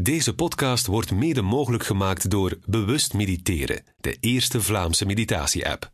Deze 0.00 0.34
podcast 0.34 0.86
wordt 0.86 1.12
mede 1.12 1.42
mogelijk 1.42 1.84
gemaakt 1.84 2.30
door 2.30 2.58
Bewust 2.66 3.14
Mediteren, 3.14 3.82
de 3.96 4.16
eerste 4.20 4.62
Vlaamse 4.62 5.06
meditatie-app. 5.06 5.92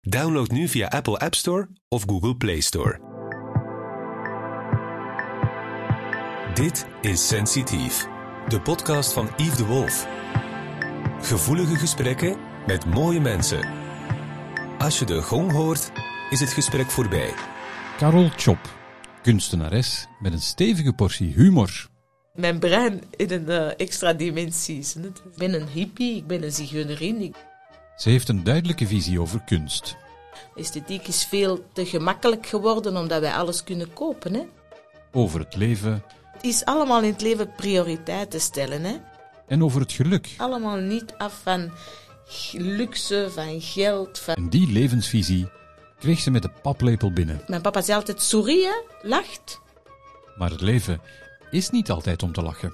Download 0.00 0.50
nu 0.50 0.68
via 0.68 0.88
Apple 0.88 1.18
App 1.18 1.34
Store 1.34 1.68
of 1.88 2.02
Google 2.06 2.36
Play 2.36 2.60
Store. 2.60 3.00
Dit 6.54 6.86
is 7.00 7.28
Sensitief, 7.28 8.06
de 8.48 8.60
podcast 8.60 9.12
van 9.12 9.28
Yves 9.36 9.56
de 9.56 9.64
Wolf. 9.64 10.06
Gevoelige 11.20 11.76
gesprekken 11.76 12.36
met 12.66 12.86
mooie 12.86 13.20
mensen. 13.20 13.68
Als 14.78 14.98
je 14.98 15.04
de 15.04 15.22
gong 15.22 15.52
hoort, 15.52 15.92
is 16.30 16.40
het 16.40 16.50
gesprek 16.52 16.90
voorbij. 16.90 17.34
Carol 17.96 18.28
Chop, 18.36 18.78
kunstenares 19.22 20.06
met 20.20 20.32
een 20.32 20.42
stevige 20.42 20.92
portie 20.92 21.32
humor. 21.32 21.94
Mijn 22.36 22.58
brein 22.58 23.02
in 23.16 23.30
een 23.30 23.48
eh, 23.48 23.70
extra 23.76 24.12
dimensie. 24.12 24.78
Ik 24.78 25.36
ben 25.36 25.54
een 25.54 25.68
hippie, 25.68 26.16
ik 26.16 26.26
ben 26.26 26.42
een 26.42 26.52
zigeunerin. 26.52 27.34
Ze 27.96 28.10
heeft 28.10 28.28
een 28.28 28.44
duidelijke 28.44 28.86
visie 28.86 29.20
over 29.20 29.40
kunst. 29.44 29.96
Esthetiek 30.54 31.06
is 31.06 31.24
veel 31.24 31.64
te 31.72 31.86
gemakkelijk 31.86 32.46
geworden 32.46 32.96
omdat 32.96 33.20
wij 33.20 33.32
alles 33.32 33.64
kunnen 33.64 33.92
kopen. 33.92 34.34
Hè? 34.34 34.42
Over 35.12 35.40
het 35.40 35.56
leven 35.56 36.02
Het 36.32 36.44
is 36.44 36.64
allemaal 36.64 37.02
in 37.02 37.12
het 37.12 37.22
leven 37.22 37.52
prioriteiten 37.56 38.40
stellen. 38.40 38.82
Hè? 38.82 38.96
en 39.46 39.62
over 39.62 39.80
het 39.80 39.92
geluk. 39.92 40.34
Allemaal 40.36 40.76
niet 40.76 41.14
af 41.18 41.40
van 41.42 41.70
luxe, 42.52 43.28
van 43.30 43.60
geld. 43.60 44.18
Van... 44.18 44.34
En 44.34 44.48
die 44.48 44.72
levensvisie 44.72 45.48
kreeg 45.98 46.18
ze 46.18 46.30
met 46.30 46.42
de 46.42 46.50
paplepel 46.62 47.12
binnen. 47.12 47.42
Mijn 47.46 47.62
papa 47.62 47.82
zei 47.82 47.98
altijd, 47.98 48.22
souris, 48.22 48.64
hè? 48.64 49.08
lacht. 49.08 49.60
Maar 50.36 50.50
het 50.50 50.60
leven 50.60 51.00
is 51.50 51.70
niet 51.70 51.90
altijd 51.90 52.22
om 52.22 52.32
te 52.32 52.42
lachen. 52.42 52.72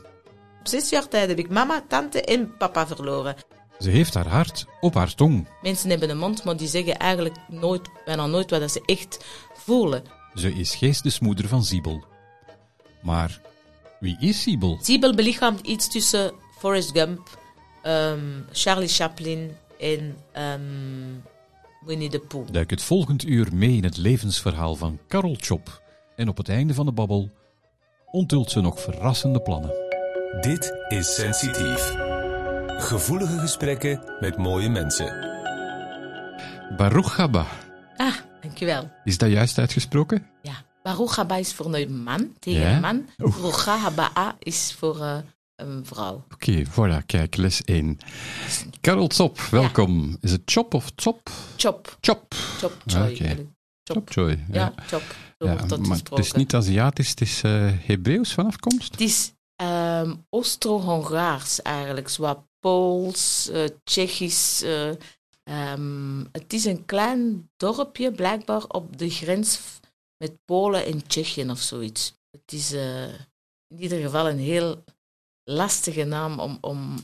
Op 0.61 0.69
zes 0.69 0.89
jaar 0.89 1.09
tijd 1.09 1.29
heb 1.29 1.39
ik 1.39 1.51
mama, 1.51 1.85
tante 1.89 2.23
en 2.23 2.57
papa 2.57 2.87
verloren. 2.87 3.37
Ze 3.79 3.91
heeft 3.91 4.15
haar 4.15 4.29
hart 4.29 4.67
op 4.81 4.95
haar 4.95 5.15
tong. 5.15 5.49
Mensen 5.63 5.91
hebben 5.91 6.11
een 6.11 6.19
mond, 6.19 6.45
maar 6.45 6.57
die 6.57 6.69
zeggen 6.69 6.99
eigenlijk 6.99 7.37
nooit, 7.49 7.89
bijna 8.05 8.27
nooit 8.27 8.51
wat 8.51 8.71
ze 8.71 8.83
echt 8.87 9.25
voelen. 9.55 10.03
Ze 10.35 10.53
is 10.53 10.75
geestesmoeder 10.75 11.49
van 11.49 11.65
Siebel. 11.65 12.05
Maar 13.03 13.41
wie 14.01 14.17
is 14.21 14.43
Siebel? 14.43 14.79
Siebel 14.83 15.15
belichaamt 15.15 15.67
iets 15.67 15.89
tussen 15.91 16.33
Forrest 16.59 16.91
Gump, 16.91 17.39
ehm, 17.83 18.41
Charlie 18.53 18.89
Chaplin 18.89 19.57
en 19.79 20.17
ehm, 20.33 20.61
Winnie 21.85 22.09
the 22.09 22.19
Pooh. 22.19 22.47
Duik 22.51 22.71
het 22.71 22.83
volgend 22.83 23.25
uur 23.25 23.49
mee 23.55 23.77
in 23.77 23.85
het 23.85 23.97
levensverhaal 23.97 24.77
van 24.77 24.99
Carol 25.09 25.37
Chop. 25.41 25.83
En 26.17 26.29
op 26.29 26.37
het 26.37 26.49
einde 26.49 26.75
van 26.75 26.87
de 26.87 26.93
babbel 26.93 27.31
onthult 28.13 28.51
ze 28.51 28.61
nog 28.61 28.81
verrassende 28.81 29.41
plannen. 29.41 29.71
Dit 30.41 30.73
is 30.89 31.15
Sensitief. 31.15 31.95
Gevoelige 32.67 33.39
gesprekken 33.39 34.01
met 34.21 34.37
mooie 34.37 34.69
mensen. 34.69 35.31
Baruch 36.77 37.17
Haba. 37.17 37.47
Ah, 37.97 38.15
dankjewel. 38.41 38.91
Is 39.05 39.19
dat 39.19 39.31
juist 39.31 39.59
uitgesproken? 39.59 40.27
Ja, 40.43 40.53
Baruch 40.83 41.17
haba 41.17 41.37
is 41.37 41.55
voor 41.55 41.75
een 41.75 42.03
man, 42.03 42.33
tegen 42.39 42.61
Ja? 42.61 42.75
een 42.75 42.81
man. 42.81 43.09
Baruch 43.17 43.65
haba 43.65 44.37
is 44.39 44.75
voor 44.79 45.01
eh, 45.01 45.17
een 45.57 45.87
vrouw. 45.87 46.25
Oké, 46.35 46.63
voilà, 46.67 47.07
kijk, 47.07 47.37
les 47.37 47.63
1. 47.65 47.99
Carol 48.81 49.09
Chop, 49.15 49.41
welkom. 49.41 50.17
Is 50.21 50.31
het 50.33 50.43
Chop 50.45 50.75
of 50.75 50.91
Chop? 50.97 51.31
Chop, 51.57 51.97
Chop. 52.01 52.35
chop. 52.59 52.73
Oké. 52.87 53.27
Chop. 53.27 53.47
Chopjoy. 53.85 54.45
Ja, 54.51 54.73
chop. 54.87 55.03
Ja, 55.47 55.55
maar 55.55 55.99
het 56.11 56.19
is 56.19 56.33
niet 56.33 56.55
Aziatisch, 56.55 57.09
het 57.11 57.21
is 57.21 57.43
eh 57.43 57.71
Hebreeuws 57.87 58.33
van 58.35 58.47
afkomst. 58.47 58.91
Het 58.91 59.01
is 59.01 59.33
ehm 59.57 60.15
Oost-Hongaars 60.31 61.63
eigenlijk, 61.63 62.09
zowat 62.09 62.45
Pools, 62.59 63.49
eh, 63.49 63.65
Tsjechisch. 63.85 64.63
eh, 64.63 64.89
ehm, 65.43 66.25
het 66.33 66.53
is 66.53 66.65
een 66.65 66.85
klein 66.85 67.51
dorpje, 67.57 68.13
blijkbaar 68.13 68.65
op 68.67 68.99
de 68.99 69.11
grens 69.11 69.61
met 70.17 70.39
Polen 70.45 70.85
en 70.87 71.07
Tsjechië 71.07 71.51
of 71.51 71.61
zoiets. 71.61 72.15
Het 72.31 72.53
is 72.53 72.73
in 72.73 73.79
ieder 73.79 74.01
geval 74.01 74.29
een 74.29 74.39
heel 74.39 74.85
lastige 75.45 76.05
naam 76.05 76.39
om, 76.41 76.59
om 76.61 76.97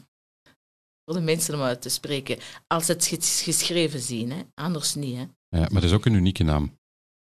voor 1.05 1.15
de 1.15 1.21
mensen 1.25 1.55
om 1.55 1.61
uit 1.61 1.83
te 1.83 1.89
spreken. 1.89 2.39
Als 2.67 2.87
ze 2.87 2.93
het 2.93 3.07
ges- 3.07 3.43
geschreven 3.43 4.01
zien, 4.01 4.31
hè. 4.31 4.43
anders 4.55 4.95
niet. 4.95 5.17
Hè. 5.17 5.23
Ja, 5.59 5.67
maar 5.67 5.71
het 5.83 5.85
is 5.85 5.93
ook 5.93 6.05
een 6.07 6.15
unieke 6.15 6.43
naam. 6.45 6.79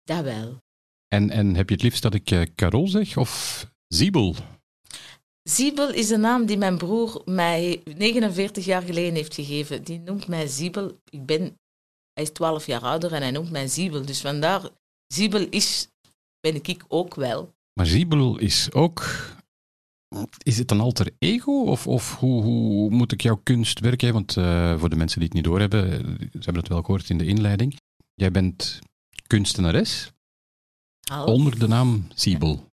Dat 0.05 0.25
wel. 0.25 0.63
En, 1.09 1.31
en 1.31 1.55
heb 1.55 1.69
je 1.69 1.75
het 1.75 1.85
liefst 1.85 2.03
dat 2.03 2.15
ik 2.15 2.31
eh, 2.31 2.43
Carol 2.55 2.89
zeg 2.89 3.17
of 3.17 3.67
Siebel? 3.89 4.35
Siebel 5.49 5.93
is 5.93 6.11
een 6.11 6.21
naam 6.21 6.47
die 6.47 6.59
mijn 6.59 6.79
broer 6.79 7.23
mij 7.25 7.83
49 7.97 8.65
jaar 8.65 8.83
geleden 8.83 9.15
heeft 9.15 9.35
gegeven. 9.35 9.85
Die 9.85 9.99
noemt 9.99 10.29
mij 10.29 10.47
Siebel. 10.49 11.01
Ik 11.11 11.27
ben, 11.27 11.41
hij 12.13 12.23
is 12.23 12.31
12 12.31 12.67
jaar 12.67 12.81
ouder 12.81 13.13
en 13.13 13.23
hij 13.23 13.31
noemt 13.31 13.51
mij 13.51 13.69
Siebel. 13.69 14.07
Dus 14.07 14.21
vandaar, 14.21 14.69
Siebel 15.15 15.47
is, 15.51 15.89
ben 16.41 16.55
ik 16.55 16.85
ook 16.89 17.15
wel. 17.15 17.55
Maar 17.73 17.87
Siebel 17.87 18.39
is 18.39 18.73
ook... 18.73 19.27
Is 20.43 20.59
het 20.59 20.71
een 20.71 20.81
alter 20.81 21.11
ego? 21.19 21.65
Of, 21.65 21.87
of 21.87 22.17
hoe, 22.17 22.43
hoe 22.43 22.91
moet 22.91 23.13
ik 23.13 23.21
jouw 23.21 23.41
kunst 23.43 23.81
werken? 23.81 24.13
Want 24.13 24.37
eh, 24.37 24.79
voor 24.79 24.89
de 24.89 24.97
mensen 24.97 25.19
die 25.19 25.29
het 25.29 25.37
niet 25.37 25.45
doorhebben, 25.45 25.93
eh, 25.93 25.99
ze 26.19 26.39
hebben 26.41 26.63
het 26.63 26.69
wel 26.69 26.83
gehoord 26.83 27.11
in 27.11 27.19
de 27.19 27.27
inleiding. 27.27 27.77
Jij 28.15 28.31
bent 28.31 28.79
kunstenares 29.27 30.13
Half. 31.09 31.27
onder 31.27 31.59
de 31.59 31.67
naam 31.69 32.07
Siebel. 32.15 32.67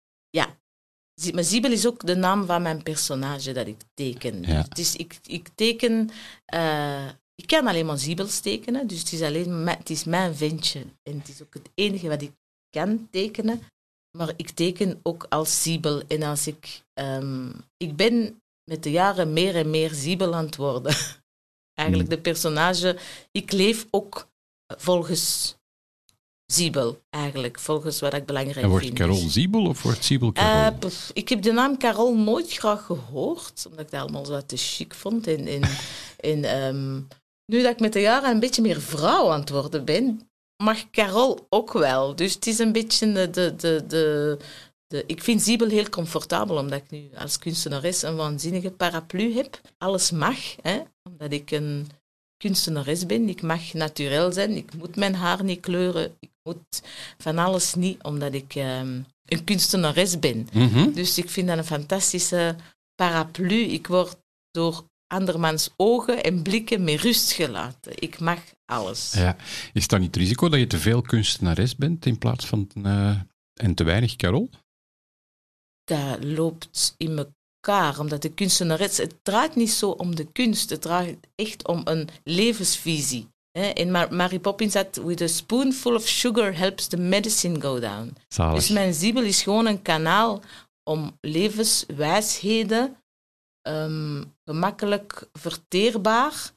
Zie- 1.21 1.33
Maar 1.33 1.43
Siebel 1.43 1.71
is 1.71 1.87
ook 1.87 2.05
de 2.05 2.15
naam 2.15 2.45
van 2.45 2.61
mijn 2.61 2.83
personage 2.83 3.51
dat 3.51 3.67
ik 3.67 3.77
teken. 3.93 4.41
Ja. 4.41 4.55
Dus 4.61 4.67
het 4.69 4.77
is, 4.77 4.95
ik, 4.95 5.19
ik 5.25 5.49
teken... 5.55 6.09
eh, 6.45 7.07
ik 7.35 7.47
kan 7.47 7.67
alleen 7.67 7.85
maar 7.85 7.99
Siebels 7.99 8.39
tekenen, 8.39 8.87
dus 8.87 8.99
het 8.99 9.11
is, 9.11 9.21
alleen 9.21 9.63
mijn, 9.63 9.77
het 9.77 9.89
is 9.89 10.03
mijn 10.03 10.35
ventje. 10.35 10.79
En 11.03 11.17
het 11.17 11.29
is 11.29 11.41
ook 11.41 11.53
het 11.53 11.69
enige 11.75 12.07
wat 12.07 12.21
ik 12.21 12.31
kan 12.69 13.07
tekenen. 13.11 13.61
Maar 14.17 14.33
ik 14.35 14.49
teken 14.49 14.99
ook 15.03 15.25
als 15.29 15.61
Siebel. 15.61 16.01
En 16.07 16.23
als 16.23 16.47
ik... 16.47 16.83
ehm, 16.93 17.51
ik 17.77 17.95
ben 17.95 18.41
met 18.71 18.83
de 18.83 18.91
jaren 18.91 19.33
meer 19.33 19.55
en 19.55 19.69
meer 19.69 19.93
Siebel 19.93 20.35
aan 20.35 20.45
het 20.45 20.55
worden. 20.55 20.95
Eigenlijk 21.79 22.07
Hmm. 22.09 22.17
de 22.17 22.21
personage... 22.21 22.97
Ik 23.31 23.51
leef 23.51 23.87
ook 23.89 24.27
volgens 24.77 25.55
Siebel, 26.45 27.01
eigenlijk. 27.09 27.59
Volgens 27.59 27.99
wat 27.99 28.13
ik 28.13 28.25
belangrijk 28.25 28.63
En 28.63 28.69
wordt 28.69 28.85
vind. 28.85 28.97
Carol 28.97 29.29
Siebel 29.29 29.65
of 29.65 29.81
wordt 29.81 30.03
Siebel 30.03 30.31
Carol? 30.31 30.51
Eh, 30.51 30.79
pff, 30.79 31.11
ik 31.13 31.29
heb 31.29 31.41
de 31.41 31.51
naam 31.51 31.77
Carol 31.77 32.15
nooit 32.17 32.53
graag 32.53 32.85
gehoord, 32.85 33.65
omdat 33.69 33.85
ik 33.85 33.91
dat 33.91 34.01
allemaal 34.01 34.25
zo 34.25 34.41
te 34.45 34.57
chic 34.57 34.93
vond. 34.93 35.27
En, 35.27 35.47
en, 35.47 35.61
en, 36.19 36.43
ehm, 36.43 37.01
nu 37.45 37.61
dat 37.61 37.71
ik 37.71 37.79
met 37.79 37.93
de 37.93 37.99
jaren 37.99 38.29
een 38.29 38.39
beetje 38.39 38.61
meer 38.61 38.81
vrouw 38.81 39.29
aan 39.29 39.39
het 39.39 39.49
worden 39.49 39.85
ben, 39.85 40.29
mag 40.63 40.89
Carol 40.89 41.45
ook 41.49 41.73
wel. 41.73 42.15
Dus 42.15 42.33
het 42.33 42.47
is 42.47 42.59
een 42.59 42.71
beetje 42.71 43.11
de... 43.11 43.29
de, 43.29 43.55
de, 43.55 43.83
de, 43.87 44.37
de 44.87 45.03
ik 45.07 45.23
vind 45.23 45.41
Siebel 45.41 45.69
heel 45.69 45.89
comfortabel, 45.89 46.57
omdat 46.57 46.79
ik 46.79 46.89
nu 46.89 47.09
als 47.17 47.39
kunstenares 47.39 48.01
een 48.01 48.15
waanzinnige 48.15 48.71
paraplu 48.71 49.35
heb. 49.35 49.61
Alles 49.77 50.11
mag, 50.11 50.37
hè, 50.61 50.81
omdat 51.03 51.31
ik 51.31 51.51
een 51.51 51.87
kunstenares 52.43 53.05
ben. 53.05 53.29
Ik 53.29 53.41
mag 53.41 53.73
naturel 53.73 54.31
zijn, 54.31 54.51
ik 54.51 54.73
moet 54.73 54.95
mijn 54.95 55.15
haar 55.15 55.43
niet 55.43 55.59
kleuren, 55.59 56.15
ik 56.19 56.31
moet 56.43 56.81
van 57.17 57.37
alles 57.37 57.73
niet, 57.73 58.03
omdat 58.03 58.33
ik 58.33 58.55
ehm, 58.55 59.01
een 59.25 59.43
kunstenares 59.43 60.19
ben. 60.19 60.47
Mhm. 60.53 60.91
Dus 60.91 61.17
ik 61.17 61.29
vind 61.29 61.47
dat 61.47 61.57
een 61.57 61.65
fantastische 61.65 62.55
paraplu. 62.95 63.55
Ik 63.55 63.87
word 63.87 64.17
door 64.51 64.83
andermans 65.07 65.69
ogen 65.75 66.23
en 66.23 66.41
blikken 66.41 66.83
met 66.83 67.01
rust 67.01 67.31
gelaten. 67.31 67.93
Ik 67.95 68.19
mag 68.19 68.39
alles. 68.65 69.13
Ja. 69.13 69.35
Is 69.73 69.87
dat 69.87 69.99
niet 69.99 70.15
het 70.15 70.23
risico 70.23 70.49
dat 70.49 70.59
je 70.59 70.67
te 70.67 70.79
veel 70.79 71.01
kunstenares 71.01 71.75
bent 71.75 72.05
in 72.05 72.17
plaats 72.17 72.45
van 72.45 72.69
eh, 72.83 73.19
en 73.53 73.73
te 73.73 73.83
weinig 73.83 74.15
Carol? 74.15 74.49
Dat 75.83 76.23
loopt 76.23 76.95
in 76.97 77.13
elkaar, 77.67 77.99
omdat 77.99 78.21
de 78.21 78.29
kunstenares... 78.33 78.97
Het 78.97 79.15
draait 79.23 79.55
niet 79.55 79.71
zo 79.71 79.89
om 79.89 80.15
de 80.15 80.31
kunst, 80.31 80.69
het 80.69 80.81
draait 80.81 81.17
echt 81.35 81.67
om 81.67 81.81
een 81.83 82.09
levensvisie. 82.23 83.27
Mar- 83.87 84.13
Mary 84.13 84.39
Poppins 84.39 84.73
had... 84.73 84.95
With 84.95 85.21
a 85.21 85.27
spoonful 85.27 85.95
of 85.95 86.07
sugar 86.07 86.57
helps 86.57 86.87
the 86.87 86.97
medicine 86.97 87.61
go 87.61 87.79
down. 87.79 88.15
Zalig. 88.27 88.55
Dus 88.55 88.69
mijn 88.69 88.93
Siebel 88.93 89.23
is 89.23 89.41
gewoon 89.43 89.65
een 89.65 89.81
kanaal 89.81 90.41
om 90.89 91.17
levenswijsheden 91.21 92.97
ehm, 93.61 94.23
gemakkelijk 94.45 95.29
verteerbaar 95.33 96.51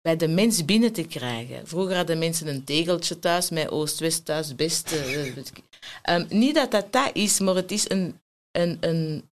bij 0.00 0.16
de 0.16 0.28
mens 0.28 0.64
binnen 0.64 0.92
te 0.92 1.02
krijgen. 1.04 1.66
Vroeger 1.66 1.96
hadden 1.96 2.18
mensen 2.18 2.46
een 2.46 2.64
tegeltje 2.64 3.18
thuis 3.18 3.50
met 3.50 3.70
Oost, 3.70 3.98
West, 3.98 4.24
thuis, 4.24 4.54
Best. 4.54 4.92
eh, 4.92 5.04
weet 5.04 5.36
ik. 5.36 5.62
Ehm, 6.02 6.26
niet 6.28 6.54
dat 6.54 6.70
dat 6.70 6.92
dat 6.92 7.10
is, 7.12 7.40
maar 7.40 7.54
het 7.54 7.70
is 7.70 7.90
een, 7.90 8.20
een, 8.50 8.76
een 8.80 9.30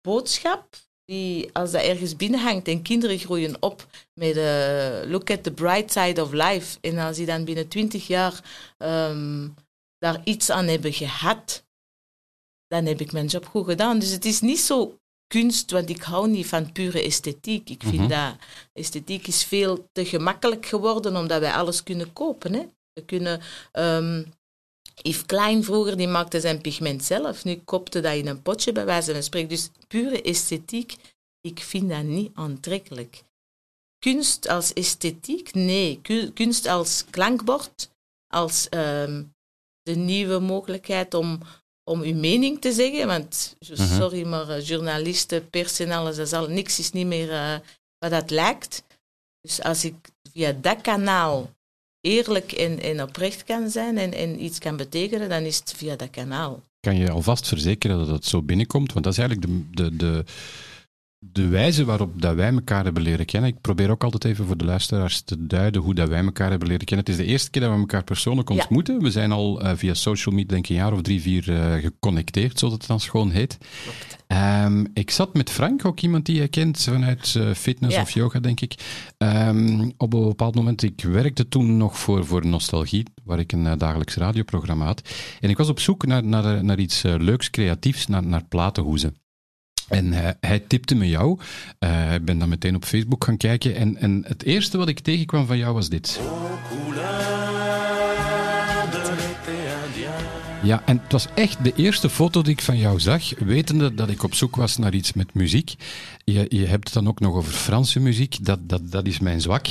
boodschap 0.00 0.76
die, 1.04 1.50
als 1.52 1.70
dat 1.70 1.82
ergens 1.82 2.16
binnenhangt 2.16 2.68
en 2.68 2.82
kinderen 2.82 3.18
groeien 3.18 3.56
op 3.62 3.86
met 4.14 4.36
eh, 4.36 5.00
look 5.10 5.30
at 5.30 5.42
the 5.42 5.50
bright 5.52 5.92
side 5.92 6.22
of 6.22 6.32
life. 6.32 6.78
En 6.80 6.98
als 6.98 7.16
die 7.16 7.26
dan 7.26 7.44
binnen 7.44 7.68
twintig 7.68 8.06
jaar 8.06 8.40
ehm, 8.78 9.48
daar 9.98 10.20
iets 10.24 10.50
aan 10.50 10.66
hebben 10.66 10.92
gehad, 10.92 11.64
dan 12.66 12.86
heb 12.86 13.00
ik 13.00 13.12
mijn 13.12 13.26
job 13.26 13.46
goed 13.46 13.64
gedaan. 13.66 13.98
Dus 13.98 14.10
het 14.10 14.24
is 14.24 14.40
niet 14.40 14.60
zo 14.60 14.98
kunst, 15.26 15.70
want 15.70 15.90
ik 15.90 16.02
hou 16.02 16.28
niet 16.28 16.46
van 16.46 16.72
pure 16.72 17.02
esthetiek. 17.02 17.70
Ik 17.70 17.82
vind 17.82 17.98
Mhm. 17.98 18.08
dat 18.08 18.36
esthetiek 18.72 19.26
is 19.26 19.44
veel 19.44 19.88
te 19.92 20.04
gemakkelijk 20.04 20.66
geworden, 20.66 21.16
omdat 21.16 21.40
wij 21.40 21.52
alles 21.52 21.82
kunnen 21.82 22.12
kopen. 22.12 22.52
Hè? 22.52 22.66
We 22.92 23.04
kunnen... 23.04 23.40
ehm 23.72 24.22
Yves 25.02 25.26
Klein 25.26 25.64
vroeger, 25.64 25.96
die 25.96 26.08
maakte 26.08 26.40
zijn 26.40 26.60
pigment 26.60 27.04
zelf. 27.04 27.44
Nu 27.44 27.56
kopte 27.64 28.00
dat 28.00 28.14
in 28.14 28.26
een 28.26 28.42
potje, 28.42 28.72
bij 28.72 28.84
wijze 28.84 29.12
van 29.12 29.22
spreken. 29.22 29.48
Dus 29.48 29.70
pure 29.88 30.22
esthetiek, 30.22 30.96
ik 31.40 31.58
vind 31.60 31.88
dat 31.90 32.02
niet 32.02 32.30
aantrekkelijk. 32.34 33.22
Kunst 33.98 34.48
als 34.48 34.72
esthetiek? 34.72 35.54
Nee. 35.54 35.98
Ku- 36.02 36.30
Kunst 36.32 36.66
als 36.66 37.04
klankbord, 37.10 37.90
als 38.34 38.68
ehm, 38.68 39.22
de 39.82 39.94
nieuwe 39.94 40.38
mogelijkheid 40.38 41.14
om, 41.14 41.40
om 41.90 42.00
uw 42.02 42.14
mening 42.14 42.60
te 42.60 42.72
zeggen. 42.72 43.06
Want, 43.06 43.56
Mhm. 43.68 43.96
sorry, 43.98 44.26
maar 44.26 44.48
eh, 44.48 44.66
journalisten, 44.66 45.50
pers 45.50 45.78
en 45.78 45.90
alles, 45.90 46.16
dat 46.16 46.26
is 46.26 46.32
al, 46.32 46.46
niks 46.48 46.78
is 46.78 46.92
niet 46.92 47.06
meer 47.06 47.30
eh, 47.32 47.58
wat 47.98 48.10
dat 48.10 48.30
lijkt. 48.30 48.82
Dus 49.40 49.62
als 49.62 49.84
ik 49.84 49.94
via 50.32 50.52
dat 50.52 50.80
kanaal 50.80 51.50
eerlijk 52.00 52.52
en, 52.52 52.80
en 52.80 53.02
oprecht 53.02 53.44
kan 53.44 53.70
zijn 53.70 53.98
en, 53.98 54.14
en 54.14 54.44
iets 54.44 54.58
kan 54.58 54.76
betekenen, 54.76 55.28
dan 55.28 55.42
is 55.42 55.58
het 55.58 55.74
via 55.76 55.96
dat 55.96 56.10
kanaal. 56.10 56.62
Kan 56.80 56.96
je 56.96 57.10
alvast 57.10 57.48
verzekeren 57.48 57.98
dat 57.98 58.08
het 58.08 58.24
zo 58.24 58.42
binnenkomt? 58.42 58.92
Want 58.92 59.04
dat 59.04 59.12
is 59.12 59.18
eigenlijk 59.18 59.48
de, 59.50 59.82
de, 59.82 59.96
de, 59.96 60.24
de 61.20 61.48
wijze 61.48 61.84
waarop 61.84 62.22
dat 62.22 62.34
wij 62.34 62.52
elkaar 62.52 62.84
hebben 62.84 63.02
leren 63.02 63.26
kennen. 63.26 63.50
Ik 63.50 63.60
probeer 63.60 63.90
ook 63.90 64.04
altijd 64.04 64.24
even 64.24 64.46
voor 64.46 64.56
de 64.56 64.64
luisteraars 64.64 65.20
te 65.20 65.46
duiden 65.46 65.82
hoe 65.82 65.94
dat 65.94 66.08
wij 66.08 66.24
elkaar 66.24 66.50
hebben 66.50 66.68
leren 66.68 66.84
kennen. 66.86 67.06
Het 67.06 67.14
is 67.14 67.20
de 67.24 67.30
eerste 67.30 67.50
keer 67.50 67.62
dat 67.62 67.70
we 67.72 67.78
elkaar 67.78 68.04
persoonlijk 68.04 68.48
Ja. 68.48 68.54
ontmoeten. 68.54 69.02
We 69.02 69.10
zijn 69.10 69.32
al 69.32 69.60
eh, 69.60 69.72
via 69.76 69.94
social 69.94 70.34
media, 70.34 70.48
denk 70.50 70.64
ik, 70.64 70.70
een 70.70 70.76
jaar 70.76 70.92
of 70.92 71.02
drie, 71.02 71.20
vier 71.20 71.52
eh, 71.52 71.72
geconnecteerd, 71.82 72.58
zoals 72.58 72.74
het 72.74 72.86
dan 72.86 73.00
schoon 73.00 73.30
heet. 73.30 73.58
Ehm, 74.26 74.84
ik 74.94 75.10
zat 75.10 75.34
met 75.34 75.50
Frank, 75.50 75.84
ook 75.84 76.00
iemand 76.00 76.26
die 76.26 76.40
je 76.40 76.48
kent 76.48 76.82
vanuit 76.82 77.34
eh, 77.36 77.50
fitness 77.54 77.94
Ja. 77.96 78.02
of 78.02 78.10
yoga, 78.10 78.40
denk 78.40 78.60
ik. 78.60 78.74
Ehm, 79.18 79.90
op 79.96 80.12
een 80.12 80.22
bepaald 80.28 80.54
moment, 80.54 80.82
ik 80.82 81.02
werkte 81.02 81.48
toen 81.48 81.76
nog 81.76 81.98
voor, 81.98 82.26
voor 82.26 82.46
Nostalgie, 82.46 83.06
waar 83.24 83.38
ik 83.38 83.52
een 83.52 83.78
dagelijks 83.78 84.14
radioprogramma 84.16 84.84
had. 84.84 85.08
En 85.40 85.50
ik 85.50 85.56
was 85.56 85.68
op 85.68 85.80
zoek 85.80 86.06
naar, 86.06 86.24
naar, 86.24 86.64
naar 86.64 86.78
iets 86.78 87.02
leuks, 87.02 87.50
creatiefs, 87.50 88.06
naar, 88.06 88.26
naar 88.26 88.44
platenhoezen. 88.48 89.14
En 89.88 90.12
eh, 90.12 90.30
hij 90.40 90.58
tipte 90.58 90.94
me 90.94 91.08
jou. 91.08 91.38
Eh, 91.78 92.14
ik 92.14 92.24
ben 92.24 92.38
dan 92.38 92.48
meteen 92.48 92.74
op 92.74 92.84
Facebook 92.84 93.24
gaan 93.24 93.36
kijken. 93.36 93.74
En, 93.74 93.96
en 93.96 94.24
het 94.26 94.44
eerste 94.44 94.78
wat 94.78 94.88
ik 94.88 95.00
tegenkwam 95.00 95.46
van 95.46 95.58
jou 95.58 95.74
was 95.74 95.88
dit. 95.88 96.20
Ja, 100.62 100.82
en 100.84 101.00
het 101.02 101.12
was 101.12 101.26
echt 101.34 101.64
de 101.64 101.72
eerste 101.76 102.10
foto 102.10 102.42
die 102.42 102.52
ik 102.52 102.62
van 102.62 102.78
jou 102.78 103.00
zag, 103.00 103.38
wetende 103.38 103.94
dat 103.94 104.08
ik 104.08 104.22
op 104.22 104.34
zoek 104.34 104.56
was 104.56 104.76
naar 104.76 104.94
iets 104.94 105.12
met 105.12 105.34
muziek. 105.34 105.74
Je, 106.24 106.46
je 106.48 106.66
hebt 106.66 106.84
het 106.84 106.92
dan 106.92 107.08
ook 107.08 107.20
nog 107.20 107.34
over 107.34 107.52
Franse 107.52 108.00
muziek, 108.00 108.44
dat, 108.44 108.58
dat, 108.68 108.90
dat 108.90 109.06
is 109.06 109.18
mijn 109.18 109.40
zwak. 109.40 109.66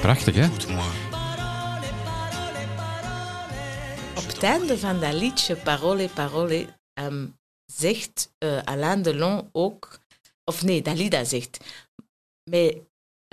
Prachtig, 0.00 0.34
hè? 0.34 0.46
Op 4.16 4.26
het 4.26 4.42
einde 4.42 4.78
van 4.78 5.00
dat 5.00 5.12
liedje, 5.12 5.56
Parole, 5.56 6.08
Parole, 6.14 6.66
ehm, 6.94 7.26
zegt 7.72 8.32
eh, 8.38 8.62
Alain 8.64 9.02
Delon 9.02 9.48
ook, 9.52 9.98
of 10.44 10.62
nee, 10.62 10.82
Dalida 10.82 11.24
zegt, 11.24 11.58
mais 12.50 12.76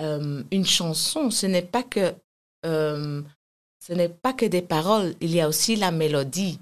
euh, 0.01 0.44
une 0.51 0.65
chanson, 0.65 1.31
ce 1.31 1.47
n'est 1.47 1.69
pas 1.71 1.83
que, 1.83 2.13
euh, 2.65 3.21
ce 3.85 3.94
n'est 3.94 4.09
pas 4.21 4.33
que 4.33 4.45
des 4.45 4.61
paroles, 4.61 5.15
il 5.19 5.31
y 5.31 5.41
a 5.41 5.47
aussi 5.47 5.75
la 5.75 5.91
mélodie. 5.91 6.59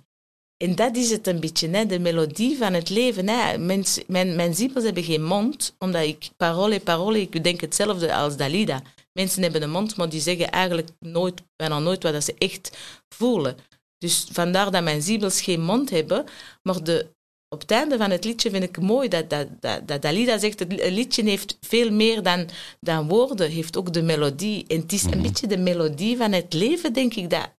En 0.57 0.75
dat 0.75 0.95
is 0.95 1.09
het 1.09 1.27
een 1.27 1.39
beetje, 1.39 1.69
hè, 1.69 1.85
de 1.85 1.99
melodie 1.99 2.57
van 2.57 2.73
het 2.73 2.89
leven. 2.89 3.29
Hè. 3.29 3.57
Mijn, 3.57 3.85
mijn 4.07 4.55
hebben 4.73 5.03
geen 5.03 5.23
mond, 5.23 5.75
omdat 5.79 6.03
ik 6.03 6.29
parole, 6.38 6.79
parole, 6.79 7.21
ik 7.21 7.44
denk 7.44 7.61
hetzelfde 7.61 8.15
als 8.15 8.38
Dalida. 8.38 8.81
Mensen 9.13 9.41
hebben 9.41 9.61
een 9.61 9.69
mond, 9.69 9.95
maar 9.95 10.09
die 10.09 10.21
zeggen 10.21 10.51
eigenlijk 10.51 10.89
nooit, 10.99 11.41
bijna 11.55 11.79
nooit 11.79 12.03
wat 12.03 12.23
ze 12.23 12.35
echt 12.38 12.77
voelen. 13.09 13.57
Dus 13.97 14.27
vandaar 14.31 14.71
dat 14.71 14.83
mijn 14.83 15.01
ziebels 15.01 15.41
geen 15.41 15.61
mond 15.61 15.89
hebben. 15.89 16.25
Maar 16.63 16.83
de, 16.83 17.07
op 17.49 17.61
het 17.61 17.71
einde 17.71 17.97
van 17.97 18.11
het 18.11 18.23
liedje 18.23 18.49
vind 18.49 18.63
ik 18.63 18.79
mooi 18.81 19.07
dat, 19.07 19.29
dat, 19.29 19.47
dat, 19.59 19.88
dat 19.88 20.01
Dalida 20.01 20.38
zegt, 20.38 20.59
het 20.59 20.73
liedje 20.89 21.23
heeft 21.23 21.57
veel 21.61 21.91
meer 21.91 22.23
dan, 22.23 22.49
dan 22.79 23.07
woorden, 23.07 23.49
heeft 23.51 23.77
ook 23.77 23.94
de 23.94 24.01
melodie. 24.01 24.65
En 24.67 24.79
het 24.79 24.94
is 24.94 25.03
een 25.03 25.09
Mhm. 25.09 25.21
beetje 25.21 25.47
de 25.47 25.57
melodie 25.57 26.17
van 26.17 26.31
het 26.31 26.53
leven, 26.53 26.94
denk 26.94 27.13
ik, 27.13 27.29
dat 27.29 27.55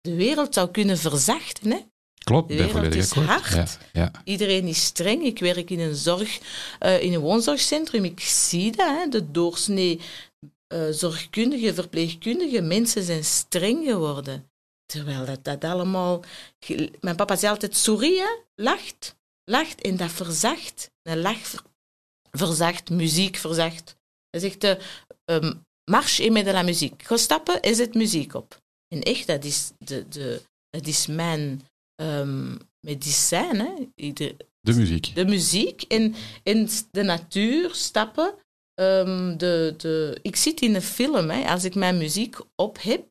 de 0.00 0.14
wereld 0.14 0.54
zou 0.54 0.70
kunnen 0.70 0.98
verzachten. 0.98 1.70
Hè? 1.70 1.78
Klopt, 2.24 2.48
De 2.48 2.56
wereld 2.56 2.94
is 2.94 3.10
akkoord. 3.12 3.26
hard. 3.26 3.78
Ja, 3.92 4.00
ja. 4.02 4.10
Iedereen 4.24 4.66
is 4.66 4.84
streng. 4.84 5.22
Ik 5.24 5.38
werk 5.38 5.70
in 5.70 5.80
een, 5.80 5.94
zorg, 5.94 6.38
eh, 6.78 7.02
in 7.02 7.12
een 7.14 7.20
woonzorgcentrum. 7.20 8.04
Ik 8.04 8.20
zie 8.20 8.76
dat. 8.76 8.88
Hè. 8.88 9.08
De 9.08 9.30
doorsnee 9.30 10.00
eh, 10.66 10.80
zorgkundige, 10.90 11.74
verpleegkundige 11.74 12.60
mensen 12.60 13.02
zijn 13.02 13.24
streng 13.24 13.84
geworden. 13.84 14.48
Terwijl 14.86 15.24
dat, 15.24 15.44
dat 15.44 15.64
allemaal... 15.64 16.24
Mijn 17.00 17.16
papa 17.16 17.36
zei 17.36 17.52
altijd, 17.52 17.76
souris, 17.76 18.18
hè. 18.18 18.36
lacht. 18.54 19.16
Lacht 19.44 19.80
en 19.80 19.96
dat 19.96 20.10
verzacht. 20.12 20.90
Een 21.02 21.20
lach 21.20 21.38
ver- 21.46 21.62
verzacht, 22.30 22.90
muziek 22.90 23.36
verzacht. 23.36 23.96
Hij 24.30 24.40
zegt, 24.40 24.64
eh 24.64 24.76
ehm, 25.24 25.54
marche 25.90 26.22
et 26.24 26.32
met 26.32 26.44
de 26.44 26.52
la 26.52 26.62
muziek. 26.62 27.02
Ga 27.02 27.16
stappen 27.16 27.60
en 27.62 27.74
zet 27.74 27.94
muziek 27.94 28.34
op. 28.34 28.62
En 28.88 29.02
echt, 29.02 29.26
dat 29.26 29.44
is, 29.44 29.72
de, 29.78 30.08
de, 30.08 30.42
dat 30.70 30.86
is 30.86 31.06
mijn 31.06 31.68
ehm, 31.94 32.56
medicijn. 32.80 33.60
Hè. 33.60 33.72
Ieder- 33.94 34.36
De 34.60 34.72
muziek. 34.74 35.14
de 35.14 35.24
muziek 35.24 35.82
en, 35.82 36.14
en 36.42 36.68
de 36.90 37.02
natuur, 37.02 37.74
stappen. 37.74 38.34
Ehm, 38.74 39.36
de, 39.36 39.74
de, 39.76 40.18
ik 40.22 40.36
zit 40.36 40.60
in 40.60 40.74
een 40.74 40.82
film, 40.82 41.30
hè. 41.30 41.48
als 41.50 41.64
ik 41.64 41.74
mijn 41.74 41.98
muziek 41.98 42.36
op 42.56 42.82
heb, 42.82 43.06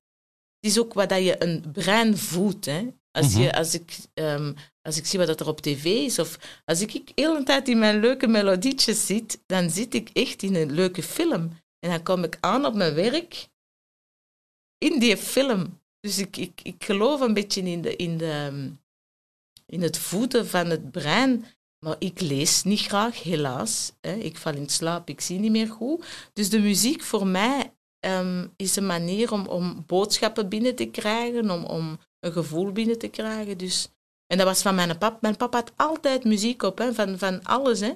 het 0.64 0.72
is 0.72 0.80
ook 0.80 0.94
wat 0.94 1.10
dat 1.10 1.24
je 1.24 1.44
een 1.44 1.72
brein 1.72 2.18
voedt. 2.18 2.66
Hè. 2.66 2.88
Als, 3.12 3.34
Mhm. 3.34 3.42
je, 3.42 3.56
als, 3.56 3.74
ik, 3.74 3.98
ehm, 4.14 4.54
als 4.82 4.98
ik 4.98 5.06
zie 5.06 5.20
wat 5.20 5.40
er 5.40 5.48
op 5.48 5.62
tv 5.62 5.86
is, 5.86 6.20
of 6.20 6.62
als 6.66 6.82
ik 6.82 6.92
de 6.92 7.22
hele 7.22 7.44
tijd 7.44 7.68
in 7.68 7.80
mijn 7.80 8.00
leuke 8.00 8.28
melodietjes 8.28 9.06
zit, 9.06 9.40
dan 9.46 9.70
zit 9.70 9.94
ik 9.94 10.10
echt 10.14 10.44
in 10.44 10.56
een 10.56 10.72
leuke 10.72 11.04
film. 11.04 11.58
En 11.80 11.90
dan 11.90 12.04
kom 12.04 12.24
ik 12.24 12.38
aan 12.40 12.66
op 12.66 12.74
mijn 12.74 12.94
werk 12.94 13.48
in 14.78 15.00
die 15.00 15.18
film. 15.18 15.82
Dus 16.00 16.18
ik, 16.18 16.38
ik, 16.38 16.60
ik 16.64 16.84
geloof 16.84 17.22
een 17.22 17.34
beetje 17.34 17.62
in, 17.62 17.82
de, 17.82 17.96
in, 17.96 18.18
de, 18.18 18.72
in 19.66 19.82
het 19.82 19.98
voeden 19.98 20.48
van 20.48 20.70
het 20.70 20.92
brein. 20.92 21.46
Maar 21.86 21.96
ik 22.00 22.20
lees 22.22 22.64
niet 22.64 22.80
graag, 22.82 23.24
helaas. 23.24 23.92
Hè. 24.02 24.14
Ik 24.14 24.38
val 24.38 24.54
in 24.56 24.70
slaap, 24.70 25.10
ik 25.10 25.22
zie 25.22 25.40
niet 25.40 25.52
meer 25.52 25.68
goed. 25.70 26.06
Dus 26.34 26.50
de 26.50 26.60
muziek 26.60 27.04
voor 27.04 27.28
mij 27.28 27.74
ehm, 28.04 28.48
is 28.56 28.76
een 28.76 28.86
manier 28.86 29.32
om, 29.32 29.48
om 29.48 29.84
boodschappen 29.88 30.50
binnen 30.50 30.76
te 30.76 30.86
krijgen, 30.86 31.52
om, 31.52 31.66
om 31.66 32.00
een 32.20 32.32
gevoel 32.32 32.72
binnen 32.72 32.98
te 32.98 33.08
krijgen. 33.08 33.58
Dus, 33.58 33.88
en 34.28 34.38
dat 34.38 34.48
was 34.48 34.62
van 34.62 34.76
mijn 34.76 34.98
pap. 34.98 35.22
Mijn 35.22 35.38
papa 35.38 35.58
had 35.58 35.72
altijd 35.76 36.24
muziek 36.24 36.64
op, 36.64 36.88
van, 36.94 37.18
van 37.18 37.44
alles. 37.44 37.80
Hè. 37.80 37.94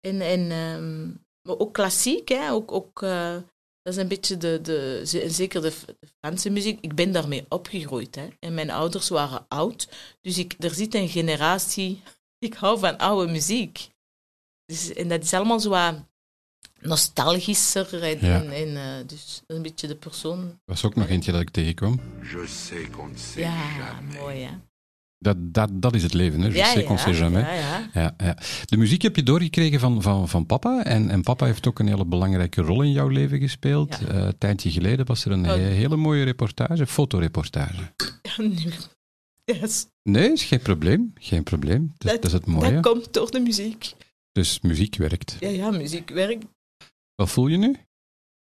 En, 0.00 0.20
en 0.20 0.50
ehm, 0.50 1.06
maar 1.48 1.58
ook 1.58 1.74
klassiek, 1.74 2.28
hè, 2.28 2.50
ook, 2.52 2.72
ook, 2.72 3.02
eh, 3.02 3.34
dat 3.82 3.92
is 3.92 3.96
een 3.96 4.08
beetje 4.08 4.36
de, 4.36 4.58
de, 4.62 5.02
ze- 5.06 5.30
zeker 5.30 5.62
de, 5.62 5.72
Franse 6.20 6.50
muziek. 6.50 6.78
Ik 6.80 6.94
ben 6.94 7.12
daarmee 7.12 7.44
opgegroeid. 7.48 8.14
Hè. 8.14 8.28
En 8.40 8.54
mijn 8.54 8.70
ouders 8.70 9.08
waren 9.08 9.44
oud. 9.48 9.88
Dus 10.20 10.38
ik, 10.38 10.54
er 10.58 10.74
zit 10.74 10.94
een 10.94 11.08
generatie... 11.08 12.02
Ik 12.38 12.54
hou 12.54 12.78
van 12.78 12.98
oude 12.98 13.32
muziek. 13.32 13.88
Dus, 14.66 14.92
en 14.92 15.08
dat 15.08 15.22
is 15.22 15.32
allemaal 15.32 15.60
zo 15.60 15.70
nostalgischer. 16.88 18.02
En, 18.02 18.18
Ja. 18.26 18.42
en, 18.42 18.50
en, 18.52 18.76
eh, 18.76 19.06
dus 19.06 19.42
een 19.46 19.62
beetje 19.62 19.86
de 19.86 19.94
persoon. 19.96 20.58
was 20.64 20.84
ook 20.84 20.94
nog 20.94 21.08
eentje 21.08 21.32
dat 21.32 21.40
ik 21.40 21.50
tegenkwam. 21.50 22.00
Je 22.20 22.44
sais 22.48 22.90
qu'on 22.90 23.10
ne 23.10 23.18
sait 23.18 23.44
Ja, 23.44 23.54
jamais. 23.78 24.16
mooi 24.18 24.40
hè. 24.42 24.50
Dat, 25.18 25.36
dat, 25.38 25.70
dat 25.72 25.94
is 25.94 26.02
het 26.02 26.12
leven, 26.14 26.40
hè. 26.40 26.46
Je 26.48 26.54
ja, 26.54 26.66
sais 26.72 26.84
qu'on 26.84 26.98
sait 26.98 27.16
jamais. 27.16 27.44
Ja, 27.46 27.54
ja. 27.54 27.90
Ja, 27.94 28.14
ja. 28.18 28.36
De 28.64 28.76
muziek 28.76 29.02
heb 29.02 29.16
je 29.16 29.22
doorgekregen 29.22 29.80
van, 29.80 30.02
van, 30.02 30.28
van 30.28 30.46
papa. 30.46 30.84
En, 30.84 31.10
en 31.10 31.22
papa 31.22 31.46
heeft 31.46 31.66
ook 31.66 31.78
een 31.78 31.86
hele 31.88 32.04
belangrijke 32.04 32.60
rol 32.62 32.82
in 32.82 32.92
jouw 32.92 33.08
leven 33.08 33.38
gespeeld. 33.40 33.98
Ja. 34.00 34.06
Eh, 34.08 34.24
een 34.26 34.38
tijdje 34.38 34.70
geleden 34.70 35.06
was 35.06 35.24
er 35.24 35.30
een 35.32 35.44
Oh. 35.44 35.50
he- 35.50 35.56
hele 35.58 35.96
mooie 35.96 36.24
reportage, 36.24 36.86
fotoreportage. 36.86 37.92
Ja, 38.22 38.42
nu. 38.44 38.72
Yes, 39.44 39.86
Nee, 40.02 40.32
is 40.32 40.42
geen 40.44 40.60
probleem. 40.60 41.12
Geen 41.14 41.42
probleem. 41.42 41.92
Dat, 41.96 42.12
dat 42.14 42.24
is 42.24 42.32
het 42.32 42.46
mooie. 42.46 42.72
dat 42.72 42.82
komt 42.92 43.12
door 43.12 43.30
de 43.30 43.40
muziek. 43.40 43.92
Dus 44.32 44.60
muziek 44.60 44.96
werkt. 44.96 45.36
Ja, 45.40 45.48
ja, 45.48 45.70
muziek 45.70 46.10
werkt. 46.10 46.44
Wat 47.14 47.30
voel 47.30 47.46
je 47.46 47.56
nu? 47.56 47.76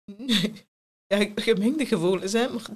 Ja, 1.14 1.30
gemengde 1.34 1.86
gevoelens, 1.86 2.32
hè. 2.32 2.48
Maar 2.48 2.66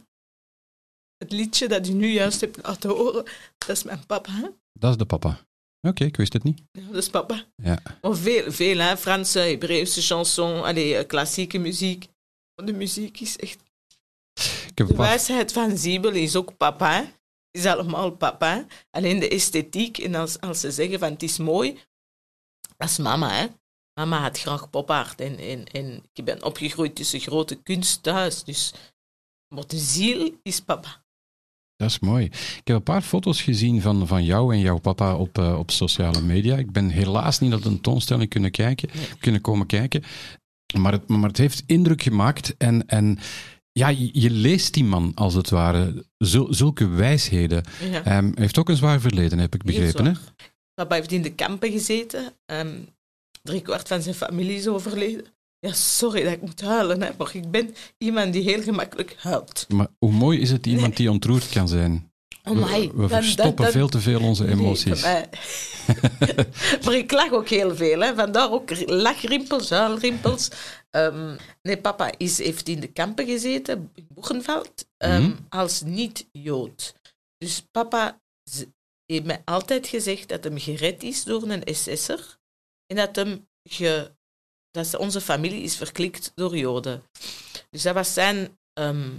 het 1.17 1.33
liedje 1.33 1.69
dat 1.69 1.89
u 1.89 1.93
nu 1.93 2.07
juist 2.09 2.41
hebt 2.41 2.63
laten 2.63 2.91
horen, 2.91 3.25
dat 3.59 3.77
is 3.77 3.83
mijn 3.83 4.07
papa, 4.07 4.33
hè. 4.33 4.49
Dat 4.73 4.91
is 4.91 4.97
de 4.97 5.07
papa. 5.07 5.47
Oké, 5.81 6.05
ik 6.05 6.17
wist 6.17 6.33
het 6.33 6.43
niet. 6.43 6.63
Ja, 6.71 6.87
dat 6.87 6.95
is 6.95 7.11
papa. 7.11 7.45
Ja. 7.57 7.83
Maar 8.01 8.17
veel, 8.17 8.53
veel, 8.53 8.79
hè. 8.79 8.97
Franse, 8.97 9.39
Hebreeuwse 9.39 10.03
chanson, 10.03 10.63
allee, 10.63 10.97
eh, 10.97 11.07
klassieke 11.07 11.59
muziek. 11.59 12.09
De 12.55 12.73
muziek 12.73 13.21
is 13.21 13.37
echt... 13.37 13.61
Ik 14.67 14.79
heb 14.79 14.87
De 14.87 14.97
wijsheid 14.97 15.53
van 15.53 15.77
Ziebel 15.77 16.13
is 16.13 16.37
ook 16.37 16.57
papa, 16.57 16.93
hè. 16.93 17.13
is 17.51 17.67
allemaal 17.67 18.11
papa. 18.11 18.67
Alleen 18.91 19.19
de 19.19 19.29
esthetiek, 19.29 19.99
en 19.99 20.15
als, 20.15 20.41
als 20.41 20.61
ze 20.61 20.71
zeggen 20.71 20.99
van 20.99 21.11
het 21.11 21.23
is 21.23 21.39
mooi, 21.39 21.81
dat 22.77 22.89
is 22.89 22.99
mama. 22.99 23.31
Hè. 23.31 23.47
Mama 23.95 24.21
had 24.21 24.39
graag 24.39 24.71
popart 24.71 25.21
en, 25.21 25.39
en, 25.39 25.65
en 25.65 26.03
ik 26.13 26.25
ben 26.25 26.45
opgegroeid 26.45 26.95
tussen 26.95 27.21
grote 27.21 27.55
kunst 27.55 28.03
thuis. 28.03 28.45
Dus, 28.45 28.73
maar 29.55 29.67
de 29.67 29.79
ziel 29.79 30.31
is 30.43 30.61
papa. 30.61 31.05
Dat 31.77 31.91
is 31.91 31.99
mooi. 31.99 32.25
Ik 32.25 32.61
heb 32.65 32.77
een 32.77 32.83
paar 32.83 33.03
foto's 33.03 33.43
gezien 33.43 33.81
van, 33.81 34.07
van 34.07 34.25
jou 34.25 34.55
en 34.55 34.61
jouw 34.61 34.79
papa 34.79 35.17
op, 35.17 35.39
eh, 35.39 35.59
op 35.59 35.71
sociale 35.71 36.21
media. 36.21 36.57
Ik 36.57 36.73
ben 36.73 36.89
helaas 36.89 37.39
niet 37.39 37.51
naar 37.51 37.61
de 37.61 37.69
tentoonstelling 37.69 38.31
kunnen, 38.31 38.51
kijken, 38.51 38.91
kunnen 39.21 39.41
komen 39.41 39.67
kijken. 39.67 40.03
Maar 40.79 40.93
het, 40.93 41.09
maar 41.09 41.29
het 41.29 41.39
heeft 41.39 41.63
indruk 41.67 42.03
gemaakt. 42.03 42.57
En, 42.57 42.87
en 42.87 43.19
ja, 43.73 43.89
je, 43.89 44.21
je 44.21 44.31
leest 44.31 44.75
die 44.75 44.85
man 44.85 45.13
als 45.15 45.35
het 45.35 45.51
ware. 45.51 46.07
Zul- 46.19 46.55
zulke 46.55 46.89
wijsheden. 46.89 47.65
Ja. 47.91 48.05
Ehm, 48.05 48.25
hij 48.25 48.33
heeft 48.35 48.59
ook 48.59 48.69
een 48.69 48.77
zwaar 48.77 49.01
verleden, 49.01 49.39
heb 49.39 49.55
ik 49.55 49.63
begrepen. 49.63 50.05
Hè? 50.05 50.13
Papa 50.75 50.95
heeft 50.95 51.13
in 51.13 51.23
de 51.23 51.35
kampen 51.35 51.71
gezeten. 51.71 52.33
Ehm 52.47 52.79
drie 53.43 53.61
kwart 53.61 53.89
van 53.89 54.03
zijn 54.03 54.15
familie 54.15 54.57
is 54.57 54.69
overleden. 54.69 55.25
Ja, 55.59 55.73
sorry 55.73 56.23
dat 56.25 56.33
ik 56.33 56.41
moet 56.41 56.61
huilen, 56.61 57.03
hè, 57.03 57.11
maar 57.19 57.31
ik 57.37 57.51
ben 57.51 57.75
iemand 57.99 58.33
die 58.33 58.43
heel 58.43 58.63
gemakkelijk 58.63 59.15
huilt. 59.19 59.67
Maar 59.69 59.89
hoe 59.99 60.13
mooi 60.13 60.41
is 60.41 60.51
het 60.51 60.67
iemand 60.67 60.97
die 60.97 61.11
ontroerd 61.11 61.49
kan 61.49 61.69
zijn? 61.69 62.11
Oh 62.45 62.53
my, 62.71 62.81
we 62.81 62.93
we 62.93 63.09
dan- 63.09 63.09
verstoppen 63.09 63.55
dan- 63.57 63.65
dan- 63.65 63.73
veel 63.73 63.89
te 63.89 64.01
veel 64.01 64.21
onze 64.21 64.45
Nee, 64.45 64.53
emoties. 64.53 65.03
mij. 65.03 65.29
maar 66.85 66.95
ik 66.95 67.13
lach 67.13 67.33
ook 67.33 67.49
heel 67.49 67.77
veel, 67.77 68.01
hè. 68.01 68.15
vandaar 68.15 68.51
ook 68.51 68.87
lachrimpels, 68.87 69.71
huilrimpels. 69.71 70.49
Ehm, 70.91 71.37
nee, 71.63 71.77
papa 71.79 72.13
is, 72.17 72.39
heeft 72.39 72.69
in 72.69 72.81
de 72.81 72.87
kampen 72.87 73.27
gezeten, 73.27 73.91
in 73.95 74.07
Boegenveld, 74.15 74.87
ehm, 74.97 75.23
Mhm. 75.23 75.33
als 75.49 75.81
niet-Jood. 75.83 76.95
Dus 77.39 77.67
papa 77.71 78.21
heeft 79.07 79.25
mij 79.25 79.43
altijd 79.45 79.87
gezegd 79.87 80.29
dat 80.29 80.45
hem 80.45 80.59
gered 80.59 81.03
is 81.03 81.25
door 81.25 81.43
een 81.43 81.63
SS'er 81.75 82.39
en 82.99 83.07
dat, 83.07 83.17
hem 83.17 83.49
ge, 83.69 84.13
dat 84.71 84.87
ze- 84.87 84.99
onze 84.99 85.21
familie 85.21 85.63
is 85.63 85.77
verklikt 85.77 86.33
door 86.35 86.57
Joden. 86.57 87.03
Dus 87.71 87.83
dat 87.83 87.95
was 87.95 88.13
zijn 88.15 88.59
ehm, 88.73 89.19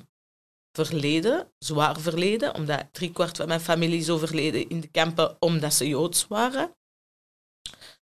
verleden, 0.78 1.52
zwaar 1.58 2.00
verleden, 2.00 2.56
omdat 2.56 2.94
driekwart 2.94 3.38
van 3.38 3.48
mijn 3.48 3.60
familie 3.62 4.00
is 4.00 4.10
overleden 4.10 4.70
in 4.70 4.80
de 4.82 4.88
kampen 4.88 5.36
omdat 5.40 5.74
ze 5.74 5.88
Joods 5.88 6.28
waren. 6.28 6.76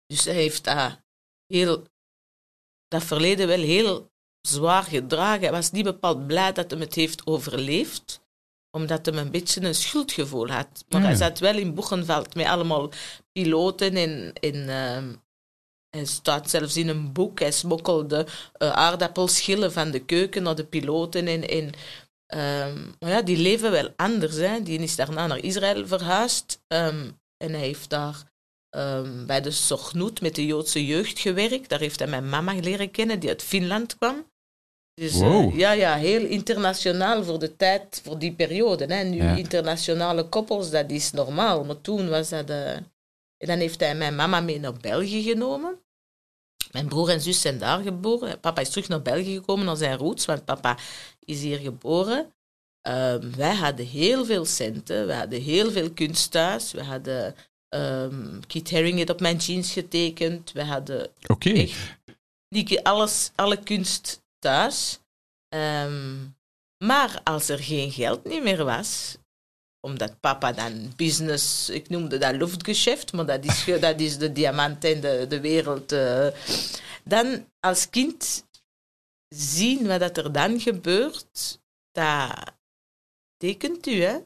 Dus 0.06 0.24
hij 0.24 0.34
heeft 0.34 0.64
dat, 0.64 1.00
heel, 1.46 1.86
dat 2.88 3.02
verleden 3.04 3.46
wel 3.46 3.60
heel 3.60 4.10
zwaar 4.40 4.82
gedragen. 4.82 5.40
Hij 5.42 5.50
was 5.50 5.70
niet 5.70 5.84
bepaald 5.84 6.26
blij 6.26 6.52
dat 6.52 6.70
hij 6.70 6.80
het 6.80 6.94
heeft 6.94 7.26
overleefd, 7.26 8.20
omdat 8.76 9.06
hij 9.06 9.14
een 9.14 9.30
beetje 9.30 9.60
een 9.60 9.74
schuldgevoel 9.74 10.48
had. 10.48 10.84
Maar 10.88 11.00
Ja. 11.00 11.06
hij 11.06 11.16
zat 11.16 11.38
wel 11.38 11.56
in 11.58 11.74
Boegenveld 11.74 12.34
met 12.34 12.46
allemaal 12.46 12.90
piloten 13.32 13.96
en... 13.96 14.32
en 14.32 14.68
ehm, 14.68 15.14
hij 15.96 16.04
staat 16.04 16.50
zelfs 16.50 16.76
in 16.76 16.88
een 16.88 17.12
boek. 17.12 17.38
Hij 17.40 17.50
smokkelde 17.52 18.26
eh, 18.52 18.70
aardappelschillen 18.70 19.72
van 19.72 19.90
de 19.90 20.04
keuken 20.04 20.42
naar 20.42 20.54
de 20.54 20.64
piloten. 20.64 21.26
En, 21.26 21.48
en, 21.48 21.70
ehm, 22.26 22.78
maar 23.00 23.10
ja, 23.10 23.22
die 23.22 23.36
leven 23.36 23.70
wel 23.70 23.88
anders. 23.96 24.36
Hè. 24.36 24.62
Die 24.62 24.78
is 24.78 24.96
daarna 24.96 25.26
naar 25.26 25.38
Israël 25.44 25.86
verhuisd. 25.86 26.60
ehm, 26.66 27.10
en 27.36 27.50
hij 27.52 27.60
heeft 27.60 27.90
daar 27.90 28.30
ehm, 28.70 29.26
bij 29.26 29.40
de 29.40 29.50
Sochnoet 29.50 30.20
met 30.20 30.34
de 30.34 30.46
Joodse 30.46 30.86
jeugd 30.86 31.18
gewerkt. 31.18 31.68
Daar 31.68 31.80
heeft 31.80 31.98
hij 31.98 32.08
mijn 32.08 32.28
mama 32.28 32.52
leren 32.54 32.90
kennen, 32.90 33.20
die 33.20 33.28
uit 33.28 33.42
Finland 33.42 33.96
kwam. 33.98 34.30
Dus 34.94 35.12
eh, 35.12 35.20
Wow. 35.20 35.58
ja, 35.58 35.72
ja, 35.72 35.96
heel 35.96 36.24
internationaal 36.26 37.24
voor 37.24 37.38
de 37.38 37.56
tijd, 37.56 38.00
voor 38.04 38.18
die 38.18 38.32
periode. 38.34 38.84
Hè. 38.94 39.02
Nu, 39.04 39.16
Ja. 39.16 39.34
internationale 39.36 40.28
koppels, 40.28 40.70
dat 40.70 40.90
is 40.90 41.10
normaal. 41.12 41.64
Maar 41.64 41.80
toen 41.80 42.08
was 42.08 42.28
dat... 42.28 42.50
eh, 42.50 42.76
En 43.42 43.48
dan 43.48 43.58
heeft 43.58 43.80
hij 43.80 43.94
mijn 43.94 44.14
mama 44.14 44.40
mee 44.40 44.60
naar 44.60 44.72
België 44.80 45.22
genomen. 45.22 45.81
Mijn 46.72 46.88
broer 46.88 47.08
en 47.08 47.20
zus 47.20 47.40
zijn 47.40 47.58
daar 47.58 47.82
geboren. 47.82 48.40
Papa 48.40 48.60
is 48.60 48.70
terug 48.70 48.88
naar 48.88 49.02
België 49.02 49.34
gekomen 49.34 49.66
naar 49.66 49.76
zijn 49.76 49.98
roots, 49.98 50.24
want 50.24 50.44
papa 50.44 50.78
is 51.24 51.40
hier 51.40 51.58
geboren. 51.58 52.32
Ehm, 52.80 53.30
wij 53.36 53.54
hadden 53.54 53.86
heel 53.86 54.24
veel 54.24 54.44
centen, 54.44 55.06
we 55.06 55.14
hadden 55.14 55.40
heel 55.40 55.70
veel 55.70 55.90
kunst 55.90 56.30
thuis. 56.30 56.72
We 56.72 56.82
hadden 56.82 57.34
Keith 58.46 58.70
Haring 58.70 58.96
heeft 58.96 59.10
op 59.10 59.20
mijn 59.20 59.36
jeans 59.36 59.72
getekend. 59.72 60.52
We 60.52 60.64
hadden 60.64 61.10
Oké. 61.26 61.68
niet 62.48 62.82
alles, 62.82 63.30
alle 63.34 63.62
kunst 63.62 64.22
thuis. 64.38 64.98
Ehm, 65.48 66.16
maar 66.84 67.20
als 67.24 67.48
er 67.48 67.58
geen 67.58 67.90
geld 67.90 68.24
niet 68.24 68.42
meer 68.42 68.64
was, 68.64 69.16
omdat 69.84 70.20
papa 70.20 70.52
dan 70.52 70.92
business, 70.96 71.68
ik 71.68 71.88
noemde 71.88 72.18
dat 72.18 72.34
luchtgeschäft, 72.34 73.12
maar 73.12 73.26
dat 73.26 73.44
is, 73.44 73.64
dat 73.80 74.00
is 74.00 74.18
de 74.18 74.32
diamant 74.32 74.84
en 74.84 75.00
de, 75.00 75.26
de 75.28 75.40
wereld. 75.40 75.92
eh, 75.92 76.26
dan 77.04 77.48
als 77.60 77.90
kind 77.90 78.46
zien 79.28 79.86
wat 79.86 80.00
dat 80.00 80.16
er 80.16 80.32
dan 80.32 80.60
gebeurt, 80.60 81.60
dat 81.92 82.54
tekent 83.36 83.86
u, 83.86 84.02
hè? 84.02 84.18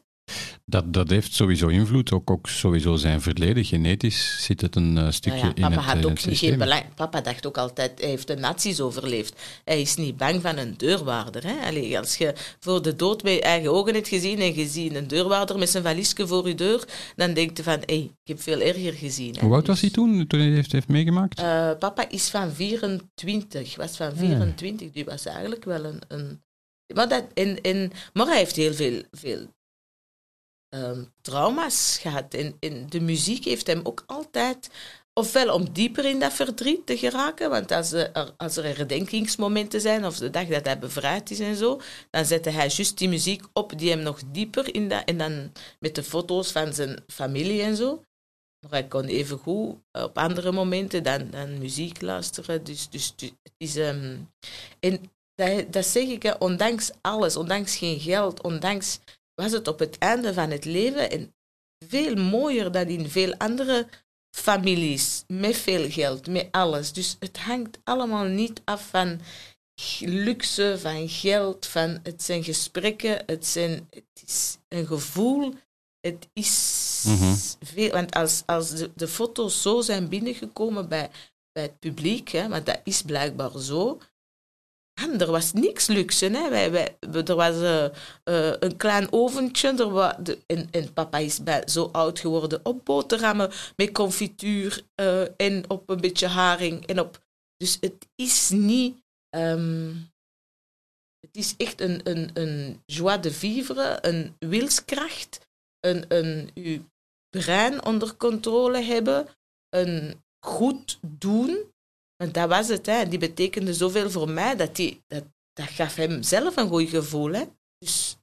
Dat, 0.68 0.92
dat 0.92 1.10
heeft 1.10 1.34
sowieso 1.34 1.68
invloed, 1.68 2.12
ook, 2.12 2.30
ook 2.30 2.48
sowieso 2.48 2.96
zijn 2.96 3.20
verleden. 3.20 3.64
Genetisch 3.64 4.44
zit 4.44 4.60
het 4.60 4.76
een 4.76 4.98
eh, 4.98 5.10
stukje 5.10 5.38
Nou 5.38 5.52
ja, 5.54 5.54
in 5.54 5.62
papa 5.62 5.74
het, 5.74 5.84
had 5.84 5.96
eh, 5.96 6.10
ook 6.10 6.18
het 6.18 6.26
niet 6.26 6.38
geen 6.38 6.58
belang. 6.58 6.94
Papa 6.94 7.20
dacht 7.20 7.46
ook 7.46 7.58
altijd, 7.58 8.00
hij 8.00 8.08
heeft 8.08 8.26
de 8.26 8.36
nazi's 8.36 8.80
overleefd. 8.80 9.40
Hij 9.64 9.80
is 9.80 9.96
niet 9.96 10.16
bang 10.16 10.42
van 10.42 10.56
een 10.56 10.74
deurwaarder. 10.76 11.42
Hè? 11.46 11.66
Allee, 11.66 11.98
als 11.98 12.16
je 12.16 12.34
voor 12.60 12.82
de 12.82 12.96
dood 12.96 13.22
met 13.22 13.32
je 13.32 13.40
eigen 13.40 13.72
ogen 13.72 13.94
hebt 13.94 14.08
gezien 14.08 14.38
en 14.38 14.54
je 14.54 14.66
ziet 14.66 14.94
een 14.94 15.08
deurwaarder 15.08 15.58
met 15.58 15.70
zijn 15.70 15.82
valiesje 15.82 16.26
voor 16.26 16.48
je 16.48 16.54
deur, 16.54 16.84
dan 17.16 17.34
denk 17.34 17.56
je 17.56 17.62
van, 17.62 17.78
hé, 17.84 17.94
ik 17.94 18.10
heb 18.24 18.42
veel 18.42 18.60
erger 18.60 18.92
gezien. 18.92 19.34
hè. 19.34 19.40
Hoe 19.40 19.54
oud 19.54 19.66
was 19.66 19.80
hij 19.80 19.90
toen, 19.90 20.26
toen 20.26 20.38
hij 20.38 20.48
het 20.48 20.56
heeft, 20.56 20.72
heeft 20.72 20.88
meegemaakt? 20.88 21.38
eh, 21.38 21.70
papa 21.78 22.08
is 22.08 22.28
van 22.28 22.52
24, 22.52 23.76
was 23.76 23.96
van 23.96 24.16
24. 24.16 24.90
Die 24.90 25.04
was 25.04 25.26
eigenlijk 25.26 25.64
wel 25.64 25.84
een... 25.84 26.00
een 26.08 26.40
maar, 26.94 27.08
dat, 27.08 27.24
en, 27.34 27.60
en, 27.60 27.92
maar 28.12 28.26
hij 28.26 28.38
heeft 28.38 28.56
heel 28.56 28.74
veel, 28.74 29.02
veel 29.10 29.46
ehm, 30.68 31.04
trauma's 31.20 31.98
gehad. 32.00 32.34
En, 32.34 32.56
en 32.60 32.86
de 32.88 33.00
muziek 33.00 33.44
heeft 33.44 33.66
hem 33.66 33.80
ook 33.82 34.04
altijd... 34.06 34.70
Ofwel 35.18 35.54
om 35.54 35.72
dieper 35.72 36.04
in 36.04 36.20
dat 36.20 36.32
verdriet 36.32 36.86
te 36.86 36.98
geraken, 36.98 37.50
want 37.50 37.70
als 37.72 37.92
er, 37.92 38.32
als 38.36 38.56
er 38.56 38.76
herdenkingsmomenten 38.76 39.80
zijn, 39.80 40.04
of 40.04 40.18
de 40.18 40.30
dag 40.30 40.46
dat 40.46 40.64
hij 40.64 40.78
bevrijd 40.78 41.30
is 41.30 41.40
en 41.40 41.56
zo, 41.56 41.80
dan 42.10 42.24
zette 42.24 42.50
hij 42.50 42.68
juist 42.68 42.98
die 42.98 43.08
muziek 43.08 43.42
op 43.52 43.78
die 43.78 43.90
hem 43.90 44.00
nog 44.00 44.20
dieper 44.26 44.74
in 44.74 44.88
dat... 44.88 45.04
En 45.04 45.18
dan 45.18 45.52
met 45.80 45.94
de 45.94 46.02
foto's 46.02 46.52
van 46.52 46.74
zijn 46.74 47.04
familie 47.06 47.62
en 47.62 47.76
zo. 47.76 48.02
Maar 48.60 48.70
hij 48.70 48.88
kon 48.88 49.04
even 49.04 49.38
goed 49.38 49.76
op 49.92 50.18
andere 50.18 50.52
momenten 50.52 51.02
dan, 51.02 51.30
dan 51.30 51.58
muziek 51.58 52.00
luisteren. 52.00 52.64
Dus, 52.64 52.90
dus, 52.90 53.14
het 53.16 53.54
is... 53.56 53.76
ehm, 53.76 54.16
en 54.80 55.10
dat, 55.34 55.72
dat 55.72 55.86
zeg 55.86 56.08
ik, 56.08 56.36
ondanks 56.38 56.90
alles, 57.00 57.36
ondanks 57.36 57.76
geen 57.76 58.00
geld, 58.00 58.42
ondanks... 58.42 58.98
was 59.42 59.52
het 59.52 59.68
op 59.68 59.78
het 59.78 59.98
einde 59.98 60.34
van 60.34 60.50
het 60.50 60.64
leven 60.64 61.10
en 61.10 61.34
veel 61.88 62.14
mooier 62.14 62.72
dan 62.72 62.86
in 62.86 63.08
veel 63.10 63.34
andere 63.36 63.86
families, 64.36 65.24
met 65.26 65.56
veel 65.56 65.90
geld, 65.90 66.26
met 66.26 66.48
alles. 66.50 66.92
Dus 66.92 67.16
het 67.18 67.38
hangt 67.38 67.78
allemaal 67.84 68.24
niet 68.24 68.60
af 68.64 68.88
van 68.88 69.20
luxe, 70.00 70.76
van 70.80 71.08
geld, 71.08 71.66
van 71.66 72.00
het 72.02 72.22
zijn 72.22 72.44
gesprekken, 72.44 73.22
het, 73.26 73.46
zijn, 73.46 73.86
het 73.90 74.22
is 74.26 74.56
een 74.68 74.86
gevoel, 74.86 75.54
het 76.00 76.28
is 76.32 76.84
Mhm. 77.06 77.34
veel. 77.60 77.90
Want 77.90 78.14
als, 78.14 78.42
als 78.46 78.70
de, 78.70 78.90
de 78.94 79.08
foto's 79.08 79.62
zo 79.62 79.80
zijn 79.80 80.08
binnengekomen 80.08 80.88
bij, 80.88 81.10
bij 81.52 81.62
het 81.62 81.78
publiek, 81.78 82.28
hè, 82.28 82.48
want 82.48 82.66
dat 82.66 82.80
is 82.84 83.02
blijkbaar 83.02 83.58
zo, 83.60 84.00
en 84.96 85.20
er 85.20 85.30
was 85.30 85.52
niks 85.52 85.86
luxe. 85.86 86.26
Hè. 86.26 86.50
Wij, 86.50 86.70
wij, 86.70 86.96
er 87.00 87.34
was 87.34 87.60
eh, 87.60 87.84
eh, 87.84 88.56
een 88.58 88.76
klein 88.76 89.12
oventje. 89.12 89.68
Er 89.68 89.90
wa, 89.90 90.12
de, 90.12 90.38
en 90.46 90.92
papa 90.92 91.18
is 91.18 91.42
bij, 91.42 91.62
zo 91.68 91.88
oud 91.92 92.18
geworden 92.18 92.60
op 92.62 92.84
boterhammen 92.84 93.50
met 93.76 93.92
confituur 93.92 94.82
eh, 94.94 95.40
en 95.40 95.70
op 95.70 95.88
een 95.88 96.00
beetje 96.00 96.26
haring. 96.26 96.86
En 96.86 97.00
op, 97.00 97.24
dus 97.56 97.78
het 97.80 98.08
is 98.14 98.50
niet... 98.50 98.96
ehm, 99.28 99.94
het 101.20 101.36
is 101.36 101.54
echt 101.56 101.80
een, 101.80 102.00
een, 102.04 102.30
een 102.34 102.82
joie 102.86 103.20
de 103.20 103.32
vivre, 103.32 103.98
een 104.00 104.36
wilskracht, 104.38 105.46
een, 105.80 106.04
een 106.08 106.50
uw 106.54 106.84
brein 107.30 107.84
onder 107.84 108.16
controle 108.16 108.82
hebben, 108.82 109.28
een 109.68 110.22
goed 110.46 110.98
doen. 111.00 111.74
Want 112.16 112.34
dat 112.34 112.48
was 112.48 112.68
het, 112.68 112.86
hè. 112.86 113.08
die 113.08 113.18
betekende 113.18 113.74
zoveel 113.74 114.10
voor 114.10 114.28
mij, 114.30 114.56
dat, 114.56 114.76
die, 114.76 115.02
dat, 115.06 115.24
dat 115.52 115.68
gaf 115.68 115.94
hem 115.94 116.22
zelf 116.22 116.56
een 116.56 116.68
goed 116.68 116.88
gevoel. 116.88 117.32
Hè. 117.32 117.44
Dus 117.78 118.16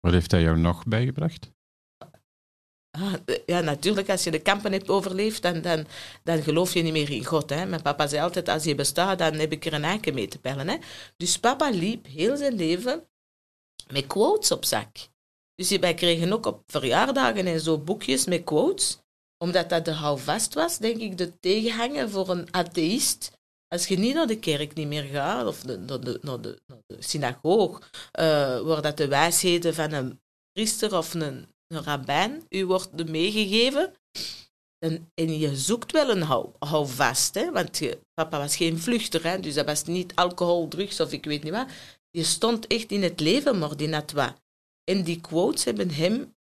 Wat 0.00 0.12
heeft 0.12 0.30
hij 0.30 0.42
jou 0.42 0.58
nog 0.58 0.84
bijgebracht? 0.84 1.50
ah, 2.98 3.14
ja, 3.46 3.60
natuurlijk, 3.60 4.10
als 4.10 4.24
je 4.24 4.30
de 4.30 4.42
kampen 4.42 4.72
hebt 4.72 4.88
overleefd, 4.88 5.42
dan, 5.42 5.60
dan, 5.60 5.86
dan 6.22 6.42
geloof 6.42 6.74
je 6.74 6.82
niet 6.82 6.92
meer 6.92 7.10
in 7.10 7.24
God. 7.24 7.50
Hè. 7.50 7.66
Mijn 7.66 7.82
papa 7.82 8.06
zei 8.06 8.22
altijd, 8.22 8.48
als 8.48 8.64
je 8.64 8.74
bestaat, 8.74 9.18
dan 9.18 9.34
heb 9.34 9.52
ik 9.52 9.64
er 9.64 9.72
een 9.72 9.84
eiken 9.84 10.14
mee 10.14 10.28
te 10.28 10.38
pellen. 10.38 10.68
Hè. 10.68 10.76
Dus 11.16 11.38
papa 11.38 11.70
liep 11.70 12.06
heel 12.06 12.36
zijn 12.36 12.54
leven 12.54 13.08
met 13.92 14.06
quotes 14.06 14.50
op 14.50 14.64
zak. 14.64 14.96
Dus 15.54 15.78
wij 15.78 15.94
kregen 15.94 16.32
ook 16.32 16.46
op 16.46 16.62
verjaardagen 16.66 17.46
en 17.46 17.60
zo 17.60 17.78
boekjes 17.78 18.26
met 18.26 18.44
quotes, 18.44 19.01
omdat 19.42 19.68
dat 19.68 19.84
de 19.84 19.92
houvast 19.92 20.54
was, 20.54 20.78
denk 20.78 20.96
ik, 20.96 21.18
de 21.18 21.38
tegenhanger 21.38 22.10
voor 22.10 22.28
een 22.28 22.48
atheïst. 22.50 23.32
Als 23.68 23.86
je 23.86 23.98
niet 23.98 24.14
naar 24.14 24.26
de 24.26 24.38
kerk 24.38 24.74
niet 24.74 24.86
meer 24.86 25.04
gaat, 25.04 25.46
of 25.46 25.60
de, 25.60 25.78
naar, 25.78 26.00
de, 26.00 26.18
naar, 26.22 26.40
de, 26.40 26.58
naar 26.66 26.78
de 26.86 26.96
synagoog, 26.98 27.78
uh, 27.78 28.60
waar 28.60 28.82
dat 28.82 28.96
de 28.96 29.08
wijsheden 29.08 29.74
van 29.74 29.92
een 29.92 30.20
priester 30.52 30.96
of 30.96 31.14
een, 31.14 31.46
een 31.66 31.82
rabbijn 31.82 32.46
u 32.48 32.66
wordt 32.66 33.08
meegegeven, 33.08 33.94
en, 34.78 35.10
en, 35.14 35.38
je 35.38 35.56
zoekt 35.56 35.92
wel 35.92 36.10
een 36.10 36.22
hou, 36.22 36.50
houvast, 36.58 37.34
hè? 37.34 37.52
want 37.52 37.78
je, 37.78 37.98
papa 38.14 38.38
was 38.38 38.56
geen 38.56 38.78
vluchter, 38.78 39.22
hè? 39.22 39.40
dus 39.40 39.54
dat 39.54 39.66
was 39.66 39.84
niet 39.84 40.14
alcohol, 40.14 40.68
drugs 40.68 41.00
of 41.00 41.12
ik 41.12 41.24
weet 41.24 41.42
niet 41.42 41.52
wat. 41.52 41.68
Je 42.10 42.24
stond 42.24 42.66
echt 42.66 42.90
in 42.90 43.02
het 43.02 43.20
leven, 43.20 43.58
Mordinat 43.58 44.14
En 44.84 45.02
die 45.02 45.20
quotes 45.20 45.64
hebben 45.64 45.90
hem 45.90 46.34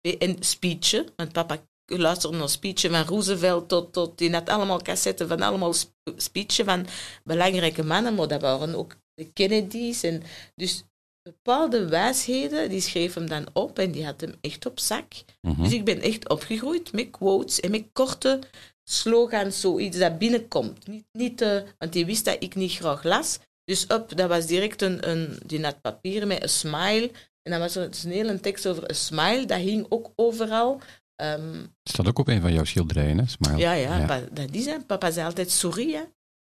een 0.00 0.36
speechen, 0.40 1.06
want 1.16 1.32
papa 1.32 1.66
luisterde 1.98 2.36
naar 2.36 2.48
speechen 2.48 2.90
van 2.90 3.04
Roosevelt 3.04 3.68
tot, 3.68 3.92
tot 3.92 4.18
die 4.18 4.32
had 4.32 4.48
allemaal 4.48 4.82
cassetten 4.82 5.28
van 5.28 5.42
allemaal 5.42 5.74
speechen 6.16 6.64
van 6.64 6.86
belangrijke 7.24 7.84
mannen, 7.84 8.14
maar 8.14 8.28
dat 8.28 8.40
waren 8.40 8.74
ook 8.74 8.96
de 9.14 9.32
Kennedys. 9.32 10.02
En 10.02 10.22
dus 10.54 10.84
bepaalde 11.22 11.88
wijsheden, 11.88 12.68
die 12.68 12.80
schreef 12.80 13.14
hem 13.14 13.28
dan 13.28 13.46
op 13.52 13.78
en 13.78 13.92
die 13.92 14.04
had 14.04 14.20
hem 14.20 14.34
echt 14.40 14.66
op 14.66 14.80
zak. 14.80 15.12
Mhm. 15.40 15.62
Dus 15.62 15.72
ik 15.72 15.84
ben 15.84 16.00
echt 16.00 16.28
opgegroeid 16.28 16.92
met 16.92 17.10
quotes 17.10 17.60
en 17.60 17.70
met 17.70 17.84
korte 17.92 18.38
slogans, 18.84 19.60
zoiets 19.60 19.98
dat 19.98 20.18
binnenkomt. 20.18 20.86
Niet, 20.86 21.04
niet, 21.12 21.42
uh, 21.42 21.60
want 21.78 21.92
die 21.92 22.06
wist 22.06 22.24
dat 22.24 22.36
ik 22.38 22.54
niet 22.54 22.72
graag 22.72 23.02
las. 23.02 23.38
Dus 23.64 23.86
op, 23.86 24.16
dat 24.16 24.28
was 24.28 24.46
direct 24.46 24.82
een, 24.82 25.08
een 25.08 25.38
die 25.46 25.64
had 25.64 25.80
papier 25.80 26.26
met 26.26 26.42
een 26.42 26.48
smile. 26.48 27.10
En 27.42 27.50
dan 27.50 27.60
was 27.60 27.76
er 27.76 27.82
een 27.82 28.10
hele 28.10 28.40
tekst 28.40 28.66
over 28.66 28.88
een 28.88 28.96
smile, 28.96 29.44
dat 29.44 29.58
hing 29.58 29.86
ook 29.88 30.10
overal. 30.16 30.80
Um, 31.22 31.74
staat 31.82 32.08
ook 32.08 32.18
op 32.18 32.28
een 32.28 32.40
van 32.40 32.52
jouw 32.52 32.64
schilderijen, 32.64 33.18
hè? 33.18 33.26
Smile. 33.26 33.56
Ja, 33.56 33.72
ja, 33.72 33.98
ja. 33.98 34.06
Pa, 34.06 34.20
is 34.52 34.66
hè. 34.66 34.80
Papa 34.80 35.10
zei 35.10 35.26
altijd 35.26 35.50
sorry, 35.50 35.92
hè. 35.92 36.02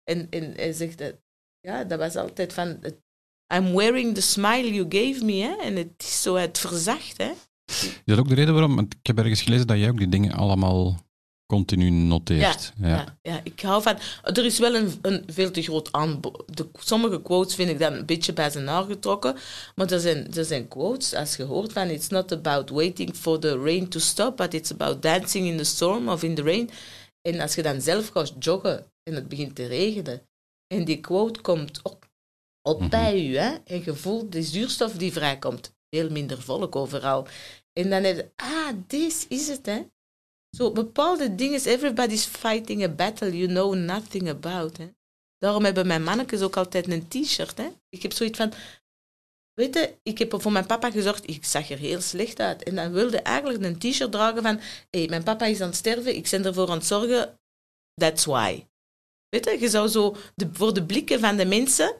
En, 0.03 0.27
en 0.29 0.53
hij 0.55 0.71
zegt 0.71 0.97
dat, 0.97 1.15
ja, 1.59 1.83
dat 1.83 1.99
was 1.99 2.15
altijd 2.15 2.53
van, 2.53 2.79
I'm 3.53 3.75
wearing 3.75 4.13
the 4.13 4.21
smile 4.21 4.73
you 4.73 4.85
gave 4.89 5.25
me, 5.25 5.41
hè. 5.41 5.55
En 5.55 5.75
het 5.75 5.93
is 5.97 6.21
zo, 6.21 6.35
het 6.35 6.57
verzacht, 6.57 7.17
hè. 7.17 7.31
Is 7.65 8.01
dat 8.05 8.17
ook 8.17 8.27
de 8.27 8.35
reden 8.35 8.53
waarom, 8.53 8.79
ik 8.79 9.07
heb 9.07 9.17
ergens 9.17 9.41
gelezen 9.41 9.67
dat 9.67 9.77
jij 9.77 9.89
ook 9.89 9.97
die 9.97 10.09
dingen 10.09 10.31
allemaal 10.31 11.04
continu 11.45 11.89
noteert. 11.89 12.73
Ja, 12.77 12.87
ja. 12.87 13.17
ja, 13.21 13.41
ik 13.43 13.61
hou 13.61 13.81
van... 13.81 13.97
Er 14.23 14.45
is 14.45 14.59
wel 14.59 14.75
een, 14.75 14.99
een 15.01 15.23
veel 15.27 15.51
te 15.51 15.61
groot 15.61 15.91
aanbod. 15.91 16.43
Sommige 16.73 17.21
quotes 17.21 17.55
vind 17.55 17.69
ik 17.69 17.79
dan 17.79 17.93
een 17.93 18.05
beetje 18.05 18.33
bij 18.33 18.49
zijn 18.49 18.67
haar 18.67 18.83
getrokken. 18.83 19.35
Maar 19.75 19.91
er 19.91 19.99
zijn, 19.99 20.33
er 20.33 20.45
zijn 20.45 20.67
quotes, 20.67 21.13
als 21.13 21.35
je 21.35 21.43
hoort 21.43 21.73
van... 21.73 21.87
It's 21.89 22.07
not 22.07 22.31
about 22.31 22.69
waiting 22.69 23.15
for 23.15 23.39
the 23.39 23.57
rain 23.59 23.87
to 23.87 23.99
stop, 23.99 24.37
but 24.37 24.53
it's 24.53 24.71
about 24.71 25.01
dancing 25.01 25.47
in 25.47 25.57
the 25.57 25.63
storm 25.63 26.09
of 26.09 26.23
in 26.23 26.35
the 26.35 26.43
rain. 26.43 26.69
En 27.21 27.39
als 27.39 27.55
je 27.55 27.61
dan 27.61 27.81
zelf 27.81 28.07
gaat 28.09 28.33
joggen 28.39 28.85
en 29.03 29.13
het 29.15 29.27
begint 29.27 29.55
te 29.55 29.65
regenen... 29.65 30.21
en 30.67 30.85
die 30.85 30.99
quote 30.99 31.41
komt 31.41 31.79
op, 31.83 32.09
op 32.61 32.79
Mhm. 32.79 32.89
bij 32.89 33.23
je, 33.23 33.37
hè, 33.37 33.55
en 33.65 33.81
je 33.85 33.95
voelt 33.95 34.31
de 34.31 34.43
zuurstof 34.43 34.93
die 34.93 35.11
vrijkomt. 35.11 35.73
Veel 35.89 36.09
minder 36.09 36.41
volk 36.41 36.75
overal. 36.75 37.27
En 37.73 37.89
dan 37.89 38.03
heb 38.03 38.15
je... 38.15 38.31
Ah, 38.35 38.69
dit 38.87 39.25
is 39.29 39.47
het, 39.47 39.65
hè. 39.65 39.81
Zo 40.55 40.71
bepaalde 40.71 41.35
dingen, 41.35 41.65
everybody's 41.65 42.25
fighting 42.25 42.83
a 42.83 42.89
battle 42.89 43.37
you 43.37 43.47
know 43.47 43.75
nothing 43.75 44.29
about. 44.29 44.77
Hè. 44.77 44.89
Daarom 45.37 45.63
hebben 45.63 45.87
mijn 45.87 46.03
mannetjes 46.03 46.41
ook 46.41 46.57
altijd 46.57 46.87
een 46.87 47.07
t-shirt. 47.07 47.57
Hè. 47.57 47.67
Ik 47.89 48.01
heb 48.01 48.13
zoiets 48.13 48.37
van, 48.37 48.53
weet 49.53 49.73
je, 49.73 49.97
ik 50.03 50.17
heb 50.17 50.41
voor 50.41 50.51
mijn 50.51 50.65
papa 50.65 50.91
gezorgd, 50.91 51.29
ik 51.29 51.45
zag 51.45 51.69
er 51.69 51.77
heel 51.77 52.01
slecht 52.01 52.39
uit. 52.39 52.63
En 52.63 52.75
dan 52.75 52.91
wilde 52.91 53.17
eigenlijk 53.17 53.63
een 53.63 53.77
t-shirt 53.77 54.11
dragen 54.11 54.41
van, 54.41 54.55
hé, 54.89 54.99
hey, 54.99 55.07
mijn 55.07 55.23
papa 55.23 55.45
is 55.45 55.61
aan 55.61 55.67
het 55.67 55.75
sterven, 55.75 56.15
ik 56.15 56.27
ben 56.29 56.45
ervoor 56.45 56.69
aan 56.69 56.77
het 56.77 56.85
zorgen, 56.85 57.39
that's 57.93 58.25
why. 58.25 58.65
Weet 59.29 59.45
je, 59.45 59.57
je 59.59 59.69
zou 59.69 59.87
zo 59.87 60.15
de, 60.35 60.49
voor 60.51 60.73
de 60.73 60.85
blikken 60.85 61.19
van 61.19 61.35
de 61.37 61.45
mensen... 61.45 61.95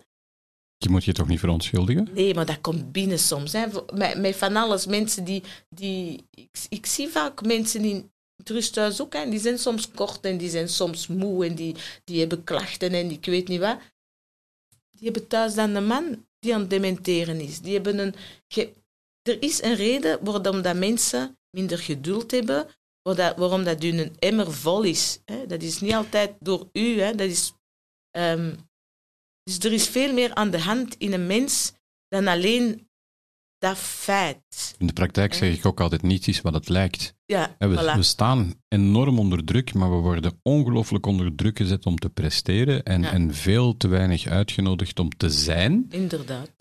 Je 0.78 0.90
moet 0.90 1.04
je 1.04 1.14
toch 1.14 1.28
niet 1.28 1.40
verontschuldigen? 1.40 2.10
Nee, 2.14 2.34
maar 2.34 2.46
dat 2.46 2.62
komt 2.62 2.92
binnen 2.92 3.20
soms. 3.20 3.54
Hè. 3.54 3.66
Met, 3.94 4.18
met 4.18 4.36
van 4.36 4.56
alles, 4.56 4.86
mensen 4.86 5.24
die... 5.24 5.44
die 5.70 6.28
ik, 6.30 6.50
ik 6.70 6.86
zie 6.86 7.08
vaak 7.08 7.46
mensen 7.46 7.82
die 7.82 7.94
het 7.94 8.06
thuis 8.46 9.02
ook, 9.02 9.12
die 9.12 9.40
zijn 9.40 9.60
soms 9.60 9.92
kort 9.92 10.26
en 10.26 10.38
die 10.38 10.50
zijn 10.50 10.70
soms 10.70 11.08
moe 11.08 11.46
en 11.46 11.56
die, 11.56 11.76
die 12.04 12.20
hebben 12.20 12.44
klachten 12.44 12.94
en 12.94 13.12
ik 13.12 13.26
weet 13.26 13.48
niet 13.48 13.60
wat. 13.60 13.80
Die 14.92 15.04
hebben 15.04 15.28
thuis 15.28 15.54
dan 15.54 15.76
een 15.76 15.86
man 15.88 16.26
die 16.40 16.54
aan 16.54 16.60
het 16.62 16.70
dementeren 16.70 17.40
is. 17.40 17.60
Die 17.60 17.74
hebben 17.74 18.00
een, 18.00 18.16
er 19.22 19.42
is 19.42 19.62
een 19.62 19.76
reden 19.76 20.24
waarom 20.24 20.62
dat 20.62 20.76
mensen 20.76 21.38
minder 21.50 21.80
geduld 21.80 22.32
hebben, 22.32 22.68
waarom 23.36 23.64
dat 23.64 23.82
hun 23.82 24.16
emmer 24.20 24.54
vol 24.54 24.84
is. 24.84 25.20
Dat 25.48 25.62
is 25.62 25.82
niet 25.82 25.94
altijd 25.94 26.36
door 26.40 26.70
u. 26.72 26.96
Dat 26.96 27.20
is, 27.20 27.54
um, 28.18 28.70
dus 29.44 29.60
er 29.60 29.74
is 29.74 29.88
veel 29.88 30.14
meer 30.14 30.34
aan 30.34 30.52
de 30.52 30.60
hand 30.60 30.96
in 30.98 31.14
een 31.14 31.28
mens 31.28 31.74
dan 32.08 32.28
alleen 32.28 32.85
dat 33.68 33.78
feit. 33.78 34.76
In 34.78 34.88
de 34.88 34.94
praktijk 34.94 35.34
zeg 35.34 35.54
ik 35.54 35.66
ook 35.66 35.80
altijd, 35.80 36.02
niets 36.02 36.28
is 36.28 36.42
wat 36.42 36.54
het 36.54 36.70
lijkt. 36.70 37.16
Ja, 37.26 37.56
we, 37.60 37.68
voilà. 37.68 37.96
we, 37.96 38.04
staan 38.04 38.54
enorm 38.68 39.20
onder 39.20 39.44
druk, 39.44 39.74
maar 39.74 39.90
we 39.90 39.96
worden 39.96 40.40
ongelooflijk 40.42 41.06
onder 41.06 41.36
druk 41.36 41.58
gezet 41.58 41.86
om 41.86 41.98
te 41.98 42.10
presteren 42.10 42.84
en, 42.84 43.02
ja. 43.02 43.12
en 43.12 43.34
veel 43.34 43.78
te 43.78 43.88
weinig 43.88 44.28
uitgenodigd 44.28 45.00
om 45.00 45.10
te 45.18 45.30
zijn. 45.30 45.86
Inderdaad. 45.90 46.52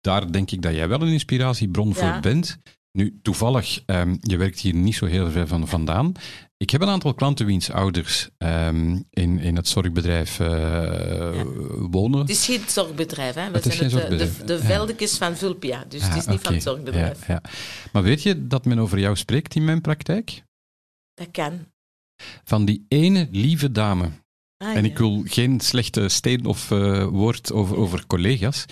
Daar 0.00 0.32
denk 0.32 0.50
ik 0.50 0.62
dat 0.62 0.74
jij 0.74 0.88
wel 0.88 1.02
een 1.02 1.12
inspiratiebron 1.12 1.88
ja. 1.88 1.94
voor 1.94 2.20
bent. 2.20 2.58
Nu, 2.98 3.18
toevallig, 3.22 3.82
um, 3.86 4.18
je 4.20 4.36
werkt 4.36 4.60
hier 4.60 4.74
niet 4.74 4.94
zo 4.94 5.06
heel 5.06 5.30
ver 5.30 5.46
van 5.46 5.68
vandaan. 5.68 6.12
Ik 6.56 6.70
heb 6.70 6.80
een 6.80 6.88
aantal 6.88 7.14
klanten 7.14 7.46
wiens 7.46 7.70
ouders 7.70 8.28
um, 8.38 9.04
in, 9.10 9.38
in 9.38 9.56
het 9.56 9.68
zorgbedrijf 9.68 10.40
uh, 10.40 10.48
ja. 10.48 11.44
wonen. 11.90 12.18
Het 12.20 12.30
is 12.30 12.44
geen 12.44 12.60
zorgbedrijf, 12.66 13.34
hè? 13.34 13.50
We 13.50 13.56
het 13.56 13.66
is 13.66 13.76
zijn 13.76 13.90
geen 13.90 13.98
het, 13.98 14.08
zorgbedrijf. 14.08 14.38
de, 14.38 14.98
de 14.98 15.08
van 15.08 15.36
Vulpia, 15.36 15.84
dus 15.88 16.02
het 16.02 16.16
is 16.16 16.26
niet 16.26 16.38
okay. 16.38 16.38
van 16.38 16.52
het 16.54 16.62
zorgbedrijf. 16.62 17.26
Ja, 17.26 17.42
maar 17.92 18.02
weet 18.02 18.22
je 18.22 18.46
dat 18.46 18.64
men 18.64 18.78
over 18.78 18.98
jou 18.98 19.16
spreekt 19.16 19.54
in 19.54 19.64
mijn 19.64 19.80
praktijk? 19.80 20.42
Dat 21.14 21.28
kan. 21.30 21.66
Van 22.44 22.64
die 22.64 22.84
ene 22.88 23.28
lieve 23.30 23.72
dame. 23.72 24.10
Ah, 24.56 24.76
en 24.76 24.84
ik 24.84 24.98
wil 24.98 25.22
geen 25.26 25.60
slechte 25.60 26.08
steen 26.08 26.44
of 26.44 26.70
uh, 26.70 27.06
woord 27.06 27.52
over, 27.52 27.76
over 27.76 28.06
collega's. 28.06 28.64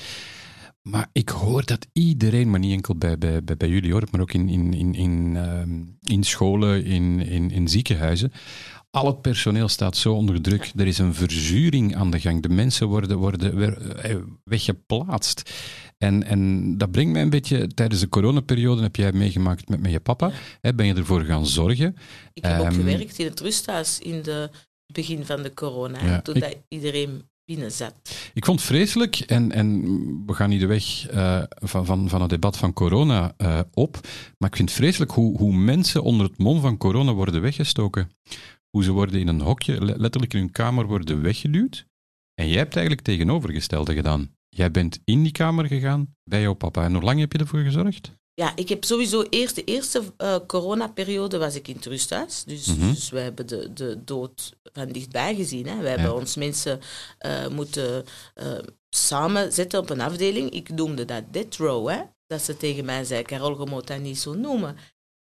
Maar 0.82 1.08
ik 1.12 1.28
hoor 1.28 1.64
dat 1.64 1.86
iedereen, 1.92 2.50
maar 2.50 2.60
niet 2.60 2.72
enkel 2.72 2.96
bij, 2.96 3.18
bij, 3.18 3.44
bij, 3.44 3.56
bij 3.56 3.68
jullie 3.68 3.92
hoor, 3.92 4.04
maar 4.10 4.20
ook 4.20 4.32
in, 4.32 4.48
in, 4.48 4.74
in, 4.74 4.94
in, 4.94 5.34
uh, 5.34 5.62
in 6.16 6.24
scholen, 6.24 6.84
in, 6.84 7.20
in, 7.20 7.50
in 7.50 7.68
ziekenhuizen. 7.68 8.32
Al 8.90 9.06
het 9.06 9.20
personeel 9.20 9.68
staat 9.68 9.96
zo 9.96 10.14
onder 10.14 10.42
druk. 10.42 10.72
Er 10.76 10.86
is 10.86 10.98
een 10.98 11.14
verzuring 11.14 11.96
aan 11.96 12.10
de 12.10 12.20
gang. 12.20 12.42
De 12.42 12.48
mensen 12.48 12.86
worden, 12.86 13.18
worden 13.18 13.78
weggeplaatst. 14.44 15.52
En, 15.98 16.24
en 16.24 16.78
dat 16.78 16.90
brengt 16.90 17.12
mij 17.12 17.22
een 17.22 17.30
beetje, 17.30 17.66
tijdens 17.66 18.00
de 18.00 18.08
coronaperiode 18.08 18.82
heb 18.82 18.96
jij 18.96 19.12
meegemaakt 19.12 19.68
met, 19.68 19.80
met 19.80 19.90
je 19.90 20.00
papa. 20.00 20.26
Ja. 20.26 20.34
Hè, 20.60 20.74
ben 20.74 20.86
je 20.86 20.94
ervoor 20.94 21.22
gaan 21.22 21.46
zorgen? 21.46 21.96
Ik 22.32 22.44
heb 22.44 22.58
um, 22.58 22.66
ook 22.66 22.72
gewerkt 22.72 23.18
in 23.18 23.26
het 23.26 23.40
rusthuis 23.40 23.98
in 23.98 24.14
het 24.14 24.50
begin 24.86 25.24
van 25.24 25.42
de 25.42 25.54
corona, 25.54 26.04
ja, 26.04 26.22
toen 26.22 26.34
ik, 26.34 26.58
iedereen 26.68 27.22
binnen 27.44 27.72
zat. 27.72 27.94
Ik 28.34 28.44
vond 28.44 28.62
vreselijk, 28.62 29.16
en, 29.16 29.52
en 29.52 29.82
we 30.26 30.34
gaan 30.34 30.48
niet 30.48 30.60
de 30.60 30.66
weg 30.66 31.12
uh, 31.14 31.42
van, 31.48 31.86
van, 31.86 32.08
van 32.08 32.20
het 32.20 32.30
debat 32.30 32.56
van 32.56 32.72
corona 32.72 33.34
uh, 33.38 33.60
op, 33.72 34.00
maar 34.38 34.48
ik 34.48 34.56
vind 34.56 34.68
het 34.68 34.78
vreselijk 34.78 35.10
hoe, 35.10 35.38
hoe 35.38 35.54
mensen 35.54 36.02
onder 36.02 36.26
het 36.26 36.38
mom 36.38 36.60
van 36.60 36.76
corona 36.76 37.12
worden 37.12 37.40
weggestoken. 37.40 38.10
Hoe 38.70 38.84
ze 38.84 38.92
worden 38.92 39.20
in 39.20 39.28
een 39.28 39.40
hokje, 39.40 39.84
letterlijk 39.84 40.34
in 40.34 40.38
hun 40.38 40.50
kamer 40.52 40.86
worden 40.86 41.22
weggeduwd. 41.22 41.86
En 42.34 42.48
jij 42.48 42.58
hebt 42.58 42.76
eigenlijk 42.76 43.06
tegenovergestelde 43.06 43.94
gedaan. 43.94 44.30
Jij 44.48 44.70
bent 44.70 44.98
in 45.04 45.22
die 45.22 45.32
kamer 45.32 45.66
gegaan 45.66 46.14
bij 46.24 46.40
jouw 46.40 46.54
papa. 46.54 46.84
En 46.84 46.92
hoe 46.92 47.02
lang 47.02 47.20
heb 47.20 47.32
je 47.32 47.38
ervoor 47.38 47.60
gezorgd? 47.60 48.12
Ja, 48.34 48.56
ik 48.56 48.68
heb 48.68 48.84
sowieso 48.84 49.22
eerst 49.22 49.54
de 49.54 49.64
eerste 49.64 50.02
uh, 50.18 50.36
coronaperiode 50.46 51.38
was 51.38 51.54
ik 51.54 51.68
in 51.68 51.74
het 51.76 51.86
rusthuis. 51.86 52.44
Dus, 52.44 52.66
Mhm. 52.66 52.88
dus 52.88 53.10
we 53.10 53.18
hebben 53.18 53.46
de, 53.46 53.72
de 53.72 54.04
dood 54.04 54.52
van 54.72 54.88
dichtbij 54.88 55.34
gezien. 55.34 55.66
Hè. 55.66 55.76
We 55.82 55.88
hebben 55.88 56.14
ons 56.14 56.36
mensen 56.36 56.80
uh, 57.26 57.48
moeten 57.48 58.04
uh, 58.42 58.58
samen 58.90 59.52
zetten 59.52 59.78
op 59.80 59.90
een 59.90 60.00
afdeling. 60.00 60.50
Ik 60.50 60.68
noemde 60.68 61.04
dat 61.04 61.24
death 61.30 61.56
row. 61.56 61.88
Hè. 61.88 62.02
Dat 62.26 62.42
ze 62.42 62.56
tegen 62.56 62.84
mij 62.84 63.04
zei, 63.04 63.22
Carol, 63.22 63.60
je 63.64 63.70
moet 63.70 63.86
dat 63.86 64.00
niet 64.00 64.18
zo 64.18 64.34
noemen. 64.34 64.76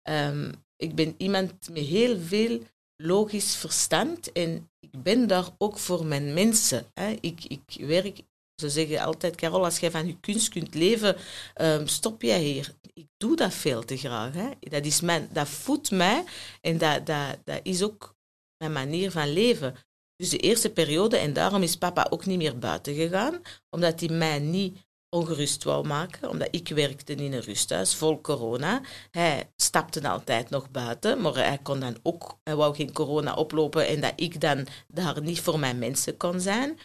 Um, 0.09 0.51
ik 0.75 0.95
ben 0.95 1.15
iemand 1.17 1.53
met 1.69 1.83
heel 1.83 2.19
veel 2.19 2.59
logisch 2.95 3.55
verstand 3.55 4.31
en 4.31 4.69
ik 4.79 5.03
ben 5.03 5.27
daar 5.27 5.49
ook 5.57 5.77
voor 5.77 6.05
mijn 6.05 6.33
mensen. 6.33 6.85
Hè. 6.93 7.15
Ik, 7.21 7.45
ik 7.47 7.85
werk, 7.85 8.19
ze 8.61 8.69
zeggen 8.69 8.99
altijd, 8.99 9.35
Carol, 9.35 9.63
als 9.63 9.79
jij 9.79 9.91
van 9.91 10.07
je 10.07 10.19
kunst 10.19 10.49
kunt 10.49 10.75
leven, 10.75 11.15
um, 11.61 11.87
stop 11.87 12.21
jij 12.21 12.41
hier. 12.41 12.75
Ik 12.93 13.07
doe 13.17 13.35
dat 13.35 13.53
veel 13.53 13.85
te 13.85 13.97
graag. 13.97 14.33
Hè. 14.33 14.49
Dat, 14.59 14.85
is 14.85 15.01
mijn, 15.01 15.29
dat 15.31 15.47
voedt 15.47 15.91
mij 15.91 16.23
en 16.61 16.77
dat, 16.77 17.05
dat, 17.05 17.37
dat 17.43 17.59
is 17.63 17.83
ook 17.83 18.15
mijn 18.57 18.71
manier 18.71 19.11
van 19.11 19.33
leven. 19.33 19.75
Dus 20.15 20.29
de 20.29 20.37
eerste 20.37 20.69
periode, 20.69 21.17
en 21.17 21.33
daarom 21.33 21.63
is 21.63 21.77
papa 21.77 22.07
ook 22.09 22.25
niet 22.25 22.37
meer 22.37 22.57
buiten 22.57 22.95
gegaan, 22.95 23.41
omdat 23.69 23.99
hij 23.99 24.09
mij 24.09 24.39
niet 24.39 24.77
ongerust 25.15 25.63
wou 25.63 25.87
maken, 25.87 26.29
omdat 26.29 26.47
ik 26.51 26.67
werkte 26.67 27.13
in 27.13 27.33
een 27.33 27.41
rusthuis 27.41 27.95
vol 27.95 28.21
corona. 28.21 28.81
Hij 29.11 29.51
stapte 29.55 30.09
altijd 30.09 30.49
nog 30.49 30.71
buiten, 30.71 31.21
maar 31.21 31.35
hij 31.35 31.59
kon 31.63 31.79
dan 31.79 31.97
ook, 32.03 32.39
hij 32.43 32.55
wou 32.55 32.75
geen 32.75 32.93
corona 32.93 33.33
oplopen 33.33 33.87
en 33.87 34.01
dat 34.01 34.13
ik 34.15 34.41
dan 34.41 34.67
daar 34.87 35.21
niet 35.21 35.41
voor 35.41 35.59
mijn 35.59 35.79
mensen 35.79 36.17
kon 36.17 36.39
zijn. 36.39 36.79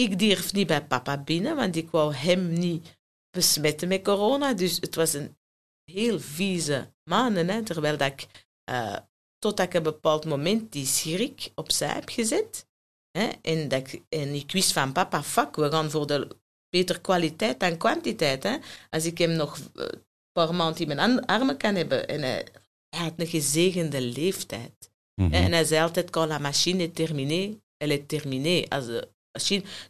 Ik 0.00 0.18
durf 0.18 0.52
niet 0.52 0.66
bij 0.66 0.86
papa 0.86 1.18
binnen, 1.18 1.56
want 1.56 1.76
ik 1.76 1.90
wou 1.90 2.14
hem 2.14 2.52
niet 2.52 2.98
besmetten 3.30 3.88
met 3.88 4.02
corona. 4.02 4.54
Dus 4.54 4.76
het 4.76 4.94
was 4.94 5.12
een 5.12 5.36
heel 5.84 6.20
vieze 6.20 6.92
maanden, 7.04 7.48
hè, 7.48 7.62
terwijl 7.62 7.96
dat 7.96 8.12
ik, 8.12 8.46
uh, 8.70 8.96
totdat 9.38 9.66
ik 9.66 9.74
een 9.74 9.82
bepaald 9.82 10.24
moment 10.24 10.72
die 10.72 10.86
schrik 10.86 11.50
opzij 11.54 11.94
heb 11.94 12.08
gezet. 12.08 12.66
Hè, 13.10 13.28
en, 13.42 13.68
dat 13.68 13.92
ik, 13.92 14.02
en 14.08 14.34
ik 14.34 14.52
wist 14.52 14.72
van 14.72 14.92
papa, 14.92 15.22
fuck, 15.22 15.56
we 15.56 15.70
gaan 15.70 15.90
voor 15.90 16.06
de 16.06 16.28
beter 16.68 17.00
kwaliteit 17.00 17.60
dan 17.60 17.76
kwantiteit. 17.76 18.42
Hè. 18.42 18.56
Als 18.90 19.04
ik 19.04 19.18
hem 19.18 19.30
nog 19.32 19.58
een 19.74 20.04
paar 20.32 20.54
maanden 20.54 20.80
in 20.80 20.96
mijn 20.96 21.26
armen 21.26 21.56
kan 21.56 21.74
hebben. 21.74 22.08
En 22.08 22.20
hij, 22.20 22.46
hij 22.88 23.04
had 23.04 23.14
een 23.16 23.26
gezegende 23.26 24.00
leeftijd. 24.00 24.90
Mhm. 25.14 25.32
En 25.32 25.52
hij 25.52 25.64
zei 25.64 25.82
altijd, 25.82 26.10
quand 26.10 26.28
la 26.28 26.38
machine 26.38 26.82
est 26.82 26.94
terminée, 26.94 27.60
elle 27.76 27.94
est 27.94 28.08
terminée. 28.08 28.68
Als 28.68 28.86
de 28.86 29.08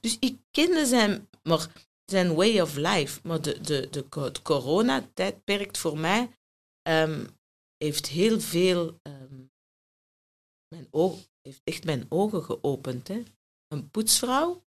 Dus 0.01 0.17
ik 0.21 0.39
kende 0.51 0.87
zijn, 0.87 1.29
maar 1.43 1.67
zijn 2.05 2.35
way 2.35 2.61
of 2.61 2.77
life. 2.77 3.21
Maar 3.23 3.43
de, 3.43 3.61
de, 3.61 3.89
de, 3.91 4.21
het 4.21 4.43
coronatijdperk 4.43 5.77
voor 5.77 5.99
mij 5.99 6.31
um, 6.89 7.27
heeft 7.77 8.07
heel 8.07 8.41
veel... 8.41 9.01
Um, 9.03 9.51
mijn 10.75 10.89
ogen, 10.91 11.25
heeft 11.43 11.61
echt 11.65 11.85
mijn 11.85 12.07
ogen 12.09 12.45
geopend. 12.45 13.09
Hè. 13.09 13.23
Een 13.69 13.91
poetsvrouw 13.91 14.65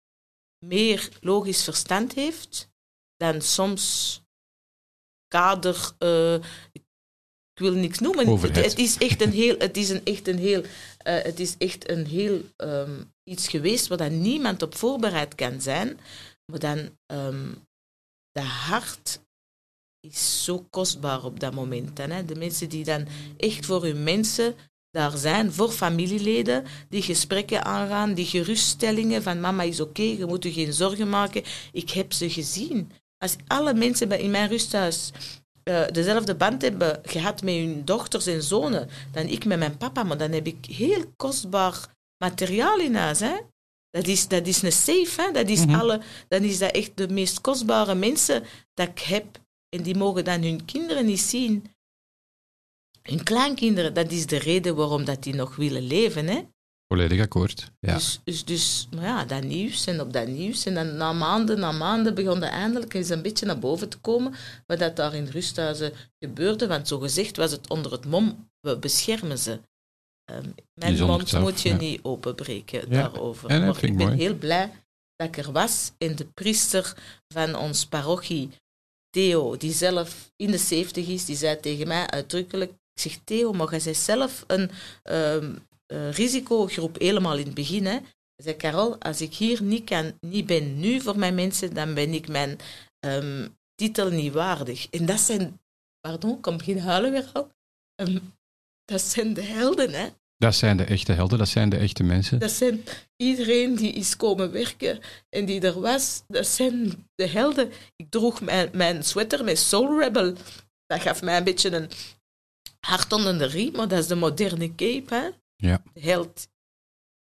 meer 0.65 1.09
logisch 1.21 1.63
verstand 1.63 2.13
heeft 2.13 2.69
dan 3.17 3.41
soms 3.41 4.21
kader. 5.27 5.91
Uh, 5.99 6.33
ik 6.71 6.83
wil 7.53 7.73
niks 7.73 7.99
noemen. 7.99 8.27
Het, 8.27 8.55
het, 8.55 8.77
is 8.77 8.97
echt 8.97 9.21
een 9.21 9.31
heel. 9.31 9.57
Het 9.57 9.77
is 9.77 9.89
een, 9.89 10.03
echt 10.03 10.27
een 10.27 10.37
heel. 10.37 10.63
Uh, 11.03 11.21
het 11.21 11.39
is 11.39 11.55
echt 11.57 11.89
een 11.89 12.05
heel 12.05 12.41
um, 12.57 13.13
iets 13.23 13.47
geweest 13.47 13.87
waar 13.87 13.97
dan 13.97 14.21
niemand 14.21 14.61
op 14.61 14.75
voorbereid 14.75 15.35
kan 15.35 15.61
zijn. 15.61 15.99
Maar 16.51 16.59
dan. 16.59 16.97
Um, 17.07 17.65
de 18.33 18.41
hart 18.41 19.19
is 19.99 20.43
zo 20.43 20.65
kostbaar 20.69 21.23
op 21.23 21.39
dat 21.39 21.53
moment. 21.53 21.97
Hè? 21.97 22.25
De 22.25 22.35
mensen 22.35 22.69
die 22.69 22.83
dan 22.83 23.07
echt 23.37 23.65
voor 23.65 23.83
hun 23.83 24.03
mensen 24.03 24.55
daar 24.91 25.17
zijn 25.17 25.53
voor 25.53 25.71
familieleden 25.71 26.65
die 26.89 27.01
gesprekken 27.01 27.65
aangaan, 27.65 28.13
die 28.13 28.25
geruststellingen 28.25 29.23
van 29.23 29.39
mama 29.39 29.63
is 29.63 29.79
oké, 29.79 30.01
je 30.01 30.25
moet 30.25 30.43
je 30.43 30.51
geen 30.51 30.73
zorgen 30.73 31.09
maken. 31.09 31.43
Ik 31.71 31.89
heb 31.89 32.13
ze 32.13 32.29
gezien. 32.29 32.91
Als 33.17 33.35
alle 33.47 33.73
mensen 33.73 34.19
in 34.19 34.31
mijn 34.31 34.49
rusthuis 34.49 35.11
uh, 35.63 35.87
dezelfde 35.87 36.35
band 36.35 36.61
hebben 36.61 36.99
gehad 37.03 37.41
met 37.41 37.53
hun 37.53 37.85
dochters 37.85 38.25
en 38.25 38.43
zonen 38.43 38.89
dan 39.11 39.25
ik 39.27 39.45
met 39.45 39.59
mijn 39.59 39.77
papa, 39.77 40.03
maar 40.03 40.17
dan 40.17 40.31
heb 40.31 40.47
ik 40.47 40.65
heel 40.65 41.03
kostbaar 41.15 41.87
materiaal 42.23 42.79
in 42.79 42.95
huis. 42.95 43.19
Hè? 43.19 43.35
Dat 43.89 44.07
is, 44.07 44.27
dat 44.27 44.47
is 44.47 44.61
een 44.61 44.71
safe, 44.71 45.21
hè? 45.21 45.31
Dat, 45.31 45.49
is 45.49 45.65
Mhm. 45.65 45.75
alle, 45.79 46.01
dan 46.27 46.43
is 46.43 46.57
dat 46.59 46.71
echt 46.71 46.97
de 46.97 47.07
meest 47.07 47.41
kostbare 47.41 47.95
mensen 47.95 48.43
dat 48.73 48.87
ik 48.87 48.99
heb. 48.99 49.25
En 49.69 49.83
die 49.83 49.95
mogen 49.95 50.23
dan 50.23 50.41
hun 50.41 50.65
kinderen 50.65 51.05
niet 51.05 51.19
zien. 51.19 51.65
Hun 53.01 53.23
kleinkinderen, 53.23 53.93
dat 53.93 54.11
is 54.11 54.25
de 54.25 54.37
reden 54.37 54.75
waarom 54.75 55.05
dat 55.05 55.23
die 55.23 55.35
nog 55.35 55.55
willen 55.55 55.81
leven. 55.87 56.27
Hè? 56.27 56.41
Volledig 56.93 57.21
akkoord. 57.21 57.71
Ja. 57.79 57.93
Dus, 57.93 58.19
dus, 58.23 58.45
dus 58.45 58.87
maar 58.95 59.03
ja, 59.03 59.25
dat 59.25 59.43
nieuws 59.43 59.85
en 59.85 60.01
op 60.01 60.13
dat 60.13 60.27
nieuws. 60.27 60.65
En 60.65 60.73
dan 60.73 60.95
na 60.97 61.13
maanden, 61.13 61.59
na 61.59 61.71
maanden 61.71 62.15
begon 62.15 62.39
dat 62.39 62.49
eindelijk 62.49 62.93
eens 62.93 63.09
een 63.09 63.21
beetje 63.21 63.45
naar 63.45 63.59
boven 63.59 63.89
te 63.89 63.97
komen. 63.97 64.33
Wat 64.67 64.79
dat 64.79 64.95
daar 64.95 65.15
in 65.15 65.25
rusthuizen 65.25 65.93
gebeurde. 66.19 66.67
Want 66.67 66.87
zo 66.87 66.99
gezegd 66.99 67.37
was 67.37 67.51
het 67.51 67.69
onder 67.69 67.91
het 67.91 68.05
mom, 68.05 68.49
we 68.59 68.77
beschermen 68.77 69.37
ze. 69.37 69.59
Um, 70.31 70.53
mijn 70.73 70.99
mond 71.05 71.29
zelf, 71.29 71.43
moet 71.43 71.61
je 71.61 71.69
ja. 71.69 71.75
niet 71.75 71.99
openbreken 72.03 72.79
Ja, 72.79 72.85
daarover. 73.01 73.49
en 73.49 73.61
maar 73.61 73.75
ik 73.75 73.81
ik 73.81 73.97
ben 73.97 74.05
mooi. 74.07 74.17
heel 74.17 74.35
blij 74.35 74.71
dat 75.15 75.27
ik 75.27 75.37
er 75.37 75.51
was. 75.51 75.91
En 75.97 76.15
de 76.15 76.25
priester 76.33 76.97
van 77.27 77.55
ons 77.55 77.85
parochie, 77.85 78.49
Theo, 79.09 79.57
die 79.57 79.71
zelf 79.71 80.31
in 80.35 80.51
de 80.51 80.57
70 80.57 81.07
is, 81.07 81.25
die 81.25 81.35
zei 81.35 81.59
tegen 81.59 81.87
mij 81.87 82.07
uitdrukkelijk, 82.07 82.71
ik 82.71 83.01
zeg 83.01 83.17
Theo, 83.23 83.53
maar 83.53 83.69
jij 83.69 83.81
bent 83.83 83.97
zelf 83.97 84.43
een 84.47 84.71
um, 85.03 85.67
uh, 85.93 86.11
risicogroep 86.11 86.99
helemaal 86.99 87.37
in 87.37 87.45
het 87.45 87.53
begin. 87.53 87.85
Hè. 87.85 87.99
Zei, 88.35 88.55
Carol, 88.55 88.99
als 88.99 89.21
ik 89.21 89.33
hier 89.33 89.63
niet, 89.63 89.83
kan, 89.83 90.17
niet 90.19 90.45
ben 90.45 90.79
nu 90.79 91.01
voor 91.01 91.17
mijn 91.17 91.35
mensen, 91.35 91.73
dan 91.73 91.93
ben 91.93 92.13
ik 92.13 92.27
mijn 92.27 92.59
um, 93.05 93.57
titel 93.75 94.09
niet 94.09 94.33
waardig. 94.33 94.87
En 94.89 95.05
dat 95.05 95.19
zijn, 95.19 95.59
pardon, 96.01 96.35
ik 96.35 96.41
kan 96.41 96.57
beginnen 96.57 96.83
huilen 96.83 97.11
weer 97.11 97.29
al. 97.33 97.51
Um, 97.95 98.33
dat 98.85 99.01
zijn 99.01 99.33
de 99.33 99.41
helden, 99.41 99.93
hè. 99.93 100.07
Dat 100.37 100.55
zijn 100.55 100.77
de 100.77 100.83
echte 100.83 101.11
helden, 101.11 101.37
dat 101.37 101.47
zijn 101.47 101.69
de 101.69 101.77
echte 101.77 102.03
mensen. 102.03 102.39
Dat 102.39 102.51
zijn 102.51 102.83
iedereen 103.15 103.75
die 103.75 103.91
is 103.91 104.15
komen 104.15 104.51
werken 104.51 104.99
en 105.29 105.45
die 105.45 105.61
er 105.61 105.79
was. 105.79 106.23
Dat 106.27 106.47
zijn 106.47 107.07
de 107.15 107.27
helden. 107.27 107.71
Ik 107.95 108.09
droeg 108.09 108.41
mijn, 108.41 108.69
mijn 108.73 109.03
sweater 109.03 109.43
met 109.43 109.59
Soul 109.59 109.99
Rebel. 109.99 110.33
Dat 110.85 111.01
gaf 111.01 111.21
mij 111.21 111.37
een 111.37 111.43
beetje 111.43 111.75
een 111.75 111.89
hart 112.79 113.11
onder 113.11 113.37
de 113.37 113.45
riem, 113.45 113.71
maar 113.71 113.87
dat 113.87 113.99
is 113.99 114.07
de 114.07 114.15
moderne 114.15 114.75
cape, 114.75 115.15
hè. 115.15 115.29
Ja. 115.55 115.81
De 115.93 116.01
held. 116.01 116.47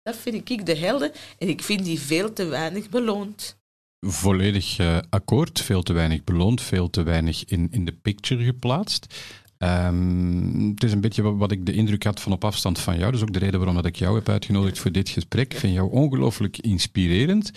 Dat 0.02 0.16
vind 0.16 0.50
ik 0.50 0.66
de 0.66 0.76
helden. 0.76 1.12
En 1.38 1.48
ik 1.48 1.62
vind 1.62 1.84
die 1.84 2.00
veel 2.00 2.32
te 2.32 2.44
weinig 2.44 2.88
beloond. 2.88 3.58
Volledig 4.06 4.78
uh, 4.78 4.98
akkoord, 5.10 5.60
veel 5.60 5.82
te 5.82 5.92
weinig 5.92 6.24
beloond, 6.24 6.60
veel 6.60 6.90
te 6.90 7.02
weinig 7.02 7.44
in, 7.44 7.68
in 7.70 7.84
de 7.84 7.92
picture 7.92 8.44
geplaatst. 8.44 9.14
Um, 9.58 10.68
het 10.70 10.84
is 10.84 10.92
een 10.92 11.00
beetje 11.00 11.22
wat, 11.22 11.36
wat, 11.36 11.52
ik 11.52 11.66
de 11.66 11.72
indruk 11.72 12.04
had 12.04 12.20
van 12.20 12.32
op 12.32 12.44
afstand 12.44 12.78
van 12.78 12.98
jou. 12.98 13.10
Dat 13.10 13.20
is 13.20 13.26
ook 13.26 13.32
de 13.32 13.38
reden 13.38 13.58
waarom 13.58 13.76
dat 13.76 13.86
ik 13.86 13.96
jou 13.96 14.14
heb 14.14 14.28
uitgenodigd 14.28 14.78
voor 14.78 14.92
dit 14.92 15.08
gesprek. 15.08 15.52
Ik 15.52 15.58
vind 15.58 15.74
jou 15.74 15.90
ongelooflijk 15.90 16.58
inspirerend. 16.58 17.50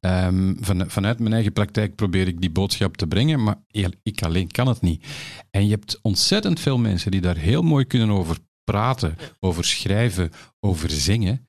Um, 0.00 0.56
van, 0.60 0.90
vanuit 0.90 1.18
mijn 1.18 1.32
eigen 1.32 1.52
praktijk 1.52 1.94
probeer 1.94 2.28
ik 2.28 2.40
die 2.40 2.50
boodschap 2.50 2.96
te 2.96 3.06
brengen, 3.06 3.42
maar 3.42 3.56
ik 4.02 4.22
alleen 4.22 4.50
kan 4.50 4.68
het 4.68 4.80
niet. 4.80 5.04
En 5.50 5.64
je 5.64 5.70
hebt 5.70 5.98
ontzettend 6.02 6.60
veel 6.60 6.78
mensen 6.78 7.10
die 7.10 7.20
daar 7.20 7.36
heel 7.36 7.62
mooi 7.62 7.84
kunnen 7.84 8.10
over 8.10 8.38
praten, 8.64 9.16
over 9.40 9.64
schrijven, 9.64 10.32
over 10.60 10.90
zingen. 10.90 11.48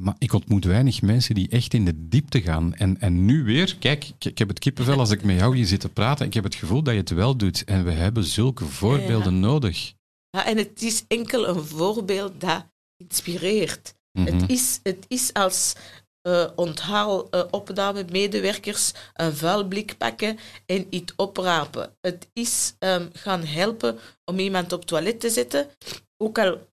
Maar 0.00 0.14
ik 0.18 0.32
ontmoet 0.32 0.64
weinig 0.64 1.02
mensen 1.02 1.34
die 1.34 1.48
echt 1.48 1.74
in 1.74 1.84
de 1.84 2.08
diepte 2.08 2.42
gaan. 2.42 2.74
En, 2.74 3.00
en 3.00 3.24
nu 3.24 3.44
weer, 3.44 3.76
kijk, 3.78 4.04
ik, 4.04 4.24
ik 4.24 4.38
heb 4.38 4.48
het 4.48 4.58
kippenvel 4.58 4.98
als 4.98 5.10
ik 5.10 5.22
met 5.22 5.38
jou 5.38 5.56
hier 5.56 5.66
zit 5.66 5.80
te 5.80 5.88
praten. 5.88 6.26
Ik 6.26 6.34
heb 6.34 6.44
het 6.44 6.54
gevoel 6.54 6.82
dat 6.82 6.94
je 6.94 7.00
het 7.00 7.10
wel 7.10 7.36
doet. 7.36 7.64
En 7.64 7.84
we 7.84 7.90
hebben 7.90 8.24
zulke 8.24 8.64
voorbeelden 8.64 9.34
ja. 9.34 9.40
nodig. 9.40 9.92
Ja, 10.30 10.46
en 10.46 10.56
het 10.56 10.82
is 10.82 11.04
enkel 11.08 11.48
een 11.48 11.64
voorbeeld 11.64 12.40
dat 12.40 12.66
inspireert. 12.96 13.94
Mm 14.12 14.26
-hmm. 14.26 14.40
het, 14.40 14.50
is, 14.50 14.80
het 14.82 15.04
is 15.08 15.32
als 15.32 15.74
uh, 16.28 16.46
onthaal 16.56 17.28
uh, 17.30 17.42
opname 17.50 18.04
medewerkers 18.10 18.92
een 19.14 19.36
vuilblik 19.36 19.96
pakken 19.98 20.38
en 20.66 20.86
iets 20.90 21.12
oprapen. 21.16 21.96
Het 22.00 22.28
is 22.32 22.74
um, 22.78 23.10
gaan 23.12 23.44
helpen 23.44 23.98
om 24.24 24.38
iemand 24.38 24.72
op 24.72 24.84
toilet 24.84 25.20
te 25.20 25.30
zetten. 25.30 25.66
Ook 26.22 26.38
al 26.38 26.68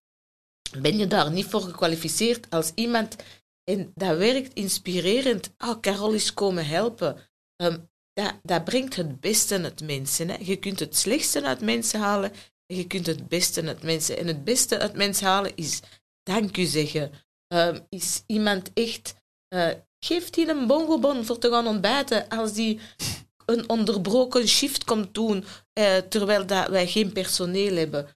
ben 0.78 0.96
je 0.98 1.06
daar 1.06 1.30
niet 1.30 1.46
voor 1.46 1.60
gekwalificeerd 1.60 2.50
als 2.50 2.72
iemand 2.74 3.16
en 3.70 3.92
dat 3.94 4.16
werkt 4.16 4.54
inspirerend. 4.54 5.54
Oh, 5.58 5.80
Carol 5.80 6.12
is 6.12 6.34
komen 6.34 6.66
helpen. 6.66 7.16
Um, 7.62 7.88
dat, 8.12 8.34
dat 8.42 8.64
brengt 8.64 8.96
het 8.96 9.20
beste 9.20 9.62
uit 9.62 9.80
mensen. 9.80 10.28
Hè. 10.28 10.36
Je 10.40 10.56
kunt 10.56 10.80
het 10.80 10.96
slechtste 10.96 11.42
uit 11.42 11.60
mensen 11.60 12.00
halen 12.00 12.32
en 12.66 12.76
je 12.76 12.86
kunt 12.86 13.06
het 13.06 13.28
beste 13.28 13.66
uit 13.66 13.82
mensen. 13.82 14.18
En 14.18 14.26
het 14.26 14.44
beste 14.44 14.78
uit 14.78 14.94
mensen 14.94 15.26
halen 15.26 15.56
is 15.56 15.80
dank 16.22 16.56
u 16.56 16.64
zeggen. 16.64 17.12
Um, 17.54 17.86
is 17.88 18.22
iemand 18.26 18.70
echt... 18.72 19.14
Uh, 19.54 19.68
geeft 20.04 20.34
die 20.34 20.48
een 20.48 20.66
bongobon 20.66 21.24
voor 21.24 21.38
te 21.38 21.50
gaan 21.50 21.66
ontbijten 21.66 22.28
als 22.28 22.52
die 22.52 22.80
een 23.46 23.68
onderbroken 23.68 24.48
shift 24.48 24.84
komt 24.84 25.14
doen 25.14 25.44
uh, 25.78 25.96
terwijl 25.96 26.46
dat 26.46 26.68
wij 26.68 26.86
geen 26.86 27.12
personeel 27.12 27.76
hebben. 27.76 28.08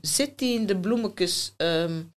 Zet 0.00 0.38
die 0.38 0.58
in 0.58 0.66
de 0.66 0.76
bloemetjes. 0.76 1.54
Um, 1.56 2.12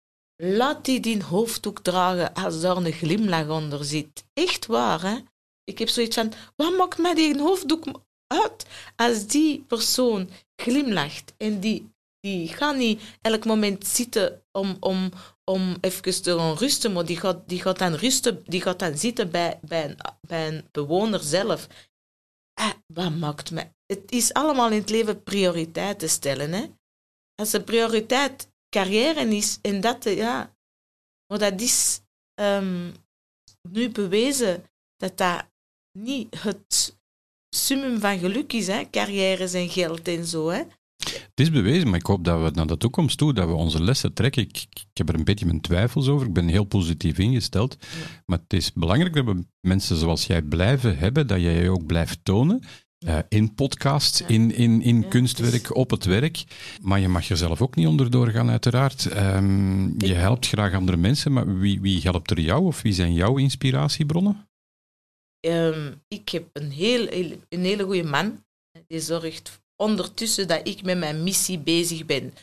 laat 0.43 0.85
die 0.85 0.99
die 0.99 1.23
hoofddoek 1.23 1.79
dragen 1.79 2.33
als 2.33 2.61
daar 2.61 2.77
een 2.77 2.91
glimlach 2.91 3.47
onder 3.49 3.85
zit. 3.85 4.25
Echt 4.33 4.65
waar, 4.65 5.01
hè? 5.01 5.17
Ik 5.63 5.79
heb 5.79 5.89
zoiets 5.89 6.15
van, 6.15 6.33
wat 6.55 6.77
maakt 6.77 6.97
mij 6.97 7.13
die 7.13 7.39
hoofddoek 7.39 7.85
uit 8.27 8.65
als 8.95 9.27
die 9.27 9.63
persoon 9.67 10.29
glimlacht 10.55 11.33
en 11.37 11.59
die, 11.59 11.91
die 12.19 12.47
gaat 12.47 12.75
niet 12.75 13.01
elk 13.21 13.45
moment 13.45 13.87
zitten 13.87 14.43
om, 14.51 14.77
om, 14.79 15.11
om 15.43 15.77
even 15.81 16.21
te 16.21 16.37
gaan 16.37 16.57
rusten, 16.57 16.93
maar 16.93 17.05
die 17.05 17.17
gaat, 17.17 17.49
die 17.49 17.61
gaat 17.61 17.79
dan 17.79 17.93
rusten, 17.93 18.43
die 18.45 18.61
gaat 18.61 18.79
dan 18.79 18.97
zitten 18.97 19.31
bij, 19.31 19.59
bij, 19.61 19.89
een, 19.89 19.97
bij 20.21 20.47
een 20.47 20.67
bewoner 20.71 21.19
zelf. 21.19 21.67
Ah, 22.53 22.73
wat 22.93 23.15
maakt 23.15 23.51
mij... 23.51 23.73
Het 23.85 24.11
is 24.11 24.33
allemaal 24.33 24.69
in 24.69 24.79
het 24.79 24.89
leven 24.89 25.23
prioriteiten 25.23 26.09
stellen, 26.09 26.51
hè? 26.51 26.65
Als 27.41 27.51
de 27.51 27.63
prioriteit 27.63 28.49
carrière 28.69 29.35
is 29.35 29.59
en 29.61 29.81
dat, 29.81 30.03
ja, 30.03 30.55
maar 31.27 31.39
dat 31.39 31.61
is 31.61 32.01
um, 32.41 32.91
nu 33.69 33.89
bewezen 33.89 34.63
dat 34.97 35.17
dat 35.17 35.49
niet 35.99 36.41
het 36.41 36.97
summum 37.55 37.99
van 37.99 38.19
geluk 38.19 38.53
is, 38.53 38.67
hè? 38.67 38.89
carrières 38.89 39.53
en 39.53 39.69
geld 39.69 40.07
en 40.07 40.25
zo. 40.25 40.49
Hè? 40.49 40.63
Het 41.01 41.39
is 41.39 41.51
bewezen, 41.51 41.89
maar 41.89 41.99
ik 41.99 42.05
hoop 42.05 42.23
dat 42.23 42.41
we 42.41 42.49
naar 42.49 42.67
de 42.67 42.77
toekomst 42.77 43.17
toe, 43.17 43.33
dat 43.33 43.47
we 43.47 43.53
onze 43.53 43.83
lessen 43.83 44.13
trekken. 44.13 44.41
Ik, 44.41 44.57
ik 44.69 44.85
heb 44.93 45.09
er 45.09 45.15
een 45.15 45.23
beetje 45.23 45.45
mijn 45.45 45.61
twijfels 45.61 46.07
over. 46.07 46.27
Ik 46.27 46.33
ben 46.33 46.47
heel 46.47 46.63
positief 46.63 47.17
ingesteld. 47.17 47.77
Maar 48.25 48.39
het 48.39 48.53
is 48.53 48.73
belangrijk 48.73 49.13
dat 49.13 49.25
we 49.25 49.45
mensen 49.67 49.95
zoals 49.97 50.25
jij 50.25 50.41
blijven 50.41 50.97
hebben, 50.97 51.27
dat 51.27 51.41
jij 51.41 51.61
je 51.61 51.69
ook 51.69 51.85
blijft 51.85 52.19
tonen. 52.23 52.63
Uh, 53.05 53.17
in 53.29 53.53
podcasts, 53.55 54.21
in, 54.21 54.51
in, 54.53 54.81
in 54.81 55.01
Ja, 55.01 55.07
kunstwerk, 55.07 55.63
is- 55.63 55.71
op 55.71 55.89
het 55.89 56.05
werk. 56.05 56.43
Maar 56.81 56.99
je 56.99 57.07
mag 57.07 57.29
er 57.29 57.37
zelf 57.37 57.61
ook 57.61 57.75
niet 57.75 57.87
onderdoor 57.87 58.27
gaan, 58.29 58.49
uiteraard. 58.49 59.05
Ehm, 59.05 60.05
je 60.05 60.13
helpt 60.13 60.47
graag 60.47 60.73
andere 60.73 60.97
mensen, 60.97 61.33
maar 61.33 61.57
wie, 61.59 61.81
wie 61.81 62.01
helpt 62.01 62.31
er 62.31 62.39
jou 62.39 62.63
of 62.65 62.81
wie 62.81 62.93
zijn 62.93 63.13
jouw 63.13 63.37
inspiratiebronnen? 63.37 64.47
Ehm, 65.39 65.93
ik 66.07 66.29
heb 66.29 66.49
een, 66.53 66.71
heel, 66.71 67.07
een 67.49 67.63
hele 67.63 67.83
goede 67.83 68.03
man. 68.03 68.43
Die 68.87 68.99
zorgt 68.99 69.61
ondertussen 69.75 70.47
dat 70.47 70.67
ik 70.67 70.83
met 70.83 70.97
mijn 70.97 71.23
missie 71.23 71.59
bezig 71.59 72.05
ben. 72.05 72.33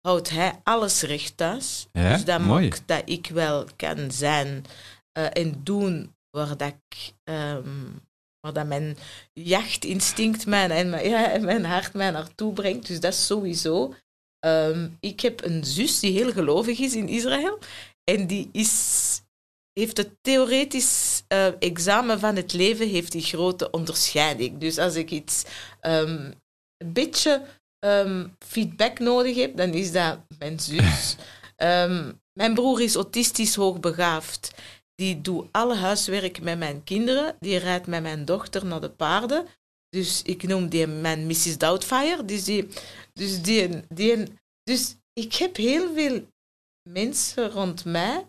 Houdt 0.00 0.30
hij 0.30 0.60
alles 0.62 1.02
recht 1.02 1.36
thuis. 1.36 1.86
Ja, 1.92 2.12
dus 2.12 2.24
dat 2.24 2.40
mooi. 2.40 2.68
maakt 2.68 2.82
dat 2.86 3.02
ik 3.04 3.26
wel 3.26 3.66
kan 3.76 4.10
zijn 4.10 4.64
eh, 5.12 5.26
en 5.32 5.60
doen 5.64 6.14
waar 6.30 6.56
dat 6.56 6.74
ik... 6.88 7.12
ehm, 7.24 7.86
waar 8.52 8.64
dat 8.64 8.78
mijn 8.78 8.96
jachtinstinct 9.32 10.46
mij 10.46 10.68
en 10.68 10.90
mijn, 10.90 11.08
ja, 11.08 11.30
en 11.30 11.44
mijn 11.44 11.64
hart 11.64 11.94
mij 11.94 12.10
naartoe 12.10 12.52
brengt. 12.52 12.86
Dus 12.86 13.00
dat 13.00 13.12
is 13.12 13.26
sowieso. 13.26 13.94
Ehm, 14.38 14.88
ik 15.00 15.20
heb 15.20 15.44
een 15.44 15.64
zus 15.64 16.00
die 16.00 16.12
heel 16.12 16.32
gelovig 16.32 16.78
is 16.78 16.94
in 16.94 17.08
Israël. 17.08 17.58
En 18.04 18.26
die 18.26 18.48
is, 18.52 19.20
heeft 19.72 19.96
het 19.96 20.10
theoretisch 20.20 21.22
eh, 21.28 21.46
examen 21.58 22.20
van 22.20 22.36
het 22.36 22.52
leven 22.52 22.88
heeft 22.88 23.12
die 23.12 23.22
grote 23.22 23.70
onderscheiding. 23.70 24.58
Dus 24.58 24.78
als 24.78 24.94
ik 24.94 25.10
iets 25.10 25.44
ehm, 25.80 26.32
een 26.76 26.92
beetje 26.92 27.42
ehm, 27.78 28.26
feedback 28.38 28.98
nodig 28.98 29.36
heb, 29.36 29.56
dan 29.56 29.70
is 29.70 29.92
dat 29.92 30.18
mijn 30.38 30.60
zus. 30.60 31.16
Mijn 32.38 32.54
broer 32.54 32.80
is 32.80 32.94
autistisch 32.94 33.54
hoogbegaafd. 33.54 34.54
Die 34.98 35.20
doet 35.20 35.48
alle 35.52 35.74
huiswerk 35.74 36.40
met 36.40 36.58
mijn 36.58 36.84
kinderen. 36.84 37.36
Die 37.38 37.56
rijdt 37.56 37.86
met 37.86 38.02
mijn 38.02 38.24
dochter 38.24 38.66
naar 38.66 38.80
de 38.80 38.90
paarden. 38.90 39.46
Dus 39.88 40.22
ik 40.22 40.42
noem 40.42 40.68
die 40.68 40.86
mijn 40.86 41.26
Mrs. 41.26 41.58
Doubtfire. 41.58 42.24
Dus, 42.24 42.44
die, 42.44 42.68
dus, 43.12 43.42
die, 43.42 43.82
dus 44.62 44.96
ik 45.12 45.34
heb 45.34 45.56
heel 45.56 45.94
veel 45.94 46.26
mensen 46.90 47.50
rond 47.50 47.84
mij. 47.84 48.26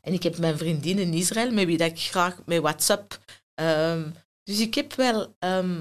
En 0.00 0.12
ik 0.12 0.22
heb 0.22 0.38
mijn 0.38 0.58
vriendin 0.58 0.98
in 0.98 1.12
Israël, 1.12 1.52
met 1.52 1.66
wie 1.66 1.78
dat 1.78 1.90
ik 1.90 1.98
graag 1.98 2.44
met 2.46 2.60
WhatsApp. 2.62 3.18
ehm, 3.54 4.10
dus 4.42 4.60
ik 4.60 4.74
heb 4.74 4.94
wel. 4.94 5.34
ehm, 5.38 5.80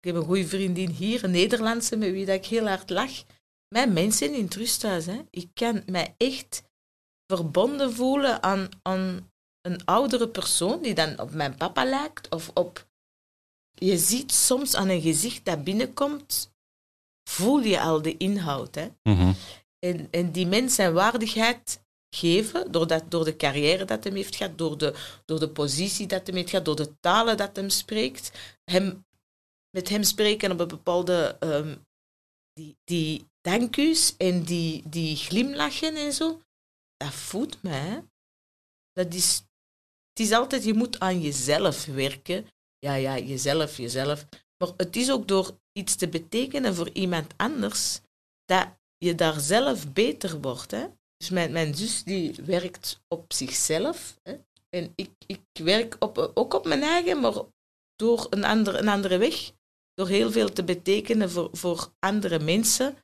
ik 0.00 0.12
heb 0.12 0.14
een 0.14 0.24
goede 0.24 0.46
vriendin 0.46 0.90
hier, 0.90 1.24
een 1.24 1.30
Nederlandse, 1.30 1.96
met 1.96 2.10
wie 2.10 2.26
dat 2.26 2.34
ik 2.34 2.46
heel 2.46 2.66
hard 2.66 2.90
lach. 2.90 3.24
Mijn 3.68 3.92
mensen 3.92 4.34
in 4.34 4.44
het 4.44 4.54
rusthuis. 4.54 5.06
Hè. 5.06 5.20
Ik 5.30 5.48
kan 5.54 5.82
mij 5.86 6.14
echt 6.16 6.62
verbonden 7.26 7.92
voelen 7.92 8.42
aan, 8.42 8.68
aan 8.82 9.30
een 9.60 9.84
oudere 9.84 10.28
persoon 10.28 10.82
die 10.82 10.94
dan 10.94 11.18
op 11.20 11.30
mijn 11.30 11.56
papa 11.56 11.84
lijkt. 11.84 12.28
Of 12.28 12.50
op... 12.54 12.86
Je 13.74 13.98
ziet 13.98 14.32
soms 14.32 14.74
aan 14.74 14.88
een 14.88 15.00
gezicht 15.00 15.44
dat 15.44 15.64
binnenkomt, 15.64 16.52
voel 17.28 17.60
je 17.60 17.80
al 17.80 18.02
de 18.02 18.16
inhoud. 18.16 18.74
Hè. 18.74 18.88
Mhm. 19.02 19.32
En, 19.78 20.08
en 20.10 20.32
die 20.32 20.46
mens 20.46 20.74
zijn 20.74 20.92
waardigheid 20.92 21.84
geven, 22.14 22.72
door, 22.72 22.86
dat, 22.86 23.10
door 23.10 23.24
de 23.24 23.36
carrière 23.36 23.84
dat 23.84 24.04
hem 24.04 24.14
heeft 24.14 24.36
gehad, 24.36 24.58
door 24.58 24.78
de, 24.78 24.94
door 25.24 25.38
de 25.38 25.48
positie 25.48 26.06
dat 26.06 26.26
hem 26.26 26.36
heeft 26.36 26.50
gehad, 26.50 26.64
door 26.64 26.76
de 26.76 26.98
talen 27.00 27.36
dat 27.36 27.56
hem 27.56 27.70
spreekt. 27.70 28.30
Hem, 28.64 29.06
met 29.70 29.88
hem 29.88 30.02
spreken 30.02 30.52
op 30.52 30.60
een 30.60 30.68
bepaalde... 30.68 31.36
ehm, 31.40 31.76
die, 32.52 32.76
die 32.84 33.30
dankus 33.40 34.16
en 34.16 34.42
die, 34.42 34.82
die 34.88 35.16
glimlachen 35.16 35.96
en 35.96 36.12
zo, 36.12 36.40
dat 36.96 37.12
voedt 37.12 37.62
mij. 37.62 37.80
hè. 37.80 38.00
Dat 38.92 39.14
is, 39.14 39.36
het 40.08 40.26
is 40.26 40.32
altijd, 40.32 40.64
je 40.64 40.74
moet 40.74 41.00
aan 41.00 41.20
jezelf 41.20 41.84
werken. 41.84 42.46
Ja, 42.78 42.94
ja, 42.94 43.18
jezelf, 43.18 43.76
jezelf. 43.76 44.26
Maar 44.58 44.72
het 44.76 44.96
is 44.96 45.10
ook 45.10 45.28
door 45.28 45.58
iets 45.72 45.94
te 45.96 46.08
betekenen 46.08 46.74
voor 46.74 46.90
iemand 46.92 47.34
anders, 47.36 48.00
dat 48.44 48.68
je 48.98 49.14
daar 49.14 49.40
zelf 49.40 49.92
beter 49.92 50.40
wordt. 50.40 50.70
Hè? 50.70 50.86
Dus 51.16 51.30
mijn, 51.30 51.52
mijn 51.52 51.74
zus 51.74 52.04
die 52.04 52.34
werkt 52.44 53.00
op 53.08 53.32
zichzelf. 53.32 54.18
Hè? 54.22 54.36
En 54.68 54.92
ik, 54.94 55.10
ik 55.26 55.40
werk 55.52 55.96
op, 55.98 56.30
ook 56.34 56.54
op 56.54 56.64
mijn 56.66 56.82
eigen, 56.82 57.20
maar 57.20 57.42
door 57.96 58.26
een, 58.30 58.44
ander, 58.44 58.74
een 58.74 58.88
andere 58.88 59.18
weg. 59.18 59.52
Door 59.94 60.08
heel 60.08 60.32
veel 60.32 60.52
te 60.52 60.64
betekenen 60.64 61.30
voor, 61.30 61.48
voor 61.52 61.92
andere 61.98 62.38
mensen. 62.38 62.96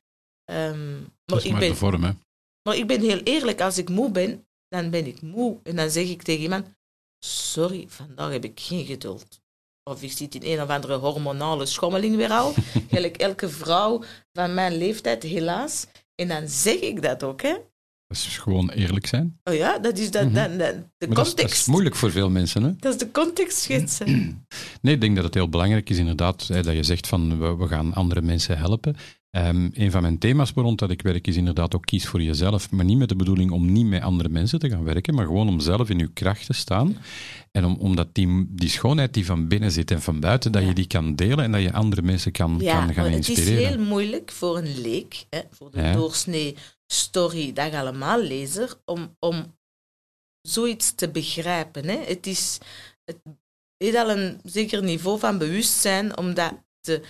Dat 0.45 0.75
maar, 1.25 1.37
is 1.37 1.43
ik 1.43 1.51
maar 1.51 1.59
ben, 1.59 1.69
de 1.69 1.75
vorm, 1.75 2.03
hè. 2.03 2.11
Maar 2.63 2.75
ik 2.77 2.87
ben 2.87 3.01
heel 3.01 3.19
eerlijk, 3.23 3.61
als 3.61 3.77
ik 3.77 3.89
moe 3.89 4.11
ben, 4.11 4.47
dan 4.67 4.89
ben 4.89 5.05
ik 5.07 5.21
moe. 5.21 5.59
En 5.63 5.75
dan 5.75 5.89
zeg 5.89 6.09
ik 6.09 6.21
tegen 6.21 6.41
iemand, 6.41 6.65
sorry, 7.25 7.85
vandaag 7.87 8.31
heb 8.31 8.43
ik 8.43 8.59
geen 8.59 8.85
geduld. 8.85 9.41
Of 9.89 10.03
ik 10.03 10.11
zit 10.11 10.35
in 10.35 10.41
een 10.43 10.61
of 10.61 10.69
andere 10.69 10.95
hormonale 10.97 11.65
schommeling 11.65 12.15
weer 12.15 12.29
al. 12.31 12.53
Gelijk 12.91 13.17
elke 13.17 13.49
vrouw 13.49 14.03
van 14.33 14.53
mijn 14.53 14.77
leeftijd, 14.77 15.23
helaas. 15.23 15.85
En 16.15 16.27
dan 16.27 16.47
zeg 16.47 16.79
ik 16.79 17.01
dat 17.01 17.23
ook, 17.23 17.41
hè. 17.41 17.53
Dat 18.07 18.17
is 18.17 18.37
gewoon 18.37 18.69
eerlijk 18.69 19.05
zijn. 19.07 19.39
Oh 19.43 19.53
ja, 19.53 19.79
dat 19.79 19.97
is 19.97 20.11
dat, 20.11 20.23
Mhm. 20.25 20.33
dat- 20.33 20.57
de 20.57 20.67
Maar 20.67 20.83
dat 20.97 21.09
is, 21.09 21.15
dat 21.15 21.15
context. 21.25 21.59
is 21.59 21.65
moeilijk 21.65 21.95
voor 21.95 22.11
veel 22.11 22.29
mensen, 22.29 22.63
hè. 22.63 22.75
Dat 22.75 22.93
is 22.93 22.99
de 22.99 23.11
context 23.11 23.57
schetsen. 23.57 24.07
Nee, 24.81 24.93
ik 24.93 25.01
denk 25.01 25.15
dat 25.15 25.23
het 25.25 25.33
heel 25.33 25.49
belangrijk 25.49 25.89
is 25.89 25.97
inderdaad 25.97 26.47
hè, 26.47 26.63
dat 26.63 26.73
je 26.73 26.83
zegt 26.83 27.07
van 27.07 27.39
we, 27.39 27.55
we 27.55 27.67
gaan 27.67 27.93
andere 27.93 28.21
mensen 28.21 28.57
helpen. 28.57 28.95
Ehm, 29.33 29.69
een 29.73 29.91
van 29.91 30.01
mijn 30.01 30.17
thema's 30.17 30.51
rond 30.55 30.79
dat 30.79 30.89
ik 30.91 31.01
werk 31.01 31.27
is 31.27 31.35
inderdaad 31.35 31.75
ook 31.75 31.85
kies 31.85 32.07
voor 32.07 32.21
jezelf, 32.21 32.71
maar 32.71 32.85
niet 32.85 32.97
met 32.97 33.09
de 33.09 33.15
bedoeling 33.15 33.51
om 33.51 33.71
niet 33.71 33.85
met 33.85 34.01
andere 34.01 34.29
mensen 34.29 34.59
te 34.59 34.69
gaan 34.69 34.83
werken, 34.83 35.15
maar 35.15 35.25
gewoon 35.25 35.47
om 35.47 35.59
zelf 35.59 35.89
in 35.89 35.97
je 35.97 36.13
kracht 36.13 36.45
te 36.45 36.53
staan. 36.53 36.97
En 37.51 37.65
om, 37.65 37.75
omdat 37.75 38.15
die, 38.15 38.45
die 38.49 38.69
schoonheid 38.69 39.13
die 39.13 39.25
van 39.25 39.47
binnen 39.47 39.71
zit 39.71 39.91
en 39.91 40.01
van 40.01 40.19
buiten, 40.19 40.51
dat 40.51 40.61
Ja. 40.61 40.67
je 40.67 40.73
die 40.73 40.87
kan 40.87 41.15
delen 41.15 41.43
en 41.45 41.51
dat 41.51 41.61
je 41.61 41.73
andere 41.73 42.01
mensen 42.01 42.31
kan, 42.31 42.57
Ja, 42.59 42.73
kan 42.85 42.93
gaan 42.93 43.03
maar 43.03 43.13
het 43.13 43.29
is 43.29 43.37
inspireren. 43.37 43.67
heel 43.77 43.87
moeilijk 43.87 44.31
voor 44.31 44.57
een 44.57 44.79
leek, 44.81 45.25
hè, 45.29 45.41
voor 45.51 45.71
de 45.71 45.91
doorsnee 45.93 46.55
story, 46.87 47.53
dag 47.53 47.73
allemaal 47.73 48.21
lezer, 48.21 48.75
om, 48.85 49.15
om 49.19 49.55
zoiets 50.41 50.95
te 50.95 51.09
begrijpen. 51.09 51.87
Hè. 51.87 51.97
Het 52.05 52.27
is 52.27 52.57
het 53.05 53.17
heeft 53.77 53.95
al 53.95 54.09
een 54.11 54.39
zeker 54.43 54.83
niveau 54.83 55.19
van 55.19 55.37
bewustzijn, 55.37 56.17
omdat 56.17 56.53
de, 56.81 57.01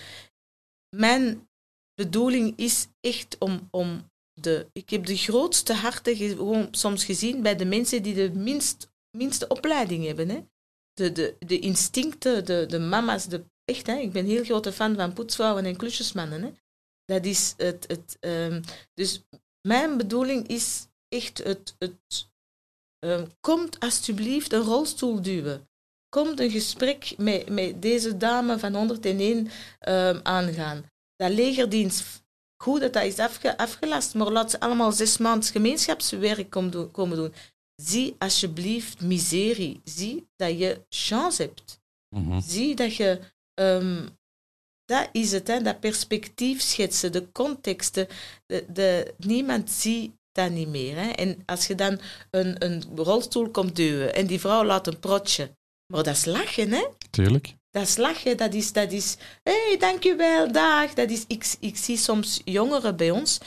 mijn 0.96 1.48
bedoeling 1.96 2.54
is 2.56 2.88
echt 3.02 3.38
om, 3.38 3.68
om 3.72 4.12
de... 4.34 4.68
Ik 4.72 4.90
heb 4.90 5.06
de 5.06 5.18
grootste 5.18 5.74
harten 5.74 6.16
ge- 6.16 6.36
gewoon 6.36 6.68
soms 6.72 7.06
gezien 7.06 7.42
bij 7.42 7.56
de 7.56 7.66
mensen 7.66 8.04
die 8.04 8.14
de 8.14 8.32
minst, 8.32 8.92
minste 9.18 9.48
opleiding 9.48 10.06
hebben. 10.06 10.30
Hè. 10.30 10.44
De, 10.94 11.12
de, 11.12 11.36
de 11.40 11.60
instincten, 11.60 12.46
de, 12.46 12.66
de 12.66 12.80
mama's, 12.80 13.28
de 13.28 13.44
Echt, 13.66 13.88
hè? 13.88 13.96
ik 13.96 14.12
ben 14.12 14.24
een 14.24 14.30
heel 14.30 14.44
grote 14.44 14.72
fan 14.72 14.96
van 14.96 15.14
poetsvrouwen 15.14 15.66
en 15.66 15.78
klusjesmannen. 15.78 16.42
Hè? 16.42 16.52
Dat 17.06 17.26
is 17.26 17.54
het. 17.58 17.86
het 17.88 18.18
ehm, 18.20 18.62
dus 18.94 19.24
mijn 19.62 19.98
bedoeling 19.98 20.48
is 20.48 20.88
echt 21.08 21.38
het. 21.38 21.76
het 21.80 22.30
ehm, 23.00 23.28
komt 23.40 23.80
alsjeblieft 23.80 24.54
een 24.54 24.62
rolstoel 24.62 25.22
duwen. 25.22 25.68
Komt 26.10 26.40
een 26.40 26.52
gesprek 26.52 27.18
met, 27.18 27.50
met 27.50 27.82
deze 27.82 28.18
dame 28.18 28.60
van 28.60 28.76
101 28.76 29.50
ehm, 29.80 30.20
aangaan. 30.24 30.92
Dat 31.24 31.32
legerdienst, 31.32 32.24
goed 32.64 32.82
dat 32.82 32.94
dat 32.94 33.04
is 33.04 33.20
afge, 33.20 33.58
afgelast, 33.58 34.14
maar 34.14 34.32
laat 34.32 34.52
ze 34.52 34.60
allemaal 34.60 34.92
zes 34.92 35.18
maanden 35.18 35.50
gemeenschapswerk 35.52 36.50
komen 36.50 36.72
doen, 36.72 36.92
komen 36.92 37.18
doen. 37.18 37.34
Zie 37.76 38.16
alsjeblieft 38.18 39.02
miserie. 39.02 39.82
Zie 39.84 40.28
dat 40.36 40.60
je 40.60 40.82
chance 40.90 41.42
hebt. 41.42 41.82
Mhm. 42.16 42.42
Zie 42.42 42.76
dat 42.76 42.96
je. 42.96 43.20
ehm, 43.54 44.08
dat 44.86 45.10
is 45.12 45.32
het, 45.32 45.48
hè, 45.48 45.62
dat 45.62 45.80
perspectief 45.80 46.62
schetsen, 46.62 47.12
de 47.12 47.32
contexten. 47.32 48.08
De, 48.46 48.66
de, 48.74 49.14
niemand 49.18 49.72
ziet 49.72 50.12
dat 50.32 50.52
niet 50.52 50.68
meer. 50.68 50.96
Hè. 50.96 51.10
En 51.10 51.44
als 51.46 51.68
je 51.68 51.76
dan 51.76 52.00
een, 52.32 52.66
een 52.66 52.84
rolstoel 52.96 53.50
komt 53.50 53.76
duwen 53.76 54.16
en 54.16 54.28
die 54.28 54.40
vrouw 54.40 54.64
laat 54.64 54.88
een 54.88 55.00
protje. 55.00 55.56
Maar 55.94 56.04
dat 56.04 56.16
is 56.16 56.26
lachen, 56.26 56.72
hè? 56.72 56.88
Tuurlijk. 57.10 57.56
Dat 57.74 57.84
is 57.84 57.98
lachen, 57.98 58.38
dat 58.38 58.54
is, 58.54 58.74
dat 58.74 58.92
is 58.92 59.18
hé, 59.44 59.68
hey, 59.68 59.78
dankjewel, 59.78 60.52
dag. 60.52 60.94
Dat 60.94 61.10
is, 61.10 61.26
ik, 61.28 61.56
ik 61.60 61.78
zie 61.78 61.98
soms 61.98 62.42
jongeren 62.46 62.96
bij 62.96 63.12
ons 63.12 63.40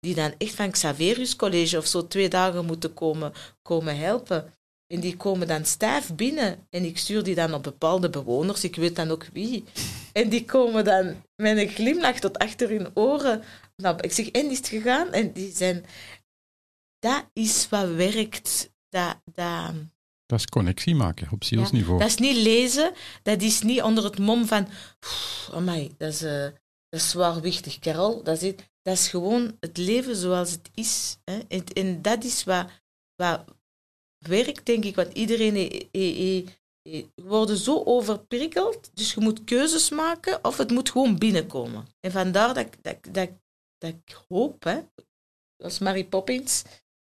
die 0.00 0.14
dan 0.14 0.34
echt 0.38 0.54
van 0.54 0.70
Xaverius 0.70 1.36
College 1.36 1.76
of 1.78 1.86
zo 1.86 2.06
twee 2.06 2.28
dagen 2.28 2.64
moeten 2.64 2.94
komen, 2.94 3.32
komen 3.62 3.98
helpen. 3.98 4.54
En 4.86 5.00
die 5.00 5.16
komen 5.16 5.46
dan 5.46 5.64
stijf 5.64 6.14
binnen 6.14 6.66
en 6.70 6.84
ik 6.84 6.98
stuur 6.98 7.22
die 7.22 7.34
dan 7.34 7.54
op 7.54 7.62
bepaalde 7.62 8.10
bewoners, 8.10 8.64
ik 8.64 8.76
weet 8.76 8.96
dan 8.96 9.10
ook 9.10 9.26
wie. 9.32 9.64
En 10.12 10.28
die 10.28 10.44
komen 10.44 10.84
dan 10.84 11.22
met 11.36 11.56
een 11.56 11.68
glimlach 11.68 12.18
tot 12.18 12.38
achter 12.38 12.68
hun 12.68 12.90
oren. 12.94 13.42
Nou, 13.76 13.96
ik 14.00 14.12
zeg, 14.12 14.28
en 14.30 14.50
is 14.50 14.56
het 14.56 14.68
gegaan? 14.68 15.12
En 15.12 15.32
die 15.32 15.52
zijn... 15.54 15.84
Dat 16.98 17.24
is 17.32 17.68
wat 17.68 17.88
werkt. 17.88 18.70
Dat, 18.88 19.20
dat, 19.24 19.72
Dat 20.28 20.38
is 20.38 20.46
connectie 20.46 20.94
maken 20.94 21.28
op 21.30 21.44
zielsniveau. 21.44 21.98
Dat 21.98 22.08
is 22.08 22.16
niet 22.16 22.36
lezen, 22.36 22.92
dat 23.22 23.42
is 23.42 23.62
niet 23.62 23.82
onder 23.82 24.04
het 24.04 24.18
mom 24.18 24.46
van, 24.46 24.68
my, 25.60 25.90
dat 25.96 26.12
is, 26.12 26.22
uh, 26.22 26.42
dat 26.88 27.00
is 27.00 27.10
zwaarwichtig, 27.10 27.78
Carol. 27.78 28.22
Dat 28.22 28.42
is, 28.42 28.54
dat 28.82 28.94
is 28.94 29.08
gewoon 29.08 29.56
het 29.60 29.76
leven 29.76 30.16
zoals 30.16 30.50
het 30.50 30.70
is. 30.74 31.18
Hè. 31.24 31.38
En, 31.74 32.02
dat 32.02 32.24
is 32.24 32.44
wat, 32.44 32.70
wat 33.16 33.44
werkt, 34.18 34.66
denk 34.66 34.84
ik, 34.84 34.96
want 34.96 35.12
iedereen 35.12 35.88
e, 35.90 36.44
worden 37.14 37.56
zo 37.56 37.82
overprikkeld, 37.84 38.90
dus 38.94 39.14
je 39.14 39.20
moet 39.20 39.44
keuzes 39.44 39.90
maken 39.90 40.44
of 40.44 40.56
het 40.56 40.70
moet 40.70 40.90
gewoon 40.90 41.18
binnenkomen. 41.18 41.86
En 42.00 42.12
vandaar 42.12 42.54
dat, 42.54 42.68
dat, 42.80 42.98
dat, 43.10 43.30
dat 43.78 43.90
ik 43.90 44.18
hoop, 44.28 44.64
hè, 44.64 44.80
als 45.56 45.78
Mary 45.78 46.04
Poppins, 46.04 46.64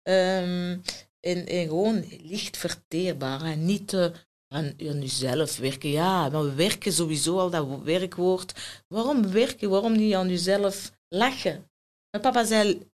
um, 0.10 0.82
en, 1.26 1.48
en 1.48 1.68
gewoon 1.68 2.06
licht 2.22 2.58
verteerbaar 2.58 3.42
en 3.42 3.66
niet 3.66 3.88
te 3.88 4.12
aan, 4.54 4.74
aan 4.80 5.02
jezelf 5.02 5.58
werken. 5.58 5.90
Ja, 5.90 6.30
maar 6.30 6.44
we 6.44 6.54
werken 6.54 6.94
sowieso 6.94 7.40
al 7.40 7.50
dat 7.50 7.82
werkwoord. 7.84 8.82
Waarom 8.88 9.32
werken? 9.32 9.70
Waarom 9.70 9.96
niet 9.96 10.14
aan 10.14 10.30
jezelf 10.30 10.92
lachen? 11.08 11.70
Mijn 12.10 12.24
papa 12.24 12.44
zei 12.44 12.92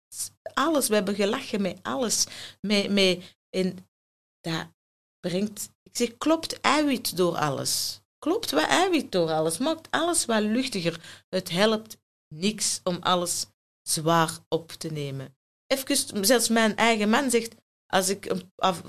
alles, 0.53 0.87
we 0.87 0.95
hebben 0.95 1.15
gelachen 1.15 1.61
met 1.61 1.79
alles. 1.81 2.25
Met, 2.61 2.91
met, 2.91 3.37
en 3.49 3.77
dat 4.41 4.67
brengt, 5.19 5.69
ik 5.83 5.97
zeg, 5.97 6.17
klopt 6.17 6.61
eiwit 6.61 7.17
door 7.17 7.37
alles. 7.37 8.01
Klopt 8.17 8.51
wat 8.51 8.67
eiwit 8.67 9.11
door 9.11 9.31
alles. 9.31 9.57
Maakt 9.57 9.87
alles 9.91 10.25
wat 10.25 10.41
luchtiger. 10.41 11.23
Het 11.29 11.49
helpt 11.49 11.97
niks 12.35 12.79
om 12.83 12.97
alles 12.99 13.45
zwaar 13.81 14.39
op 14.47 14.71
te 14.71 14.91
nemen. 14.91 15.35
Even, 15.67 16.25
zelfs 16.25 16.49
mijn 16.49 16.75
eigen 16.75 17.09
man 17.09 17.29
zegt, 17.29 17.55
als 17.87 18.09
ik 18.09 18.31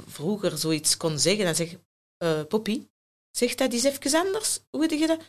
vroeger 0.07 0.59
zoiets 0.59 0.97
kon 0.97 1.19
zeggen, 1.19 1.45
dan 1.45 1.55
zeg 1.55 1.73
ik, 1.73 1.79
uh, 2.25 2.43
Poppy, 2.49 2.87
zeg 3.31 3.55
dat 3.55 3.73
eens 3.73 3.85
even 3.85 4.27
anders. 4.27 4.61
Hoe 4.71 4.83
heb 4.83 4.91
je 4.91 5.07
dat? 5.07 5.21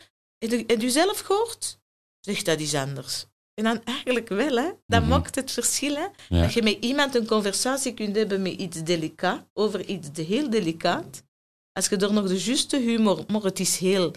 Heb 0.66 0.80
je 0.80 0.90
zelf 0.90 1.20
gehoord? 1.20 1.80
Zeg 2.20 2.42
dat 2.42 2.58
eens 2.58 2.74
anders. 2.74 3.26
En 3.54 3.64
dan 3.64 3.84
eigenlijk 3.84 4.28
wel, 4.28 4.56
hè. 4.56 4.70
Dat 4.86 5.00
mhm. 5.00 5.10
maakt 5.10 5.34
het 5.34 5.50
verschil, 5.50 5.94
hè. 5.94 6.06
Dat 6.40 6.52
je 6.52 6.62
met 6.62 6.76
iemand 6.80 7.14
een 7.14 7.26
conversatie 7.26 7.94
kunt 7.94 8.16
hebben 8.16 8.42
met 8.42 8.52
iets 8.52 8.82
delicaat, 8.82 9.48
over 9.52 9.84
iets 9.84 10.08
heel 10.12 10.50
delicaat. 10.50 11.22
Als 11.72 11.88
je 11.88 11.96
er 11.96 12.12
nog 12.12 12.28
de 12.28 12.42
juiste 12.44 12.76
humor... 12.76 13.24
Maar 13.28 13.42
het 13.42 13.60
is 13.60 13.78
heel... 13.78 14.12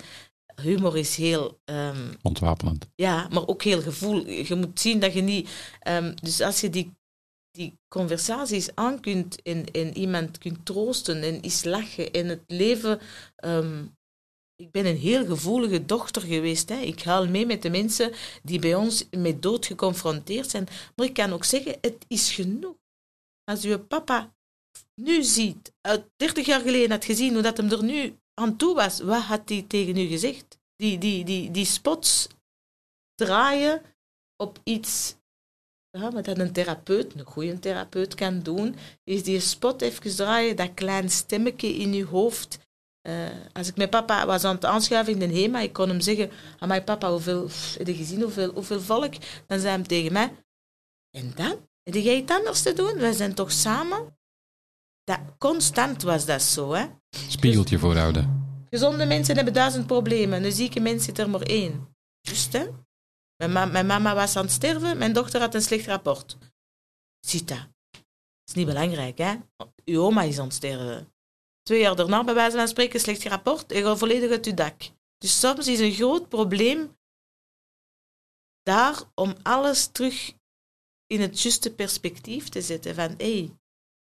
Humor 0.61 0.97
is 0.97 1.15
heel... 1.15 1.59
Um, 1.65 2.17
Ontwapenend. 2.21 2.87
Ja, 2.95 3.27
maar 3.31 3.47
ook 3.47 3.63
heel 3.63 3.81
gevoel. 3.81 4.27
Je 4.27 4.55
moet 4.55 4.79
zien 4.79 4.99
dat 4.99 5.13
je 5.13 5.21
niet... 5.21 5.49
Um, 5.87 6.13
dus 6.21 6.41
als 6.41 6.61
je 6.61 6.69
die 6.69 6.93
die 7.53 7.79
conversaties 7.87 8.75
aan 8.75 8.99
kunt 8.99 9.41
en, 9.41 9.65
en 9.71 9.97
iemand 9.97 10.37
kunt 10.37 10.65
troosten 10.65 11.23
en 11.23 11.41
is 11.41 11.63
lachen 11.63 12.11
en 12.11 12.27
het 12.27 12.43
leven. 12.47 12.99
Um, 13.45 13.95
ik 14.55 14.71
ben 14.71 14.85
een 14.85 14.97
heel 14.97 15.25
gevoelige 15.25 15.85
dochter 15.85 16.21
geweest. 16.21 16.69
Hè. 16.69 16.79
Ik 16.79 17.03
haal 17.03 17.27
mee 17.27 17.45
met 17.45 17.61
de 17.61 17.69
mensen 17.69 18.11
die 18.43 18.59
bij 18.59 18.75
ons 18.75 19.09
met 19.09 19.41
dood 19.41 19.65
geconfronteerd 19.65 20.49
zijn. 20.49 20.67
Maar 20.95 21.05
ik 21.05 21.13
kan 21.13 21.33
ook 21.33 21.43
zeggen, 21.43 21.77
het 21.81 22.05
is 22.07 22.31
genoeg. 22.31 22.75
Als 23.43 23.63
uw 23.63 23.79
papa 23.79 24.33
nu 25.01 25.23
ziet, 25.23 25.73
uit 25.81 26.09
30 26.15 26.45
jaar 26.45 26.61
geleden 26.61 26.91
had 26.91 27.05
gezien 27.05 27.33
hoe 27.33 27.41
dat 27.41 27.57
hem 27.57 27.71
er 27.71 27.83
nu 27.83 28.17
aan 28.33 28.57
toe 28.57 28.75
was, 28.75 28.99
wat 28.99 29.21
had 29.21 29.49
hij 29.49 29.65
tegen 29.67 29.97
u 29.97 30.05
gezegd? 30.05 30.57
Die, 30.75 30.97
die, 30.97 31.25
die, 31.25 31.51
die 31.51 31.65
spots 31.65 32.27
draaien 33.15 33.81
op 34.35 34.59
iets 34.63 35.15
ja, 35.99 36.11
wat 36.11 36.27
een 36.27 36.51
therapeut, 36.51 37.13
een 37.15 37.25
goede 37.25 37.59
therapeut 37.59 38.15
kan 38.15 38.39
doen, 38.39 38.75
is 39.03 39.23
die 39.23 39.39
spot 39.39 39.81
even 39.81 40.15
draaien, 40.15 40.55
dat 40.55 40.73
klein 40.73 41.09
stemmetje 41.09 41.67
in 41.67 41.93
je 41.93 42.05
hoofd. 42.05 42.59
Uh, 43.07 43.29
als 43.51 43.67
ik 43.67 43.75
met 43.75 43.89
papa 43.89 44.25
was 44.25 44.43
aan 44.43 44.55
het 44.55 44.65
aanschuiven 44.65 45.13
in 45.13 45.19
de 45.19 45.39
HEMA, 45.39 45.59
ik 45.59 45.73
kon 45.73 45.89
hem 45.89 46.01
zeggen, 46.01 46.31
aan 46.59 46.67
mijn 46.67 46.83
papa, 46.83 47.11
hoeveel, 47.11 47.49
heb 47.77 47.87
je 47.87 47.95
gezien 47.95 48.21
hoeveel, 48.21 48.51
hoeveel 48.53 48.81
volk? 48.81 49.13
Dan 49.47 49.59
zei 49.59 49.75
hij 49.75 49.83
tegen 49.83 50.13
mij, 50.13 50.31
en 51.11 51.31
dan? 51.35 51.67
Heb 51.83 51.93
jij 51.93 52.15
iets 52.15 52.31
anders 52.31 52.61
te 52.61 52.73
doen? 52.73 52.97
Wij 52.97 53.13
zijn 53.13 53.33
toch 53.33 53.51
samen? 53.51 54.17
Dat, 55.03 55.19
constant 55.37 56.01
was 56.01 56.25
dat 56.25 56.41
zo, 56.41 56.71
hè. 56.71 56.85
Spiegeltje 57.27 57.79
voorhouden. 57.79 58.41
Gezonde 58.69 59.05
mensen 59.05 59.35
hebben 59.35 59.53
duizend 59.53 59.87
problemen, 59.87 60.43
een 60.43 60.51
zieke 60.51 60.79
mens 60.79 61.03
zit 61.05 61.19
er 61.19 61.29
maar 61.29 61.41
één. 61.41 61.95
Juist, 62.21 62.53
hè? 62.53 62.67
Mijn, 63.37 63.71
mijn, 63.71 63.85
mama 63.85 64.15
was 64.15 64.35
aan 64.35 64.43
het 64.43 64.53
sterven, 64.53 64.97
mijn 64.97 65.13
dochter 65.13 65.39
had 65.39 65.55
een 65.55 65.61
slecht 65.61 65.85
rapport. 65.85 66.37
Ziet 67.19 67.47
dat. 67.47 67.67
Is 68.45 68.53
niet 68.53 68.65
belangrijk, 68.65 69.17
hè? 69.17 69.35
Uw 69.85 70.01
oma 70.01 70.21
is 70.21 70.39
aan 70.39 70.45
het 70.45 70.53
sterven. 70.53 71.13
Twee 71.61 71.79
jaar 71.79 71.95
daarna, 71.95 72.23
bij 72.23 72.33
wijze 72.33 72.57
van 72.57 72.67
spreken, 72.67 72.99
slecht 72.99 73.23
rapport 73.23 73.71
en 73.71 73.83
gaat 73.83 73.97
volledig 73.97 74.31
uit 74.31 74.45
uw 74.45 74.53
dak. 74.53 74.81
Dus 75.17 75.39
soms 75.39 75.67
is 75.67 75.79
een 75.79 75.93
groot 75.93 76.29
probleem 76.29 76.97
daar 78.63 79.01
om 79.15 79.35
alles 79.41 79.87
terug 79.87 80.33
in 81.07 81.21
het 81.21 81.41
juiste 81.41 81.73
perspectief 81.73 82.49
te 82.49 82.61
zetten. 82.61 82.95
Van, 82.95 83.13
hé, 83.17 83.37
hey, 83.37 83.57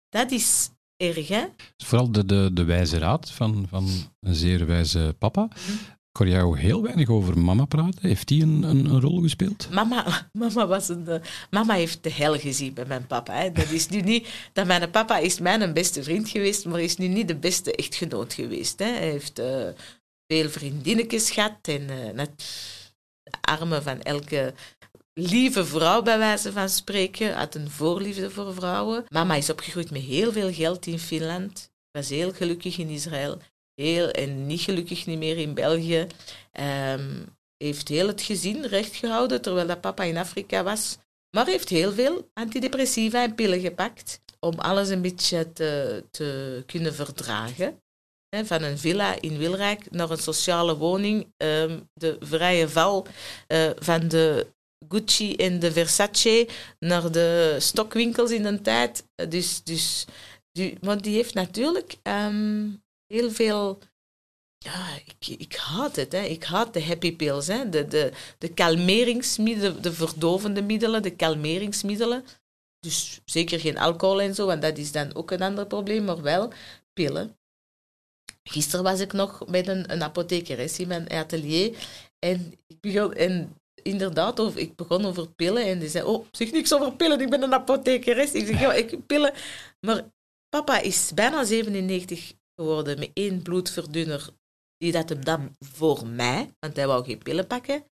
dat 0.08 0.30
is 0.30 0.70
erg, 0.96 1.28
hè? 1.28 1.46
Vooral 1.76 2.12
de, 2.12 2.24
de, 2.24 2.50
de 2.52 2.64
wijze 2.64 2.98
raad 2.98 3.30
van, 3.30 3.68
van 3.68 3.88
een 4.20 4.34
zeer 4.34 4.66
wijze 4.66 5.14
papa. 5.18 5.44
Mhm. 5.44 5.76
Ik 6.18 6.28
jou 6.28 6.58
heel 6.58 6.82
weinig 6.82 7.08
over 7.08 7.38
mama 7.38 7.64
praten. 7.64 8.08
Heeft 8.08 8.28
die 8.28 8.42
een, 8.42 8.62
een, 8.62 8.84
een 8.84 9.00
rol 9.00 9.20
gespeeld? 9.20 9.68
Mama, 9.70 10.28
mama, 10.32 10.66
was 10.66 10.88
een, 10.88 11.04
uh, 11.08 11.14
mama 11.50 11.74
heeft 11.74 12.02
de 12.02 12.10
hel 12.10 12.38
gezien 12.38 12.74
bij 12.74 12.84
mijn 12.84 13.06
papa. 13.06 13.34
Hè. 13.34 13.52
Dat 13.52 13.70
is 13.70 13.88
nu 13.88 14.00
niet... 14.00 14.28
Dat 14.52 14.66
mijn 14.66 14.90
papa 14.90 15.18
is 15.18 15.40
mijn 15.40 15.72
beste 15.72 16.02
vriend 16.02 16.28
geweest, 16.28 16.64
maar 16.64 16.80
is 16.80 16.96
nu 16.96 17.08
niet 17.08 17.28
de 17.28 17.36
beste 17.36 17.74
echtgenoot 17.74 18.32
geweest. 18.32 18.78
Hè. 18.78 18.84
Hij 18.84 19.10
heeft 19.10 19.38
uh, 19.38 19.68
veel 20.26 20.48
vriendinnetjes 20.48 21.30
gehad 21.30 21.58
en 21.62 21.82
uh, 21.82 22.10
net 22.14 22.30
de 23.22 23.30
armen 23.40 23.82
van 23.82 24.02
elke 24.02 24.54
lieve 25.14 25.64
vrouw, 25.64 26.02
bij 26.02 26.18
wijze 26.18 26.52
van 26.52 26.68
spreken. 26.68 27.34
Had 27.34 27.54
een 27.54 27.70
voorliefde 27.70 28.30
voor 28.30 28.54
vrouwen. 28.54 29.04
Mama 29.08 29.34
is 29.34 29.50
opgegroeid 29.50 29.90
met 29.90 30.02
heel 30.02 30.32
veel 30.32 30.52
geld 30.52 30.86
in 30.86 30.98
Finland. 30.98 31.70
Was 31.90 32.08
heel 32.08 32.32
gelukkig 32.32 32.78
in 32.78 32.88
Israël 32.88 33.38
heel, 33.74 34.10
en 34.10 34.46
niet 34.46 34.60
gelukkig 34.60 35.06
niet 35.06 35.18
meer 35.18 35.38
in 35.38 35.54
België. 35.54 36.06
Um, 36.60 37.36
heeft 37.56 37.88
heel 37.88 38.06
het 38.06 38.22
gezin 38.22 38.64
recht 38.64 38.96
gehouden 38.96 39.42
terwijl 39.42 39.66
dat 39.66 39.80
papa 39.80 40.02
in 40.02 40.16
Afrika 40.16 40.62
was. 40.62 40.98
Maar 41.36 41.46
heeft 41.46 41.68
heel 41.68 41.92
veel 41.92 42.30
antidepressiva 42.34 43.22
en 43.22 43.34
pillen 43.34 43.60
gepakt 43.60 44.20
om 44.40 44.58
alles 44.58 44.88
een 44.88 45.02
beetje 45.02 45.52
te, 45.52 46.04
te 46.10 46.62
kunnen 46.66 46.94
verdragen. 46.94 47.80
van 48.44 48.62
een 48.62 48.78
villa 48.78 49.20
in 49.20 49.38
Wilrijk 49.38 49.90
naar 49.90 50.10
een 50.10 50.18
sociale 50.18 50.76
woning. 50.76 51.32
Ehm, 51.36 51.80
de 51.94 52.16
vrije 52.20 52.68
val 52.68 53.06
uh, 53.48 53.70
van 53.78 54.08
de 54.08 54.46
Gucci 54.88 55.36
en 55.36 55.58
de 55.58 55.72
Versace 55.72 56.48
naar 56.78 57.12
de 57.12 57.56
stokwinkels 57.58 58.30
in 58.30 58.44
een 58.44 58.62
tijd. 58.62 59.04
Dus, 59.28 59.62
dus, 59.62 60.06
die, 60.52 60.76
want 60.80 61.02
die 61.04 61.14
heeft 61.14 61.34
natuurlijk 61.34 61.96
um, 62.02 62.82
heel 63.12 63.30
veel. 63.30 63.78
Ja, 64.58 64.88
ik, 65.04 65.40
ik 65.40 65.56
haat 65.56 65.96
het. 65.96 66.12
Hè. 66.12 66.20
Ik 66.20 66.44
haat 66.44 66.74
de 66.74 66.84
happy 66.84 67.16
pills. 67.16 67.46
Hè. 67.46 67.68
De, 67.68 67.86
de, 67.86 68.12
de 68.38 68.48
kalmeringsmiddelen, 68.48 69.82
de 69.82 69.92
verdovende 69.92 70.62
middelen, 70.62 71.02
de 71.02 71.16
kalmeringsmiddelen. 71.16 72.24
Dus 72.80 73.20
zeker 73.24 73.60
geen 73.60 73.78
alcohol 73.78 74.20
en 74.20 74.34
zo, 74.34 74.46
want 74.46 74.62
dat 74.62 74.78
is 74.78 74.92
dan 74.92 75.14
ook 75.14 75.30
een 75.30 75.42
ander 75.42 75.66
probleem, 75.66 76.04
maar 76.04 76.22
wel 76.22 76.52
pillen. 76.92 77.36
Gisteren 78.42 78.84
was 78.84 79.00
ik 79.00 79.12
nog 79.12 79.46
met 79.46 79.68
een, 79.68 79.92
een 79.92 80.68
in 80.78 80.88
mijn 80.88 81.08
atelier 81.10 81.76
en 82.18 82.54
ik 82.66 82.80
begon, 82.80 83.14
en 83.14 83.56
inderdaad, 83.82 84.40
over, 84.40 84.60
ik 84.60 84.76
begon 84.76 85.04
over 85.06 85.28
pillen 85.28 85.64
en 85.64 85.78
die 85.78 85.88
zei, 85.88 86.04
oh, 86.04 86.26
zeg 86.30 86.52
niks 86.52 86.74
over 86.74 86.92
pillen, 86.92 87.20
ik 87.20 87.30
ben 87.30 87.42
een 87.42 87.54
apothekeres. 87.54 88.32
Ik 88.32 88.46
zeg, 88.46 88.60
ja, 88.60 88.72
ik 88.72 89.06
pillen. 89.06 89.32
Maar 89.80 90.04
papa 90.48 90.80
is 90.80 91.10
bijna 91.14 91.44
97 91.44 92.32
geworden 92.62 92.98
met 92.98 93.10
één 93.14 93.42
bloedverdunner, 93.42 94.30
die 94.76 94.92
dat 94.92 95.08
hem 95.08 95.24
dan 95.24 95.56
voor 95.58 96.06
mij, 96.06 96.54
want 96.58 96.76
hij 96.76 96.86
wou 96.86 97.04
geen 97.04 97.18
pillen 97.18 97.46
pakken. 97.46 97.84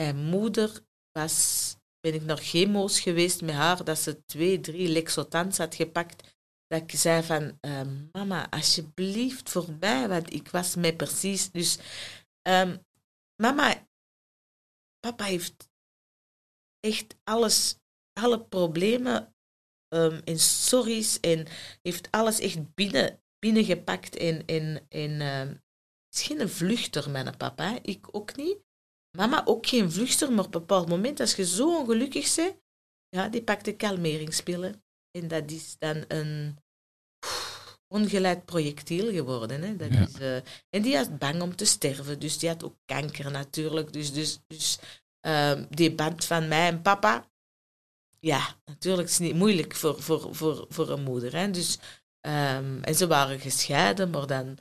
Mijn 0.00 0.16
moeder 0.16 0.80
was, 1.12 1.76
ben 2.00 2.14
ik 2.14 2.22
nog 2.22 2.40
chemo's 2.40 3.00
geweest 3.00 3.42
met 3.42 3.54
haar, 3.54 3.84
dat 3.84 3.98
ze 3.98 4.24
twee, 4.24 4.60
drie 4.60 4.88
Lexotans 4.88 5.58
had 5.58 5.74
gepakt. 5.74 6.36
Dat 6.66 6.82
ik 6.82 6.90
zei 6.90 7.22
van, 7.22 7.58
uh, 7.60 7.82
mama, 8.12 8.50
alsjeblieft 8.50 9.50
voor 9.50 9.72
mij, 9.80 10.08
want 10.08 10.32
ik 10.32 10.48
was 10.48 10.74
mij 10.74 10.96
precies. 10.96 11.50
Dus, 11.50 11.78
um, 12.48 12.86
mama, 13.42 13.88
papa 15.00 15.24
heeft 15.24 15.68
echt 16.80 17.16
alles, 17.24 17.76
alle 18.12 18.44
problemen 18.44 19.34
um, 19.94 20.20
en 20.24 20.38
sorry's 20.38 21.20
en 21.20 21.46
heeft 21.82 22.10
alles 22.10 22.38
echt 22.38 22.74
binnen 22.74 23.21
binnengepakt 23.42 24.16
in, 24.16 24.46
in, 24.46 24.80
in 24.88 25.10
uh, 25.10 25.38
het 25.38 26.14
is 26.14 26.22
geen 26.22 26.48
vluchter, 26.48 27.10
mijn 27.10 27.36
papa. 27.36 27.78
Ik 27.82 28.06
ook 28.10 28.36
niet. 28.36 28.58
Mama 29.16 29.42
ook 29.44 29.66
geen 29.66 29.92
vluchter, 29.92 30.32
maar 30.32 30.44
op 30.44 30.54
een 30.54 30.60
bepaald 30.60 30.88
moment, 30.88 31.20
als 31.20 31.34
je 31.34 31.46
zo 31.46 31.78
ongelukkig 31.78 32.34
bent, 32.34 32.56
ja, 33.08 33.28
die 33.28 33.42
pakt 33.42 33.64
de 33.64 33.76
kalmeringspillen. 33.76 34.84
En 35.10 35.28
dat 35.28 35.50
is 35.50 35.76
dan 35.78 36.04
een... 36.08 36.58
ongeleid 37.88 38.44
projectiel 38.44 39.10
geworden. 39.12 39.62
Hè. 39.62 39.76
Dat 39.76 39.92
Ja. 39.92 40.00
is, 40.06 40.14
eh, 40.18 40.36
en 40.70 40.82
die 40.82 40.96
was 40.96 41.18
bang 41.18 41.42
om 41.42 41.56
te 41.56 41.64
sterven, 41.64 42.18
dus 42.20 42.38
die 42.38 42.48
had 42.48 42.64
ook 42.64 42.76
kanker 42.84 43.30
natuurlijk. 43.30 43.92
Dus, 43.92 44.12
dus, 44.12 44.40
dus 44.46 44.78
ehm, 45.20 45.66
die 45.70 45.94
band 45.94 46.24
van 46.24 46.48
mij 46.48 46.68
en 46.68 46.82
papa, 46.82 47.30
ja, 48.18 48.56
natuurlijk 48.64 49.08
is 49.08 49.18
het 49.18 49.26
niet 49.26 49.34
moeilijk 49.34 49.74
voor, 49.74 50.02
voor, 50.02 50.34
voor, 50.34 50.66
voor 50.68 50.90
een 50.90 51.02
moeder. 51.02 51.36
Hè. 51.36 51.50
Dus, 51.50 51.78
ehm, 52.22 52.82
en 52.82 52.94
ze 52.94 53.06
waren 53.06 53.40
gescheiden, 53.40 54.10
maar 54.10 54.26
dan... 54.26 54.58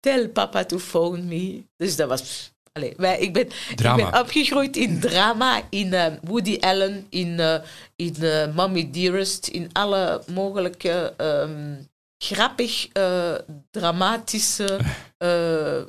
Tell 0.00 0.28
papa 0.28 0.64
to 0.64 0.78
phone 0.78 1.22
me. 1.22 1.64
Dus 1.76 1.96
dat 1.96 2.08
was... 2.08 2.52
Allee, 2.72 2.94
wij, 2.96 3.18
ik, 3.18 3.32
ben, 3.32 3.46
ik 3.70 3.76
ben 3.76 4.20
opgegroeid 4.20 4.76
in 4.76 5.00
drama, 5.06 5.62
in 5.70 5.92
eh, 5.92 6.12
Woody 6.22 6.56
Allen, 6.60 7.06
in, 7.08 7.40
eh 7.40 7.62
in 7.96 8.14
eh, 8.14 8.54
Mommy 8.54 8.90
Dearest, 8.90 9.46
in 9.46 9.68
alle 9.72 10.22
mogelijke 10.32 11.14
ehm, 11.16 11.82
grappig, 12.18 12.88
eh, 12.88 13.34
dramatische, 13.70 14.78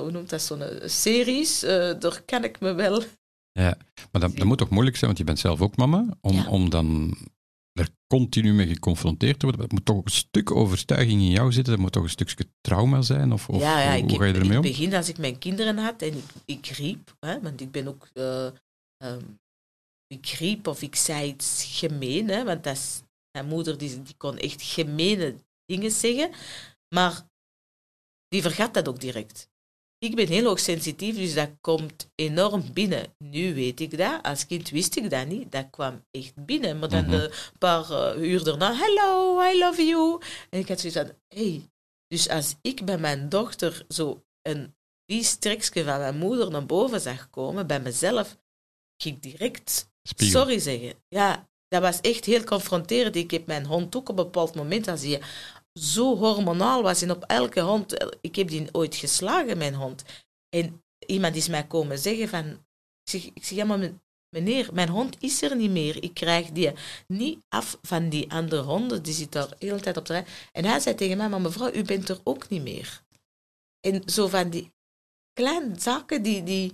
hoe 0.00 0.10
noemt 0.10 0.30
dat 0.30 0.42
zo'n 0.42 0.62
series. 0.84 1.60
Daar 1.98 2.22
kan 2.24 2.44
ik 2.44 2.60
me 2.60 2.72
wel... 2.74 3.02
Ja, 3.52 3.76
maar 4.12 4.20
dat, 4.20 4.36
dat 4.36 4.46
moet 4.46 4.58
toch 4.58 4.70
moeilijk 4.70 4.96
zijn, 4.96 5.06
want 5.06 5.18
je 5.18 5.26
bent 5.26 5.38
zelf 5.38 5.60
ook 5.60 5.76
mama, 5.76 6.06
om, 6.20 6.34
Ja. 6.34 6.48
om 6.48 6.70
dan 6.70 7.16
er 7.76 7.88
continu 8.06 8.52
mee 8.52 8.66
geconfronteerd 8.66 9.38
te 9.38 9.46
worden. 9.46 9.64
Het 9.64 9.72
moet 9.72 9.84
toch 9.84 10.04
een 10.04 10.10
stuk 10.10 10.50
overtuiging 10.50 11.20
in 11.20 11.30
jou 11.30 11.52
zitten, 11.52 11.72
dat 11.72 11.82
moet 11.82 11.92
toch 11.92 12.02
een 12.02 12.10
stukje 12.10 12.46
trauma 12.60 13.02
zijn, 13.02 13.32
of, 13.32 13.48
of 13.48 13.60
ja, 13.60 13.94
ja, 13.94 14.00
hoe, 14.00 14.18
ga 14.18 14.24
je 14.24 14.32
ermee 14.32 14.50
In 14.50 14.56
om? 14.56 14.62
het 14.64 14.72
begin, 14.72 14.94
als 14.94 15.08
ik 15.08 15.18
mijn 15.18 15.38
kinderen 15.38 15.78
had 15.78 16.02
en 16.02 16.16
ik, 16.16 16.24
ik 16.44 16.66
riep, 16.66 17.16
hè, 17.20 17.40
want 17.40 17.60
ik 17.60 17.70
ben 17.70 17.88
ook... 17.88 18.08
eh, 18.12 18.46
ehm, 18.96 19.24
ik 20.06 20.26
riep 20.26 20.66
of 20.66 20.82
ik 20.82 20.96
zei 20.96 21.28
iets 21.28 21.78
gemeen, 21.78 22.28
hè, 22.28 22.44
want 22.44 22.64
dat 22.64 22.76
is, 22.76 23.02
mijn 23.30 23.46
moeder 23.48 23.78
die, 23.78 24.02
die 24.02 24.14
kon 24.16 24.38
echt 24.38 24.62
gemene 24.62 25.34
dingen 25.64 25.90
zeggen, 25.90 26.30
maar 26.94 27.22
die 28.28 28.42
vergat 28.42 28.74
dat 28.74 28.88
ook 28.88 29.00
direct. 29.00 29.48
Ik 29.98 30.14
ben 30.16 30.26
heel 30.26 30.44
hoogsensitief, 30.44 31.16
dus 31.16 31.34
dat 31.34 31.50
komt 31.60 32.08
enorm 32.14 32.72
binnen. 32.72 33.14
Nu 33.18 33.54
weet 33.54 33.80
ik 33.80 33.98
dat. 33.98 34.22
Als 34.22 34.46
kind 34.46 34.70
wist 34.70 34.96
ik 34.96 35.10
dat 35.10 35.26
niet. 35.26 35.52
Dat 35.52 35.70
kwam 35.70 36.04
echt 36.10 36.44
binnen. 36.44 36.78
Maar 36.78 36.88
dan 36.88 37.04
Mhm. 37.04 37.12
een 37.14 37.30
paar 37.58 37.90
eh, 37.90 38.22
uur 38.22 38.44
daarna, 38.44 38.74
hello, 38.76 39.40
I 39.42 39.58
love 39.58 39.82
you. 39.86 40.20
En 40.50 40.58
ik 40.58 40.68
had 40.68 40.80
zoiets 40.80 40.98
van, 40.98 41.12
hey. 41.28 41.70
Dus 42.08 42.28
als 42.28 42.54
ik 42.62 42.84
bij 42.84 42.98
mijn 42.98 43.28
dochter 43.28 43.84
zo 43.88 44.24
een 44.42 44.74
vies 45.06 45.34
trekje 45.36 45.84
van 45.84 45.98
mijn 45.98 46.16
moeder 46.18 46.50
naar 46.50 46.66
boven 46.66 47.00
zag 47.00 47.30
komen, 47.30 47.66
bij 47.66 47.80
mezelf, 47.80 48.36
ging 49.02 49.16
ik 49.16 49.22
direct 49.22 49.88
Spiegel. 50.02 50.40
sorry 50.40 50.58
zeggen. 50.58 50.94
Ja, 51.08 51.48
dat 51.68 51.82
was 51.82 52.00
echt 52.00 52.24
heel 52.24 52.44
confronterend. 52.44 53.16
Ik 53.16 53.30
heb 53.30 53.46
mijn 53.46 53.66
hond 53.66 53.96
ook 53.96 54.08
op 54.08 54.18
een 54.18 54.24
bepaald 54.24 54.54
moment, 54.54 54.88
als 54.88 55.02
hij 55.02 55.20
zo 55.80 56.16
hormonaal 56.16 56.82
was 56.82 57.02
en 57.02 57.10
op 57.10 57.22
elke 57.22 57.60
hond, 57.60 58.16
ik 58.20 58.36
heb 58.36 58.48
die 58.48 58.74
ooit 58.74 58.94
geslagen, 58.94 59.58
mijn 59.58 59.74
hond. 59.74 60.04
En 60.48 60.82
iemand 61.06 61.36
is 61.36 61.48
mij 61.48 61.66
komen 61.66 61.98
zeggen 61.98 62.28
van, 62.28 62.44
ik 63.02 63.10
zeg, 63.10 63.24
ik 63.24 63.44
zeg 63.44 63.58
ja, 63.58 63.64
maar 63.64 63.78
men- 63.78 64.02
meneer, 64.36 64.70
mijn 64.72 64.88
hond 64.88 65.22
is 65.22 65.42
er 65.42 65.56
niet 65.56 65.70
meer. 65.70 66.02
Ik 66.02 66.14
krijg 66.14 66.50
die 66.50 66.72
niet 67.06 67.44
af 67.48 67.78
van 67.82 68.08
die 68.08 68.30
andere 68.32 68.62
honden, 68.62 69.02
die 69.02 69.14
zit 69.14 69.32
daar 69.32 69.48
de 69.48 69.56
hele 69.58 69.80
tijd 69.80 69.96
op 69.96 70.06
de 70.06 70.12
rij. 70.12 70.26
En 70.52 70.64
hij 70.64 70.80
zei 70.80 70.94
tegen 70.94 71.16
mij, 71.16 71.28
maar 71.28 71.40
mevrouw, 71.40 71.72
u 71.72 71.82
bent 71.82 72.08
er 72.08 72.20
ook 72.24 72.48
niet 72.48 72.62
meer. 72.62 73.02
En 73.80 74.08
zo 74.08 74.26
van 74.28 74.50
die 74.50 74.72
kleine 75.32 75.80
zaken 75.80 76.22
die... 76.22 76.42
die 76.42 76.72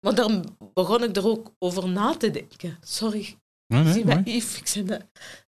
want 0.00 0.16
dan 0.16 0.56
begon 0.74 1.02
ik 1.02 1.16
er 1.16 1.26
ook 1.26 1.54
over 1.58 1.88
na 1.88 2.16
te 2.16 2.30
denken. 2.30 2.78
Sorry, 2.80 3.36
Nee, 3.66 3.82
nee, 3.82 3.92
zie 3.92 4.04
mooi. 4.04 4.22
Yves, 4.24 4.58
ik 4.58 4.66
zei 4.66 4.84
dat. 4.84 5.04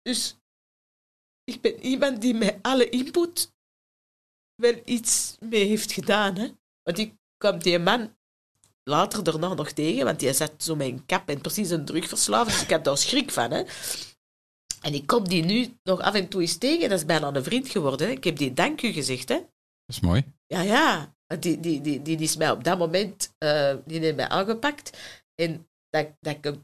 Dus 0.01 0.35
ik 1.45 1.61
ben 1.61 1.79
iemand 1.79 2.21
die 2.21 2.33
met 2.33 2.57
alle 2.61 2.89
input 2.89 3.53
wel 4.55 4.81
iets 4.85 5.35
mee 5.39 5.65
heeft 5.65 5.91
gedaan. 5.91 6.35
Hè? 6.35 6.49
Want 6.83 6.97
ik 6.97 7.13
kwam 7.37 7.59
die 7.59 7.79
man 7.79 8.15
later 8.83 9.23
daarna 9.23 9.53
nog 9.53 9.71
tegen, 9.71 10.05
want 10.05 10.19
die 10.19 10.33
zat 10.33 10.53
zo 10.57 10.75
met 10.75 10.87
een 10.87 11.05
kap 11.05 11.29
en 11.29 11.41
precies 11.41 11.69
een 11.69 11.85
drugverslaafd, 11.85 12.51
dus 12.51 12.61
ik 12.61 12.69
had 12.69 12.83
daar 12.83 12.97
schrik 12.97 13.31
van. 13.31 13.51
Hè? 13.51 13.63
En 14.81 14.93
ik 14.93 15.07
kom 15.07 15.27
die 15.27 15.43
nu 15.43 15.77
nog 15.83 15.99
af 15.99 16.13
en 16.13 16.27
toe 16.27 16.41
eens 16.41 16.57
tegen, 16.57 16.89
dat 16.89 16.99
is 16.99 17.05
bijna 17.05 17.33
een 17.33 17.43
vriend 17.43 17.69
geworden. 17.69 18.07
Hè? 18.07 18.13
Ik 18.13 18.23
heb 18.23 18.37
die 18.37 18.53
dank 18.53 18.81
u 18.81 18.91
gezegd. 18.91 19.29
Hè? 19.29 19.35
Dat 19.35 19.95
is 19.95 19.99
mooi. 19.99 20.33
Ja, 20.47 20.61
ja. 20.61 21.13
Die, 21.39 21.59
die, 21.59 21.81
die, 21.81 22.01
die 22.01 22.17
is 22.17 22.35
mij 22.35 22.51
op 22.51 22.63
dat 22.63 22.77
moment 22.77 23.35
eh, 23.37 23.75
die 23.85 23.99
heeft 23.99 24.15
mij 24.15 24.27
aangepakt. 24.27 24.97
En 25.35 25.67
dat, 25.89 26.07
dat 26.19 26.35
ik 26.41 26.55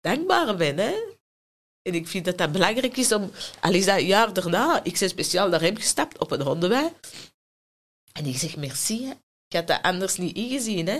dankbaar 0.00 0.56
ben. 0.56 0.78
Hè? 0.78 0.94
En 1.82 1.94
ik 1.94 2.08
vind 2.08 2.24
dat 2.24 2.38
dat 2.38 2.52
belangrijk 2.52 2.96
is 2.96 3.12
om... 3.12 3.30
Al 3.60 3.74
is 3.74 3.84
dat 3.84 3.98
een 3.98 4.06
jaar 4.06 4.32
daarna, 4.32 4.84
ik 4.84 4.98
ben 4.98 5.08
speciaal 5.08 5.48
naar 5.48 5.60
hem 5.60 5.76
gestapt 5.76 6.18
op 6.18 6.30
een 6.30 6.42
hondenwei. 6.42 6.92
En 8.12 8.26
ik 8.26 8.36
zeg 8.36 8.56
merci. 8.56 9.04
Hè. 9.04 9.10
Ik 9.48 9.56
had 9.56 9.66
dat 9.66 9.82
anders 9.82 10.16
niet 10.16 10.36
ingezien. 10.36 10.86
Hè. 10.86 10.96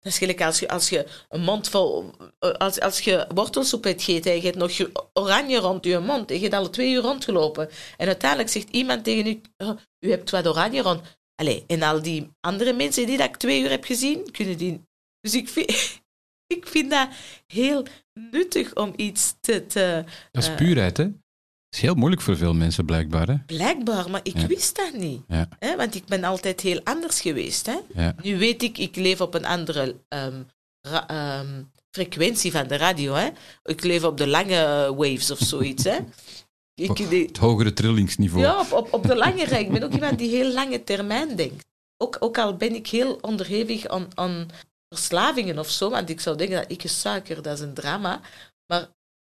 Dat 0.00 0.12
is 0.12 0.18
gelijk 0.18 0.42
als 0.42 0.58
je, 0.58 0.68
als 0.68 0.88
je 0.88 1.06
een 1.28 1.40
mond 1.40 1.68
vol... 1.68 2.10
Als, 2.38 2.80
als 2.80 3.00
je 3.00 3.26
wortelsoep 3.34 3.84
hebt 3.84 4.02
gegeten 4.02 4.30
en 4.30 4.36
je 4.36 4.44
hebt 4.44 4.56
nog 4.56 4.70
je 4.70 5.08
oranje 5.12 5.58
rond 5.58 5.84
je 5.84 5.98
mond 5.98 6.30
en 6.30 6.36
je 6.36 6.42
hebt 6.42 6.54
alle 6.54 6.70
twee 6.70 6.92
uur 6.92 7.02
rondgelopen. 7.02 7.70
En 7.96 8.06
uiteindelijk 8.06 8.50
zegt 8.50 8.70
iemand 8.70 9.04
tegen 9.04 9.26
u, 9.26 9.40
oh, 9.56 9.78
u 10.00 10.10
hebt 10.10 10.30
wat 10.30 10.46
oranje 10.46 10.82
rond. 10.82 11.00
Allee, 11.34 11.64
en 11.66 11.82
al 11.82 12.02
die 12.02 12.30
andere 12.40 12.72
mensen 12.72 13.06
die 13.06 13.16
dat 13.16 13.28
ik 13.28 13.36
twee 13.36 13.62
uur 13.62 13.70
heb 13.70 13.84
gezien, 13.84 14.30
kunnen 14.30 14.56
die... 14.56 14.84
Dus 15.20 15.34
ik 15.34 15.48
vind, 15.48 16.00
ik 16.46 16.66
vind 16.66 16.90
dat 16.90 17.08
heel 17.46 17.84
nuttig 18.30 18.74
om 18.74 18.92
iets 18.96 19.34
te... 19.40 19.66
te 19.66 20.04
Dat 20.32 20.42
is 20.42 20.48
Eh. 20.48 20.54
puurheid, 20.56 20.96
hè? 20.96 21.04
Dat 21.04 21.14
is 21.74 21.80
heel 21.80 21.94
moeilijk 21.94 22.22
voor 22.22 22.36
veel 22.36 22.54
mensen, 22.54 22.84
blijkbaar. 22.84 23.26
Hè? 23.28 23.34
blijkbaar, 23.46 24.10
maar 24.10 24.20
ik 24.22 24.38
Ja. 24.38 24.46
wist 24.46 24.76
dat 24.76 24.92
niet. 24.92 25.20
Ja. 25.28 25.48
Hè? 25.58 25.76
Want 25.76 25.94
ik 25.94 26.04
ben 26.04 26.24
altijd 26.24 26.60
heel 26.60 26.80
anders 26.84 27.20
geweest. 27.20 27.66
Hè? 27.66 27.76
Ja. 27.94 28.14
Nu 28.22 28.38
weet 28.38 28.62
ik, 28.62 28.78
ik 28.78 28.96
leef 28.96 29.20
op 29.20 29.34
een 29.34 29.44
andere 29.46 29.96
ehm, 30.08 30.42
ehm, 30.80 31.62
frequentie 31.90 32.50
van 32.52 32.66
de 32.66 32.76
radio. 32.76 33.14
Hè? 33.14 33.28
Ik 33.64 33.82
leef 33.84 34.04
op 34.04 34.16
de 34.18 34.26
lange 34.26 34.92
waves 34.96 35.30
of 35.30 35.38
zoiets. 35.38 35.84
Hè? 35.84 35.96
Ik, 36.74 36.98
Het 36.98 37.36
hogere 37.36 37.72
trillingsniveau. 37.72 38.44
ja, 38.44 38.60
op, 38.60 38.72
op, 38.72 38.92
op 38.92 39.06
de 39.06 39.14
lange 39.16 39.44
rij. 39.44 39.60
Ik 39.60 39.70
ben 39.72 39.82
ook 39.82 39.92
iemand 39.92 40.18
die 40.18 40.30
heel 40.30 40.52
lange 40.52 40.84
termijn 40.84 41.36
denkt. 41.36 41.66
Ook, 41.96 42.16
ook 42.20 42.38
al 42.38 42.56
ben 42.56 42.74
ik 42.74 42.86
heel 42.86 43.18
onderhevig 43.20 43.86
aan, 43.86 44.08
aan 44.14 44.48
verslavingen 44.88 45.58
of 45.58 45.70
zo, 45.70 45.90
want 45.90 46.10
ik 46.10 46.20
zou 46.20 46.36
denken 46.36 46.56
dat 46.56 46.70
ik 46.70 46.82
een 46.82 46.88
suiker, 46.88 47.42
dat 47.42 47.54
is 47.58 47.64
een 47.64 47.74
drama. 47.74 48.20
Maar 48.66 48.88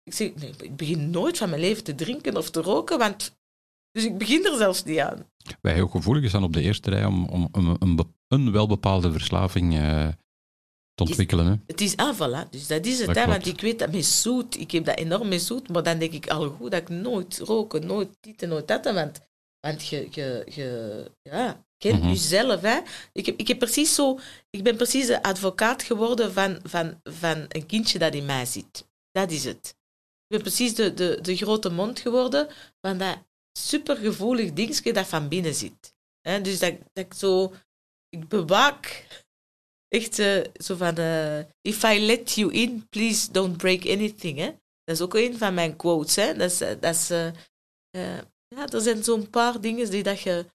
ik 0.04 0.14
zeg, 0.14 0.36
nee, 0.36 0.54
ik 0.62 0.76
begin 0.76 1.10
nooit 1.10 1.38
van 1.38 1.50
mijn 1.50 1.62
leven 1.62 1.84
te 1.84 1.95
drinken 1.95 2.38
of 2.38 2.50
te 2.50 2.62
roken, 2.62 2.97
want... 2.97 3.38
Dus 3.91 4.04
ik 4.04 4.18
begin 4.18 4.45
er 4.45 4.58
zelfs 4.58 4.84
niet 4.84 5.00
aan. 5.00 5.30
Wij 5.62 5.74
heel 5.74 5.88
gevoelig 5.88 6.30
zijn 6.30 6.43
op 6.43 6.54
de 6.54 6.62
eerste 6.62 6.89
rij 6.89 7.06
om, 7.06 7.30
om 7.30 7.47
een, 7.52 7.76
een, 7.80 7.95
be- 7.95 8.08
een 8.28 8.52
welbepaalde 8.52 9.12
verslaving 9.12 9.78
eh, 9.78 10.08
te 10.93 11.04
ontwikkelen. 11.04 11.45
Hè? 11.45 11.56
Het 11.68 11.82
is 11.82 11.95
aanval, 11.95 12.36
hè. 12.36 12.43
dus 12.50 12.68
dat 12.68 12.86
is 12.86 12.97
het. 12.97 13.08
Dat 13.08 13.16
hè, 13.16 13.26
want 13.26 13.45
ik 13.45 13.62
weet 13.62 13.80
dat 13.80 13.91
met 13.91 14.06
zoet, 14.06 14.60
ik 14.60 14.72
heb 14.72 14.86
dat 14.86 14.97
enorm 14.97 15.28
met 15.28 15.41
zoet, 15.41 15.70
maar 15.70 15.84
dan 15.84 16.00
denk 16.00 16.12
ik 16.12 16.28
al 16.28 16.50
goed 16.50 16.72
dat 16.72 16.82
ik 16.82 16.89
nooit 16.89 17.38
roken, 17.38 17.86
nooit 17.86 18.18
dit 18.20 18.41
en 18.43 18.50
nooit 18.50 18.68
dat. 18.68 18.93
Want, 18.93 19.20
want 19.60 19.88
je, 19.88 20.08
je, 20.12 20.43
je 20.45 21.12
ja, 21.22 21.66
kent 21.80 21.99
Mhm. 21.99 22.09
jezelf. 22.09 22.61
Hè. 22.61 22.80
Ik, 23.13 23.25
heb, 23.25 23.39
ik, 23.39 23.47
heb 23.47 23.57
precies 23.59 23.95
zo, 23.95 24.19
ik 24.49 24.63
ben 24.63 24.75
precies 24.75 25.07
de 25.07 25.23
advocaat 25.23 25.84
geworden 25.84 26.34
van, 26.34 26.59
van, 26.63 26.99
van 27.03 27.45
een 27.49 27.65
kindje 27.65 27.99
dat 27.99 28.13
in 28.13 28.25
mij 28.25 28.45
zit. 28.45 28.88
Dat 29.11 29.32
is 29.32 29.43
het. 29.43 29.67
Ik 30.27 30.36
ben 30.36 30.41
precies 30.41 30.75
de, 30.75 30.93
de, 30.93 31.19
de 31.21 31.36
grote 31.36 31.69
mond 31.69 31.99
geworden 31.99 32.47
van 32.82 32.97
dat 32.97 33.17
supergevoelig 33.59 34.53
dingetje 34.53 34.93
dat 34.93 35.07
van 35.07 35.27
binnen 35.27 35.53
zit. 35.53 35.93
Hè, 36.21 36.41
dus 36.41 36.59
dat, 36.59 36.73
dat 36.93 37.05
ik 37.05 37.13
zo... 37.13 37.53
Ik 38.09 38.27
bewaak 38.27 39.07
echt 39.88 40.19
eh, 40.19 40.41
zo 40.63 40.75
van... 40.75 40.95
eh, 40.97 41.39
If 41.61 41.84
I 41.84 42.05
let 42.05 42.32
you 42.34 42.51
in, 42.53 42.88
please 42.89 43.32
don't 43.32 43.57
break 43.57 43.86
anything. 43.86 44.38
Hè? 44.38 44.45
Dat 44.84 44.95
is 44.95 45.01
ook 45.01 45.13
een 45.15 45.38
van 45.38 45.53
mijn 45.53 45.75
quotes. 45.75 46.15
Hè? 46.15 46.34
Dat 46.34 46.51
is, 46.51 46.61
eh, 46.61 46.75
dat 46.80 46.95
is, 46.95 47.07
ja, 48.55 48.67
er 48.67 48.82
zijn 48.82 49.03
zo'n 49.03 49.30
paar 49.30 49.61
dingen 49.61 49.89
die 49.89 50.03
dat 50.03 50.19
je, 50.21 50.45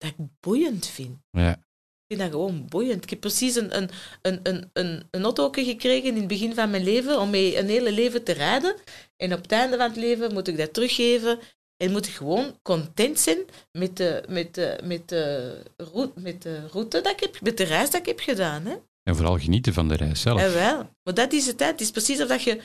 dat 0.00 0.10
ik 0.10 0.26
boeiend 0.40 0.86
vind. 0.86 1.18
Ja. 1.30 1.50
Ik 1.52 2.16
vind 2.16 2.20
dat 2.20 2.30
gewoon 2.30 2.66
boeiend. 2.68 3.02
Ik 3.02 3.10
heb 3.10 3.20
precies 3.20 3.54
een, 3.54 3.76
een, 3.76 3.90
een, 4.22 4.40
een, 4.42 4.70
een, 4.72 5.08
een 5.10 5.22
auto 5.22 5.50
gekregen 5.52 6.08
in 6.08 6.16
het 6.16 6.26
begin 6.26 6.54
van 6.54 6.70
mijn 6.70 6.84
leven 6.84 7.20
om 7.20 7.30
mee 7.30 7.58
een 7.58 7.68
hele 7.68 7.92
leven 7.92 8.24
te 8.24 8.32
rijden. 8.32 8.76
En 9.16 9.32
op 9.32 9.42
het 9.42 9.52
einde 9.52 9.76
van 9.76 9.88
het 9.88 9.96
leven 9.96 10.32
moet 10.32 10.48
ik 10.48 10.56
dat 10.56 10.72
teruggeven. 10.72 11.38
En 11.76 11.90
moet 11.90 12.06
ik 12.06 12.12
gewoon 12.12 12.58
content 12.62 13.20
zijn 13.20 13.38
met 13.72 13.96
de, 13.96 14.24
met 14.28 14.54
de, 14.54 14.80
met 14.82 15.08
de, 15.08 15.56
route, 15.76 16.20
met 16.20 16.42
de 16.42 16.66
route 16.66 17.00
dat 17.00 17.12
ik 17.12 17.20
heb, 17.20 17.40
met 17.40 17.56
de 17.56 17.64
reis 17.64 17.90
dat 17.90 18.00
ik 18.00 18.06
heb 18.06 18.20
gedaan. 18.20 18.64
Hè? 18.66 18.76
En 19.02 19.16
vooral 19.16 19.38
genieten 19.38 19.72
van 19.72 19.88
de 19.88 19.96
reis 19.96 20.20
zelf. 20.20 20.40
En 20.40 20.52
wel. 20.52 20.90
Maar 21.02 21.14
dat 21.14 21.32
is 21.32 21.46
het. 21.46 21.60
Hè. 21.60 21.66
Het 21.66 21.80
is 21.80 21.90
precies 21.90 22.20
of 22.20 22.28
dat 22.28 22.42
je... 22.42 22.62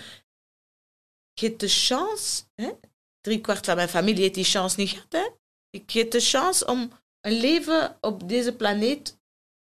Je 1.34 1.46
hebt 1.48 1.60
de 1.60 1.68
chance... 1.68 2.44
Hè? 2.56 2.72
Drie 3.22 3.42
kwart 3.42 3.66
van 3.66 3.76
mijn 3.76 3.90
familie 3.90 4.22
heeft 4.22 4.34
die 4.34 4.44
chance 4.44 4.80
niet 4.80 4.90
gehad. 4.90 5.06
Hè? 5.10 5.30
Ik 5.70 5.92
heb 5.92 6.12
de 6.12 6.20
chance 6.20 6.66
om 6.66 6.92
een 7.26 7.40
leven 7.40 7.98
op 8.02 8.30
deze 8.30 8.56
planeet 8.56 9.18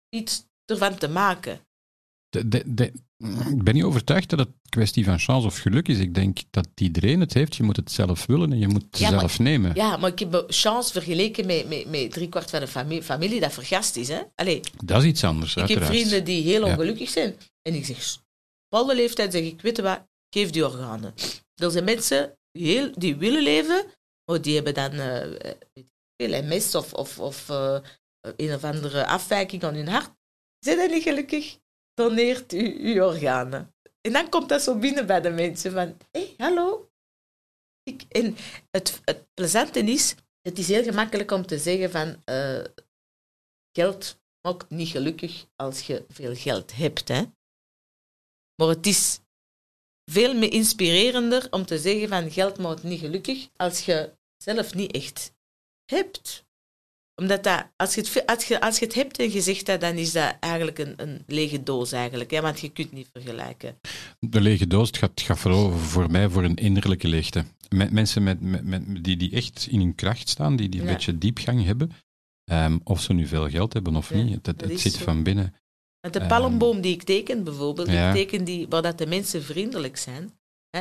iets 0.09 0.45
ervan 0.65 0.95
te 0.97 1.07
maken. 1.09 1.59
De, 2.29 2.47
de, 2.47 2.63
de- 2.65 2.91
ik 3.49 3.63
ben 3.63 3.73
niet 3.73 3.83
overtuigd 3.83 4.29
dat 4.29 4.39
het 4.39 4.47
een 4.47 4.69
kwestie 4.69 5.05
van 5.05 5.19
chance 5.19 5.47
of 5.47 5.57
geluk 5.57 5.87
is. 5.87 5.97
Ik 5.99 6.13
denk 6.15 6.39
dat 6.49 6.67
iedereen 6.75 7.19
het 7.19 7.33
heeft. 7.33 7.55
Je 7.55 7.63
moet 7.63 7.75
het 7.75 7.91
zelf 7.91 8.25
willen 8.25 8.51
en 8.51 8.59
je 8.59 8.67
moet 8.67 8.81
het 8.83 8.97
Ja, 8.97 9.09
maar- 9.09 9.19
zelf 9.19 9.39
nemen. 9.39 9.75
Ja, 9.75 9.97
maar 9.97 10.11
ik 10.11 10.19
heb 10.19 10.33
een 10.33 10.43
chance 10.47 10.91
vergeleken 10.91 11.45
met, 11.45 11.67
met, 11.67 11.89
met 11.89 12.11
driekwart 12.11 12.49
van 12.49 12.59
de 12.59 12.67
familie, 12.67 13.03
familie 13.03 13.39
dat 13.39 13.53
vergast 13.53 13.95
is. 13.95 14.07
Hè? 14.07 14.21
Allee, 14.35 14.59
Dat 14.83 15.01
is 15.01 15.07
iets 15.09 15.23
anders, 15.23 15.55
ik 15.55 15.67
heb 15.67 15.83
vrienden 15.83 16.23
die 16.23 16.43
heel 16.43 16.65
Ja. 16.65 16.71
ongelukkig 16.71 17.09
zijn. 17.09 17.35
En 17.61 17.73
ik 17.75 17.85
zeg, 17.85 18.15
op 18.69 18.79
alle 18.79 18.95
leeftijd 18.95 19.31
zeg 19.31 19.43
ik, 19.43 19.61
weet 19.61 19.75
je 19.77 19.81
wat, 19.83 20.03
geef 20.29 20.49
die 20.49 20.65
organen. 20.65 21.13
Er 21.55 21.71
zijn 21.71 21.83
mensen 21.83 22.37
die, 22.51 22.65
heel, 22.77 22.91
die 22.97 23.15
willen 23.15 23.43
leven, 23.43 23.85
maar 24.25 24.41
die 24.41 24.55
hebben 24.55 24.73
dan 24.73 24.91
eh, 24.91 25.27
veel 25.73 25.85
MS 26.29 26.75
of, 26.75 26.93
of, 26.93 27.19
of 27.19 27.49
eh, 27.49 27.79
een 28.21 28.53
of 28.53 28.63
andere 28.63 29.05
afwijking 29.05 29.63
aan 29.63 29.75
hun 29.75 29.87
hart. 29.87 30.11
Zijn 30.59 30.77
dat 30.77 30.89
niet 30.89 31.03
gelukkig? 31.03 31.59
Doneert 31.93 32.53
u 32.53 32.93
uw 32.93 33.03
organen. 33.03 33.75
En 34.01 34.13
dan 34.13 34.29
komt 34.29 34.49
dat 34.49 34.61
zo 34.61 34.77
binnen 34.77 35.05
bij 35.05 35.21
de 35.21 35.29
mensen 35.29 35.71
van, 35.71 35.97
hé, 36.11 36.25
hey, 36.25 36.33
hallo. 36.37 36.89
Ik, 37.83 38.01
en 38.09 38.35
het, 38.71 39.01
het 39.03 39.27
plezante 39.33 39.79
is, 39.79 40.15
het 40.41 40.57
is 40.57 40.67
heel 40.67 40.83
gemakkelijk 40.83 41.31
om 41.31 41.45
te 41.45 41.57
zeggen 41.57 41.91
van, 41.91 42.21
eh, 42.23 42.63
geld 43.77 44.19
maakt 44.41 44.69
niet 44.69 44.87
gelukkig 44.87 45.45
als 45.55 45.87
je 45.87 46.05
veel 46.09 46.35
geld 46.35 46.75
hebt. 46.75 47.07
Hè? 47.07 47.23
Maar 48.55 48.67
het 48.67 48.85
is 48.85 49.19
veel 50.11 50.33
meer 50.33 50.51
inspirerender 50.51 51.47
om 51.51 51.65
te 51.65 51.79
zeggen 51.79 52.09
van 52.09 52.31
geld 52.31 52.57
maakt 52.57 52.83
niet 52.83 52.99
gelukkig 52.99 53.49
als 53.55 53.85
je 53.85 54.17
zelf 54.37 54.73
niet 54.73 54.91
echt 54.91 55.33
hebt. 55.91 56.45
Omdat 57.15 57.43
dat, 57.43 57.67
als, 57.75 57.95
je 57.95 58.01
het, 58.01 58.25
als, 58.25 58.45
je, 58.45 58.61
als 58.61 58.79
je 58.79 58.85
het 58.85 58.93
hebt 58.95 59.17
en 59.19 59.31
je 59.31 59.41
zegt 59.41 59.65
dat, 59.65 59.81
dan 59.81 59.95
is 59.95 60.11
dat 60.11 60.37
eigenlijk 60.39 60.77
een, 60.79 60.93
een 60.97 61.23
lege 61.27 61.63
doos 61.63 61.91
eigenlijk. 61.91 62.31
Hè? 62.31 62.41
Want 62.41 62.59
je 62.59 62.69
kunt 62.69 62.91
niet 62.91 63.09
vergelijken. 63.13 63.79
De 64.19 64.41
lege 64.41 64.67
doos 64.67 64.87
het 64.87 64.97
gaat, 64.97 65.21
gaat 65.21 65.39
vooral 65.39 65.71
voor 65.71 66.11
mij 66.11 66.29
voor 66.29 66.43
een 66.43 66.55
innerlijke 66.55 67.07
leegte. 67.07 67.45
Me- 67.69 67.91
mensen 67.91 68.23
met, 68.23 68.41
met, 68.41 68.65
met- 68.65 69.03
die, 69.03 69.17
die 69.17 69.31
echt 69.31 69.67
in 69.69 69.79
hun 69.79 69.95
kracht 69.95 70.29
staan, 70.29 70.55
die, 70.55 70.69
die 70.69 70.79
een 70.81 70.87
Ja. 70.87 70.93
beetje 70.93 71.17
diepgang 71.17 71.63
hebben, 71.65 71.91
ehm, 72.43 72.77
of 72.83 73.01
ze 73.01 73.13
nu 73.13 73.27
veel 73.27 73.49
geld 73.49 73.73
hebben 73.73 73.95
of 73.95 74.09
Ja, 74.09 74.15
niet, 74.21 74.45
het, 74.45 74.61
het, 74.61 74.79
zit 74.79 74.93
zo. 74.93 75.03
van 75.03 75.23
binnen. 75.23 75.55
Want 75.99 76.13
de 76.13 76.19
Ehm, 76.19 76.29
palmboom 76.29 76.81
die 76.81 76.93
ik 76.93 77.03
teken 77.03 77.43
bijvoorbeeld, 77.43 77.87
ja. 77.89 78.07
ik 78.09 78.15
teken 78.15 78.43
die 78.43 78.67
waar 78.67 78.81
dat 78.81 78.97
de 78.97 79.07
mensen 79.07 79.43
vriendelijk 79.43 79.97
zijn. 79.97 80.31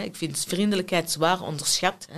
Ik 0.05 0.17
vind 0.17 0.39
vriendelijkheid 0.49 1.11
zwaar 1.11 1.43
onderschat. 1.43 2.09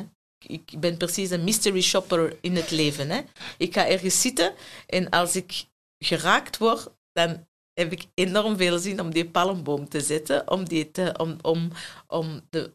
Ik 0.46 0.80
ben 0.80 0.96
precies 0.96 1.30
een 1.30 1.44
mystery 1.44 1.80
shopper 1.80 2.38
in 2.40 2.56
het 2.56 2.70
leven. 2.70 3.10
Hè? 3.10 3.20
Ik 3.58 3.72
ga 3.72 3.88
ergens 3.88 4.20
zitten 4.20 4.54
en 4.86 5.10
als 5.10 5.36
ik 5.36 5.64
geraakt 5.98 6.58
word, 6.58 6.88
dan 7.12 7.46
heb 7.72 7.92
ik 7.92 8.06
enorm 8.14 8.56
veel 8.56 8.78
zin 8.78 9.00
om 9.00 9.10
die 9.10 9.30
palmboom 9.30 9.88
te 9.88 10.00
zetten, 10.00 10.50
om, 10.50 10.64
die 10.64 10.90
te, 10.90 11.14
om, 11.18 11.36
om, 11.42 11.70
om, 12.06 12.40
de, 12.50 12.72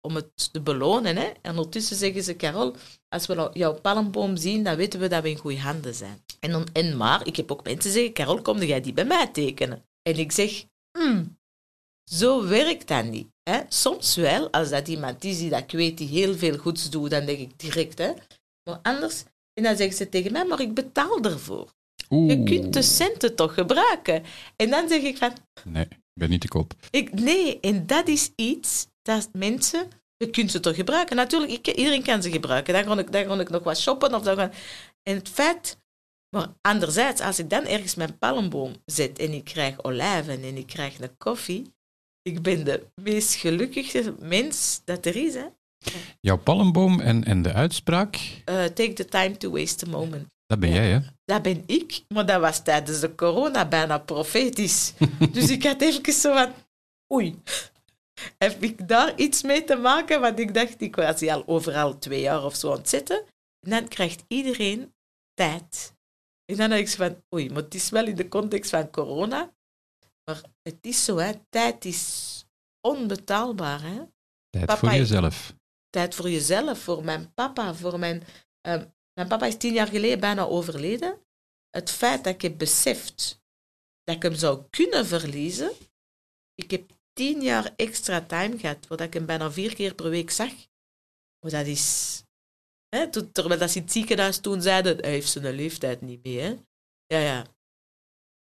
om 0.00 0.14
het 0.14 0.52
te 0.52 0.60
belonen. 0.60 1.16
Hè? 1.16 1.32
En 1.42 1.50
ondertussen 1.50 1.96
zeggen 1.96 2.22
ze, 2.22 2.36
Carol, 2.36 2.74
als 3.08 3.26
we 3.26 3.50
jouw 3.52 3.80
palmboom 3.80 4.36
zien, 4.36 4.64
dan 4.64 4.76
weten 4.76 5.00
we 5.00 5.08
dat 5.08 5.22
we 5.22 5.30
in 5.30 5.36
goede 5.36 5.60
handen 5.60 5.94
zijn. 5.94 6.24
En, 6.40 6.50
dan, 6.50 6.68
en 6.72 6.96
maar, 6.96 7.26
ik 7.26 7.36
heb 7.36 7.52
ook 7.52 7.64
mensen 7.64 7.92
zeggen, 7.92 8.12
Carol, 8.12 8.42
kom 8.42 8.62
jij 8.62 8.80
die 8.80 8.92
bij 8.92 9.04
mij 9.04 9.26
tekenen? 9.26 9.84
En 10.02 10.16
ik 10.16 10.32
zeg, 10.32 10.64
"Hmm, 10.98 11.38
zo 12.10 12.46
werkt 12.46 12.88
dat 12.88 13.04
niet. 13.04 13.28
Hè? 13.50 13.60
Soms 13.68 14.16
wel, 14.16 14.50
als 14.50 14.70
dat 14.70 14.88
iemand 14.88 15.24
is 15.24 15.38
die 15.38 15.50
dat 15.50 15.60
ik 15.60 15.70
weet, 15.70 15.98
die 15.98 16.08
heel 16.08 16.34
veel 16.36 16.56
goeds 16.56 16.90
doet, 16.90 17.10
dan 17.10 17.24
denk 17.24 17.38
ik 17.38 17.58
direct, 17.58 17.98
hè. 17.98 18.12
Maar 18.64 18.78
anders, 18.82 19.24
en 19.54 19.62
dan 19.62 19.76
zeggen 19.76 19.96
ze 19.96 20.08
tegen 20.08 20.32
mij, 20.32 20.44
maar 20.44 20.60
ik 20.60 20.74
betaal 20.74 21.20
ervoor. 21.22 21.72
Je 22.08 22.42
kunt 22.44 22.72
de 22.72 22.82
centen 22.82 23.34
toch 23.34 23.54
gebruiken. 23.54 24.22
En 24.56 24.70
dan 24.70 24.88
zeg 24.88 25.02
ik 25.02 25.16
van, 25.16 25.32
Nee, 25.64 25.84
ik 25.84 25.98
ben 26.14 26.30
niet 26.30 26.40
te 26.40 26.48
koop. 26.48 26.74
ik, 26.90 27.12
nee, 27.12 27.60
en 27.60 27.86
dat 27.86 28.08
is 28.08 28.30
iets 28.36 28.86
dat 29.02 29.28
mensen, 29.32 29.88
je 30.16 30.30
kunt 30.30 30.50
ze 30.50 30.60
toch 30.60 30.74
gebruiken. 30.74 31.16
Natuurlijk, 31.16 31.52
ik, 31.52 31.76
iedereen 31.76 32.02
kan 32.02 32.22
ze 32.22 32.30
gebruiken. 32.30 32.74
Dan 32.74 32.84
ga 32.84 32.98
ik, 32.98 33.12
dan 33.12 33.24
ga 33.24 33.40
ik 33.40 33.50
nog 33.50 33.62
wat 33.62 33.78
shoppen. 33.78 34.14
Of 34.14 34.22
dan 34.22 34.38
en 35.02 35.16
het 35.16 35.28
feit, 35.28 35.78
maar 36.36 36.48
anderzijds, 36.60 37.20
als 37.20 37.38
ik 37.38 37.50
dan 37.50 37.64
ergens 37.64 37.94
mijn 37.94 38.18
palmboom 38.18 38.74
zet 38.84 39.18
en 39.18 39.32
ik 39.32 39.44
krijg 39.44 39.82
olijven 39.82 40.42
en 40.42 40.56
ik 40.56 40.66
krijg 40.66 41.00
een 41.00 41.16
koffie, 41.16 41.74
ik 42.22 42.42
ben 42.42 42.64
de 42.64 42.86
meest 42.94 43.34
gelukkige 43.34 44.14
mens 44.18 44.80
dat 44.84 45.06
er 45.06 45.16
is. 45.16 45.34
Hè? 45.34 45.46
Jouw 46.20 46.38
palmboom 46.38 47.00
en, 47.00 47.24
en 47.24 47.42
de 47.42 47.52
uitspraak, 47.52 48.16
Uh, 48.16 48.64
take 48.64 48.92
the 48.92 49.04
time 49.04 49.36
to 49.36 49.50
waste 49.50 49.86
a 49.86 49.90
moment. 49.90 50.26
dat 50.46 50.60
ben 50.60 50.72
jij, 50.72 50.90
hè? 50.90 50.98
Dat 51.24 51.42
ben 51.42 51.62
ik, 51.66 52.02
maar 52.08 52.26
dat 52.26 52.40
was 52.40 52.62
tijdens 52.62 53.00
de 53.00 53.14
corona 53.14 53.68
bijna 53.68 53.98
profetisch. 53.98 54.92
dus 55.32 55.50
ik 55.50 55.62
had 55.62 55.80
even 55.80 56.12
zo 56.12 56.32
van, 56.34 56.52
oei, 57.12 57.42
heb 58.38 58.62
ik 58.62 58.88
daar 58.88 59.16
iets 59.16 59.42
mee 59.42 59.64
te 59.64 59.76
maken? 59.76 60.20
Want 60.20 60.38
ik 60.38 60.54
dacht, 60.54 60.80
ik 60.80 60.96
was 60.96 61.20
hier 61.20 61.32
al 61.32 61.46
overal 61.46 61.98
twee 61.98 62.20
jaar 62.20 62.44
of 62.44 62.54
zo 62.56 62.70
aan 62.70 62.78
het 62.78 62.88
zitten. 62.88 63.16
En 63.60 63.70
dan 63.70 63.88
krijgt 63.88 64.24
iedereen 64.28 64.92
tijd. 65.34 65.94
En 66.44 66.56
dan 66.56 66.68
dacht 66.68 66.80
ik 66.80 66.88
zo 66.88 66.96
van, 66.96 67.22
oei, 67.34 67.48
maar 67.48 67.62
het 67.62 67.74
is 67.74 67.90
wel 67.90 68.06
in 68.06 68.14
de 68.14 68.28
context 68.28 68.70
van 68.70 68.90
corona. 68.90 69.52
Maar 70.30 70.50
het 70.62 70.86
is 70.86 71.04
zo, 71.04 71.16
hè. 71.16 71.32
tijd 71.48 71.84
is 71.84 72.44
onbetaalbaar. 72.80 73.82
Hè? 73.82 74.02
Tijd 74.50 74.66
Papa, 74.66 74.76
voor 74.78 74.90
jezelf. 74.90 75.54
tijd 75.90 76.14
voor 76.14 76.30
jezelf, 76.30 76.78
voor 76.78 77.04
mijn 77.04 77.34
papa, 77.34 77.74
voor 77.74 77.98
mijn... 77.98 78.22
ehm, 78.60 78.86
mijn 79.14 79.28
papa 79.28 79.46
is 79.46 79.56
tien 79.56 79.72
jaar 79.72 79.86
geleden 79.86 80.20
bijna 80.20 80.42
overleden. 80.46 81.18
Het 81.70 81.90
feit 81.90 82.24
dat 82.24 82.34
ik 82.34 82.40
heb 82.42 82.58
beseft 82.58 83.40
dat 84.04 84.16
ik 84.16 84.22
hem 84.22 84.34
zou 84.34 84.64
kunnen 84.70 85.06
verliezen, 85.06 85.72
ik 86.54 86.70
heb 86.70 86.90
tien 87.12 87.42
jaar 87.42 87.72
extra 87.76 88.20
time 88.20 88.58
gehad, 88.58 88.86
voordat 88.86 89.06
ik 89.06 89.14
hem 89.14 89.26
bijna 89.26 89.50
vier 89.52 89.74
keer 89.74 89.94
per 89.94 90.10
week 90.10 90.30
zag. 90.30 90.52
Maar 91.40 91.50
dat 91.50 91.66
is... 91.66 92.22
Hè, 92.88 93.10
toen- 93.10 93.32
terwijl 93.32 93.60
dat 93.60 93.70
ze 93.70 93.76
in 93.76 93.82
het 93.82 93.92
ziekenhuis 93.92 94.38
toen 94.40 94.62
zeiden, 94.62 94.96
hij 94.98 95.10
heeft 95.10 95.30
zijn 95.30 95.54
leeftijd 95.54 96.00
niet 96.00 96.22
meer. 96.24 96.42
Hè. 96.42 96.56
Ja, 97.06 97.18
ja. 97.18 97.46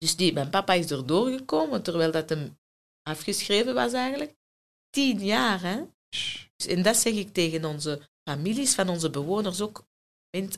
Dus 0.00 0.16
die, 0.16 0.32
mijn 0.32 0.50
papa 0.50 0.72
is 0.72 0.90
er 0.90 1.06
doorgekomen, 1.06 1.82
terwijl 1.82 2.10
dat 2.12 2.28
hem 2.28 2.58
afgeschreven 3.02 3.74
was 3.74 3.92
eigenlijk. 3.92 4.34
Tien 4.90 5.24
jaar, 5.24 5.60
hè. 5.62 5.82
Dus, 6.08 6.66
en 6.68 6.82
dat 6.82 6.96
zeg 6.96 7.12
ik 7.14 7.32
tegen 7.32 7.64
onze 7.64 8.08
families, 8.28 8.74
van 8.74 8.88
onze 8.88 9.10
bewoners 9.10 9.60
ook. 9.60 9.88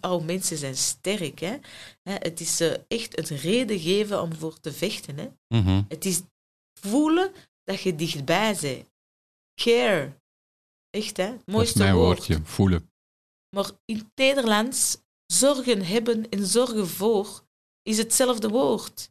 Oh, 0.01 0.24
mensen 0.24 0.57
zijn 0.59 0.76
sterk. 0.76 1.38
Hè? 1.38 1.57
Het 2.03 2.40
is 2.40 2.61
eh, 2.61 2.72
echt 2.88 3.30
een 3.30 3.36
reden 3.36 3.78
geven 3.80 4.22
om 4.22 4.34
voor 4.34 4.61
te 4.61 4.72
vechten. 4.72 5.18
Hè? 5.18 5.28
Mhm. 5.59 5.82
Het 5.88 6.05
is 6.05 6.22
voelen 6.80 7.32
dat 7.64 7.80
je 7.80 7.95
dichtbij 7.95 8.57
bent. 8.61 8.86
Care. 9.55 10.20
Echt, 10.90 11.16
hè? 11.16 11.24
Het 11.24 11.32
Dat 11.38 11.47
is 11.47 11.55
mooiste 11.55 11.78
mijn 11.78 11.95
woord. 11.95 12.16
woordje, 12.18 12.40
voelen. 12.45 12.90
Maar 13.57 13.70
in 13.84 13.97
het 13.97 14.11
Nederlands, 14.14 14.97
zorgen 15.26 15.84
hebben 15.84 16.28
en 16.28 16.47
zorgen 16.47 16.88
voor 16.88 17.43
is 17.82 17.99
hetzelfde 17.99 18.49
woord. 18.49 19.11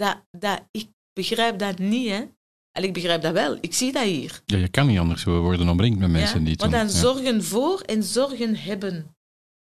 Dat, 0.00 0.16
dat, 0.30 0.60
ik 0.70 0.88
begrijp 1.12 1.58
dat 1.58 1.78
niet, 1.78 2.08
hè. 2.08 2.24
En 2.72 2.82
ik 2.82 2.92
begrijp 2.92 3.22
dat 3.22 3.32
wel. 3.32 3.58
Ik 3.60 3.74
zie 3.74 3.92
dat 3.92 4.02
hier. 4.04 4.42
Ja, 4.46 4.56
je 4.56 4.68
kan 4.68 4.86
niet 4.86 4.98
anders, 4.98 5.24
we 5.24 5.30
worden 5.30 5.68
omringd 5.68 5.98
met 5.98 6.10
mensen 6.10 6.38
Ja, 6.38 6.44
die 6.44 6.52
het 6.52 6.60
maar 6.60 6.70
dan. 6.70 6.86
Ja. 6.86 6.92
zorgen 7.00 7.44
voor 7.44 7.80
en 7.80 8.02
zorgen 8.02 8.56
hebben. 8.56 9.14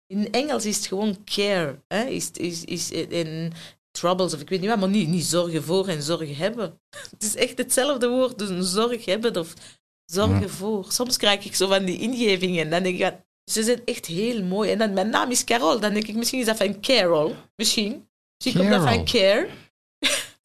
In 0.07 0.31
Engels 0.31 0.65
is 0.65 0.75
het 0.77 0.86
gewoon 0.86 1.17
care. 1.25 1.81
Hè? 1.88 2.03
Is, 2.03 2.31
is, 2.31 2.63
is 2.63 2.91
in 2.91 3.53
troubles 3.91 4.34
of 4.34 4.41
ik 4.41 4.49
weet 4.49 4.59
niet 4.59 4.69
wat, 4.69 4.79
maar 4.79 4.89
niet, 4.89 5.07
niet 5.07 5.23
zorgen 5.25 5.63
voor 5.63 5.88
en 5.88 6.01
zorgen 6.01 6.36
hebben. 6.36 6.79
Het 7.11 7.23
is 7.23 7.36
echt 7.36 7.57
hetzelfde 7.57 8.09
woord, 8.09 8.38
dus 8.38 8.49
een 8.49 8.63
zorg 8.63 9.05
hebben 9.05 9.38
of 9.38 9.53
zorgen 10.05 10.39
Ja. 10.41 10.47
voor. 10.47 10.91
Soms 10.91 11.17
krijg 11.17 11.45
ik 11.45 11.55
zo 11.55 11.67
van 11.67 11.86
die 11.86 11.99
ingevingen 11.99 12.63
en 12.63 12.69
dan 12.69 12.84
denk 12.84 12.95
ik, 12.95 13.01
ja, 13.01 13.23
ze 13.51 13.63
zijn 13.63 13.81
echt 13.86 14.05
heel 14.05 14.43
mooi. 14.43 14.71
En 14.71 14.77
dan, 14.77 14.93
mijn 14.93 15.09
naam 15.09 15.31
is 15.31 15.43
Carol, 15.43 15.79
dan 15.79 15.93
denk 15.93 16.07
ik, 16.07 16.15
misschien 16.15 16.39
is 16.39 16.45
dat 16.45 16.57
van 16.57 16.81
Carol. 16.81 17.36
Misschien. 17.55 18.07
Misschien 18.38 18.61
komt 18.61 18.73
dat 18.84 18.93
van 18.93 19.05
care. 19.05 19.49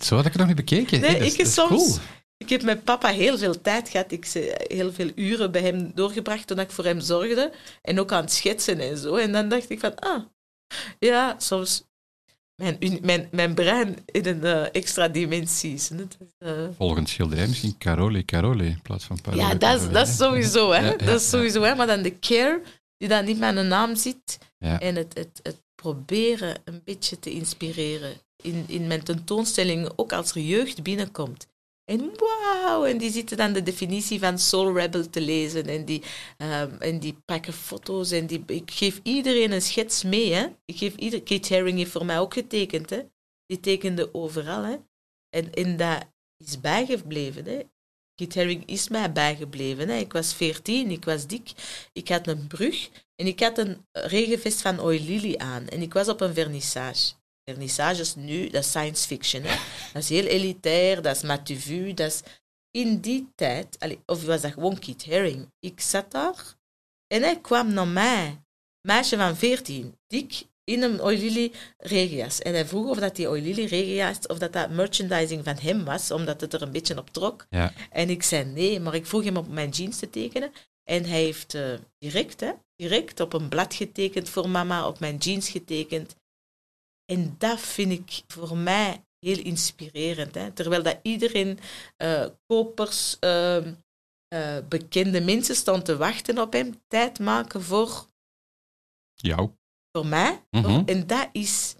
Zo 0.04 0.14
had 0.16 0.24
ik 0.26 0.30
het 0.32 0.38
nog 0.40 0.46
niet 0.46 0.56
bekeken. 0.56 1.00
Nee, 1.00 1.10
Hey, 1.10 1.18
dat 1.18 1.28
is- 1.28 1.34
ik 1.34 1.40
is 1.40 1.54
soms- 1.54 1.68
cool. 1.68 1.96
Ik 2.36 2.48
heb 2.48 2.62
met 2.62 2.84
papa 2.84 3.08
heel 3.08 3.38
veel 3.38 3.60
tijd 3.60 3.88
gehad. 3.88 4.12
Ik 4.12 4.26
heb 4.26 4.70
heel 4.70 4.92
veel 4.92 5.10
uren 5.14 5.50
bij 5.52 5.62
hem 5.62 5.92
doorgebracht 5.94 6.46
toen 6.46 6.58
ik 6.58 6.70
voor 6.70 6.84
hem 6.84 7.00
zorgde. 7.00 7.52
En 7.82 8.00
ook 8.00 8.12
aan 8.12 8.20
het 8.20 8.32
schetsen 8.32 8.80
en 8.80 8.98
zo. 8.98 9.14
En 9.14 9.32
dan 9.32 9.48
dacht 9.48 9.70
ik 9.70 9.80
van, 9.80 9.94
ah, 9.98 10.22
ja, 10.98 11.34
soms 11.38 11.84
mijn, 12.62 12.98
mijn, 13.02 13.28
mijn 13.30 13.54
brein 13.54 13.96
in 14.06 14.26
een 14.26 14.44
eh, 14.44 14.66
extra 14.72 15.08
is, 15.12 15.90
eh, 16.38 16.50
Volgend 16.76 17.08
schilderij 17.08 17.46
misschien 17.46 17.78
Carole 17.78 18.24
Carole 18.24 18.64
in 18.64 18.82
plaats 18.82 19.04
van 19.04 19.20
Parole 19.20 19.42
ja, 19.42 19.54
dat 19.54 19.80
is, 19.80 19.90
dat 19.90 20.08
is 20.08 20.16
sowieso, 20.16 20.70
hè. 20.70 20.78
Ja, 20.78 20.86
ja, 20.86 20.96
dat 20.96 21.20
is 21.20 21.28
sowieso, 21.28 21.62
hè. 21.62 21.74
Maar 21.74 21.86
dan 21.86 22.02
de 22.02 22.18
care, 22.18 22.62
die 22.96 23.08
dan 23.08 23.24
niet 23.24 23.38
met 23.38 23.56
een 23.56 23.68
naam 23.68 23.96
zit. 23.96 24.38
Ja. 24.58 24.80
En 24.80 24.96
het, 24.96 25.18
het, 25.18 25.40
het 25.42 25.62
proberen 25.74 26.56
een 26.64 26.82
beetje 26.84 27.18
te 27.18 27.30
inspireren. 27.30 28.12
In, 28.42 28.64
in 28.66 28.86
mijn 28.86 29.02
tentoonstellingen, 29.04 29.98
ook 29.98 30.12
als 30.12 30.30
er 30.30 30.40
jeugd 30.40 30.82
binnenkomt. 30.82 31.46
En 31.84 32.12
wauw, 32.16 32.84
en 32.84 32.98
die 32.98 33.10
zitten 33.10 33.36
dan 33.36 33.52
de 33.52 33.62
definitie 33.62 34.18
van 34.18 34.38
Soul 34.38 34.74
Rebel 34.74 35.10
te 35.10 35.20
lezen. 35.20 35.66
En 35.66 35.84
die, 35.84 36.02
ehm, 36.36 36.76
en 36.78 36.98
die 36.98 37.16
pakken 37.24 37.52
foto's. 37.52 38.10
En 38.10 38.26
die, 38.26 38.42
ik 38.46 38.70
geef 38.70 39.00
iedereen 39.02 39.52
een 39.52 39.62
schets 39.62 40.02
mee. 40.02 40.32
Hè. 40.32 40.46
Ik 40.64 40.76
geef 40.76 40.94
ieder, 40.94 41.22
Kate 41.22 41.54
Haring 41.54 41.78
heeft 41.78 41.90
voor 41.90 42.04
mij 42.04 42.18
ook 42.18 42.32
getekend. 42.32 42.90
Hè. 42.90 43.02
Die 43.46 43.60
tekende 43.60 44.14
overal. 44.14 44.62
Hè. 44.62 44.76
En 45.28 45.52
in 45.52 45.76
dat, 45.76 46.06
is 46.44 46.60
bijgebleven. 46.60 47.44
Hè. 47.44 47.62
Kit 48.14 48.34
Haring 48.34 48.66
is 48.66 48.88
mij 48.88 49.12
bijgebleven. 49.12 49.88
Hè. 49.88 49.96
Ik 49.96 50.12
was 50.12 50.34
veertien, 50.34 50.90
ik 50.90 51.04
was 51.04 51.26
dik, 51.26 51.52
ik 51.92 52.08
had 52.08 52.26
een 52.26 52.46
brug 52.46 52.90
en 53.14 53.26
ik 53.26 53.40
had 53.40 53.58
een 53.58 53.86
regenvest 53.92 54.60
van 54.60 54.80
Oil 54.80 55.00
Lily 55.00 55.36
aan. 55.36 55.68
En 55.68 55.82
ik 55.82 55.92
was 55.92 56.08
op 56.08 56.20
een 56.20 56.34
vernissage. 56.34 57.12
Vernissages 57.48 58.14
nu, 58.14 58.48
dat 58.48 58.62
is 58.62 58.68
science 58.68 59.06
fiction. 59.06 59.42
Hè. 59.42 59.56
Dat 59.92 60.02
is 60.02 60.08
heel 60.08 60.24
elitair, 60.24 61.02
dat 61.02 61.16
is 61.16 61.22
matu 61.22 61.94
dat 61.94 62.06
is... 62.06 62.22
In 62.70 63.00
die 63.00 63.32
tijd, 63.34 63.78
of 64.06 64.24
was 64.24 64.40
dat 64.40 64.52
gewoon 64.52 64.78
Kit 64.78 65.06
Haring, 65.06 65.52
ik 65.60 65.80
zat 65.80 66.10
daar 66.10 66.56
en 67.14 67.22
hij 67.22 67.40
kwam 67.40 67.72
naar 67.72 67.88
mij, 67.88 68.42
meisje 68.80 69.16
van 69.16 69.36
veertien, 69.36 69.98
dik, 70.06 70.46
in 70.64 70.82
een 70.82 71.00
Oilili 71.00 71.52
regenjas. 71.76 72.38
En 72.38 72.52
hij 72.52 72.66
vroeg 72.66 72.88
of 72.88 72.98
dat 72.98 73.16
die 73.16 73.28
Oilili 73.28 73.66
regenjas, 73.66 74.26
of 74.26 74.38
dat 74.38 74.52
dat 74.52 74.70
merchandising 74.70 75.44
van 75.44 75.56
hem 75.56 75.84
was, 75.84 76.10
omdat 76.10 76.40
het 76.40 76.54
er 76.54 76.62
een 76.62 76.72
beetje 76.72 76.98
op 76.98 77.10
trok. 77.10 77.46
Ja. 77.50 77.72
En 77.90 78.10
ik 78.10 78.22
zei 78.22 78.44
nee, 78.44 78.80
maar 78.80 78.94
ik 78.94 79.06
vroeg 79.06 79.24
hem 79.24 79.36
op 79.36 79.48
mijn 79.48 79.70
jeans 79.70 79.98
te 79.98 80.10
tekenen. 80.10 80.52
En 80.84 81.04
hij 81.04 81.22
heeft 81.22 81.54
uh, 81.54 81.78
direct, 81.98 82.40
hè, 82.40 82.52
direct 82.76 83.20
op 83.20 83.32
een 83.32 83.48
blad 83.48 83.74
getekend 83.74 84.28
voor 84.28 84.48
mama, 84.48 84.86
op 84.86 85.00
mijn 85.00 85.16
jeans 85.16 85.48
getekend. 85.48 86.16
En 87.10 87.34
dat 87.38 87.60
vind 87.60 87.92
ik 87.92 88.22
voor 88.26 88.56
mij 88.56 89.04
heel 89.18 89.38
inspirerend. 89.38 90.34
Hè? 90.34 90.50
Terwijl 90.50 90.82
dat 90.82 90.98
iedereen, 91.02 91.58
uh, 92.02 92.26
kopers, 92.46 93.16
uh, 93.20 93.64
bekende 94.68 95.20
mensen, 95.20 95.54
stond 95.54 95.84
te 95.84 95.96
wachten 95.96 96.38
op 96.38 96.52
hem, 96.52 96.82
tijd 96.88 97.18
maken 97.18 97.62
voor... 97.62 98.06
Jou. 99.14 99.50
Voor 99.92 100.06
mij. 100.06 100.42
Mm 100.50 100.64
-hmm. 100.64 100.82
En 100.86 101.06
dat 101.06 101.28
is... 101.32 101.76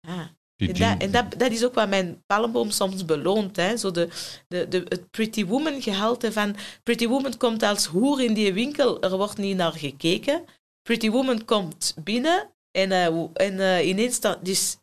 Ah, 0.00 0.26
en, 0.56 0.66
dat, 0.66 1.02
en 1.02 1.10
dat, 1.10 1.38
dat, 1.38 1.50
is 1.50 1.64
ook 1.64 1.74
wat 1.74 1.88
mijn 1.88 2.22
palmboom 2.26 2.70
soms 2.70 3.04
beloont. 3.04 3.56
Hè? 3.56 3.76
Zo 3.76 3.90
de, 3.90 4.08
de, 4.48 4.68
de, 4.68 4.84
het 4.88 5.10
Pretty 5.10 5.46
Woman 5.46 5.82
gehalte 5.82 6.32
van... 6.32 6.56
Pretty 6.82 7.06
Woman 7.06 7.36
komt 7.36 7.62
als 7.62 7.86
hoer 7.86 8.22
in 8.22 8.34
die 8.34 8.52
winkel, 8.52 9.02
er 9.02 9.16
wordt 9.16 9.36
niet 9.36 9.56
naar 9.56 9.72
gekeken. 9.72 10.44
Pretty 10.82 11.10
Woman 11.10 11.44
komt 11.44 11.96
binnen 12.04 12.53
en, 12.74 12.90
uh, 12.90 13.26
en 13.34 13.54
uh, 13.54 13.88
ineens... 13.88 14.20
Dat, 14.20 14.44
dus 14.44 14.76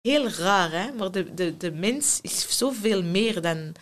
heel 0.00 0.28
raar, 0.28 0.70
hè? 0.70 0.92
maar 0.92 1.10
de, 1.10 1.34
de, 1.34 1.56
de 1.56 1.72
mens 1.72 2.18
is 2.22 2.58
zoveel 2.58 3.02
meer 3.02 3.40
dan, 3.40 3.72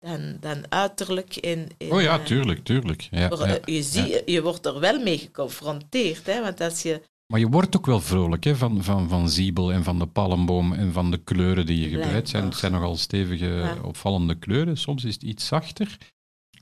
dan, 0.00 0.36
dan 0.40 0.64
uiterlijk. 0.68 1.36
En, 1.36 1.68
en, 1.78 1.92
oh 1.92 2.02
ja, 2.02 2.18
tuurlijk, 2.18 2.64
tuurlijk. 2.64 3.08
Ja, 3.10 3.28
maar, 3.28 3.48
ja, 3.48 3.58
je, 3.64 3.82
zie, 3.82 4.08
ja. 4.08 4.20
je 4.24 4.42
wordt 4.42 4.66
er 4.66 4.80
wel 4.80 5.02
mee 5.02 5.18
geconfronteerd. 5.18 6.26
Hè? 6.26 6.42
Want 6.42 6.60
als 6.60 6.82
je... 6.82 7.02
Maar 7.26 7.40
je 7.40 7.48
wordt 7.48 7.76
ook 7.76 7.86
wel 7.86 8.00
vrolijk 8.00 8.44
hè, 8.44 8.56
van, 8.56 8.82
van, 8.82 9.08
van 9.08 9.28
Ziebel 9.28 9.72
en 9.72 9.84
van 9.84 9.98
de 9.98 10.06
palmboom 10.06 10.72
en 10.72 10.92
van 10.92 11.10
de 11.10 11.18
kleuren 11.18 11.66
die 11.66 11.80
je 11.80 11.88
gebruikt. 11.88 12.14
Het 12.14 12.28
zijn, 12.28 12.44
het 12.44 12.56
zijn 12.56 12.72
nogal 12.72 12.96
stevige, 12.96 13.78
opvallende 13.82 14.34
kleuren. 14.34 14.76
Soms 14.76 15.04
is 15.04 15.14
het 15.14 15.22
iets 15.22 15.46
zachter. 15.46 15.98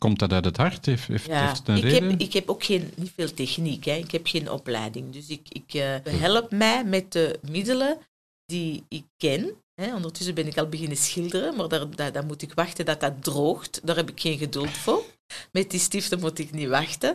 Komt 0.03 0.18
dat 0.18 0.32
uit 0.32 0.44
het 0.44 0.57
hart? 0.57 0.86
Heeft, 0.86 1.07
heeft, 1.07 1.26
Ja, 1.26 1.46
heeft 1.48 1.68
een 1.68 1.76
ik, 1.76 1.82
reden? 1.82 2.11
heb, 2.11 2.20
ik 2.20 2.32
heb 2.32 2.50
ook 2.50 2.64
geen, 2.64 2.92
niet 2.96 3.12
veel 3.16 3.34
techniek. 3.34 3.84
Hè? 3.84 3.94
Ik 3.94 4.11
heb 4.11 4.26
geen 4.26 4.50
opleiding. 4.50 5.12
Dus 5.12 5.28
ik, 5.28 5.48
ik 5.48 5.74
uh, 5.74 5.96
help 6.20 6.50
mij 6.50 6.84
met 6.84 7.12
de 7.12 7.38
middelen 7.50 7.98
die 8.46 8.84
ik 8.88 9.05
ken. 9.16 9.57
Hè? 9.74 9.94
Ondertussen 9.94 10.34
ben 10.34 10.46
ik 10.46 10.59
al 10.59 10.68
beginnen 10.68 10.96
schilderen, 10.96 11.57
maar 11.57 11.68
daar, 11.68 11.96
daar, 11.96 12.12
daar, 12.12 12.26
moet 12.26 12.42
ik 12.42 12.55
wachten 12.55 12.84
dat 12.84 13.00
dat 13.00 13.22
droogt. 13.24 13.80
Daar 13.86 13.96
heb 13.96 14.11
ik 14.11 14.20
geen 14.20 14.38
geduld 14.38 14.70
voor. 14.70 15.05
Met 15.53 15.70
die 15.70 15.80
stiften 15.80 16.20
moet 16.20 16.38
ik 16.38 16.53
niet 16.53 16.68
wachten. 16.68 17.11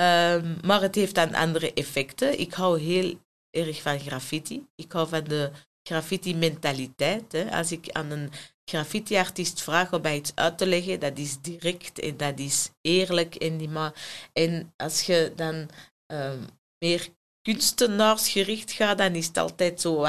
Um, 0.00 0.58
maar 0.64 0.80
het 0.80 0.94
heeft 0.94 1.14
dan 1.14 1.34
andere 1.34 1.72
effecten. 1.72 2.40
Ik 2.40 2.52
hou 2.52 2.80
heel 2.80 3.18
erg 3.50 3.82
van 3.82 4.00
graffiti. 4.00 4.66
Ik 4.74 4.92
hou 4.92 5.08
van 5.08 5.24
de 5.24 5.50
graffiti-mentaliteit. 5.88 7.34
Als 7.50 7.72
ik 7.72 7.90
aan 7.90 8.10
een 8.10 8.30
graffiti-artiest 8.64 9.62
vraag 9.62 9.92
om 9.92 10.02
mij 10.02 10.16
iets 10.16 10.32
uit 10.34 10.58
te 10.58 10.66
leggen, 10.66 11.00
dat 11.00 11.18
is 11.18 11.40
direct 11.40 11.98
en 11.98 12.16
dat 12.16 12.38
is 12.38 12.70
eerlijk. 12.80 13.34
En, 13.34 13.56
die 13.56 13.68
ma 13.68 13.92
en 14.32 14.72
als 14.76 15.02
je 15.02 15.32
dan 15.36 15.70
um, 16.12 16.46
meer 16.78 17.08
kunstenaarsgericht 17.42 18.72
gaat, 18.72 18.98
dan 18.98 19.14
is 19.14 19.26
het 19.26 19.36
altijd 19.36 19.80
zo... 19.80 20.06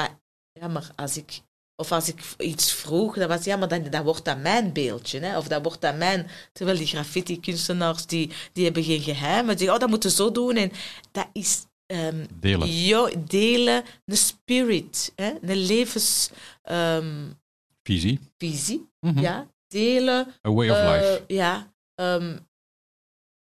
Ja, 0.60 0.68
maar 0.68 0.90
als 0.96 1.16
ik 1.16 1.42
of 1.76 1.92
als 1.92 2.08
ik 2.08 2.20
iets 2.38 2.72
vroeg, 2.72 3.14
dan 3.14 3.28
was 3.28 3.44
ja, 3.44 3.56
maar 3.56 3.68
dan, 3.68 3.90
dan 3.90 4.04
wordt 4.04 4.24
dat 4.24 4.38
mijn 4.38 4.72
beeldje. 4.72 5.20
Hè? 5.20 5.38
Of 5.38 5.48
dat 5.48 5.62
wordt 5.62 5.80
dat 5.80 5.96
mijn... 5.96 6.30
Terwijl 6.52 6.78
die 6.78 6.86
graffiti-kunstenaars, 6.86 8.06
die, 8.06 8.30
die 8.52 8.64
hebben 8.64 8.84
geen 8.84 9.00
geheimen. 9.00 9.56
Die 9.56 9.58
zeggen, 9.58 9.74
oh, 9.74 9.80
dat 9.80 9.88
moeten 9.88 10.10
we 10.10 10.16
zo 10.16 10.32
doen. 10.32 10.56
En 10.56 10.72
dat 11.12 11.28
is... 11.32 11.66
Um, 11.86 12.26
delen. 12.34 12.68
Jo, 12.68 13.10
delen, 13.24 13.84
een 14.04 14.16
spirit, 14.16 15.12
hè? 15.16 15.32
een 15.42 15.56
levens... 15.56 16.30
Um, 16.70 17.42
visie. 17.84 18.20
Visie, 18.38 18.88
mm 19.00 19.10
-hmm. 19.10 19.22
ja. 19.22 19.52
Delen. 19.68 20.26
A 20.46 20.50
way 20.50 20.70
of 20.70 20.76
uh, 20.76 20.90
life. 20.90 21.24
Ja. 21.26 21.74
Um, 22.00 22.46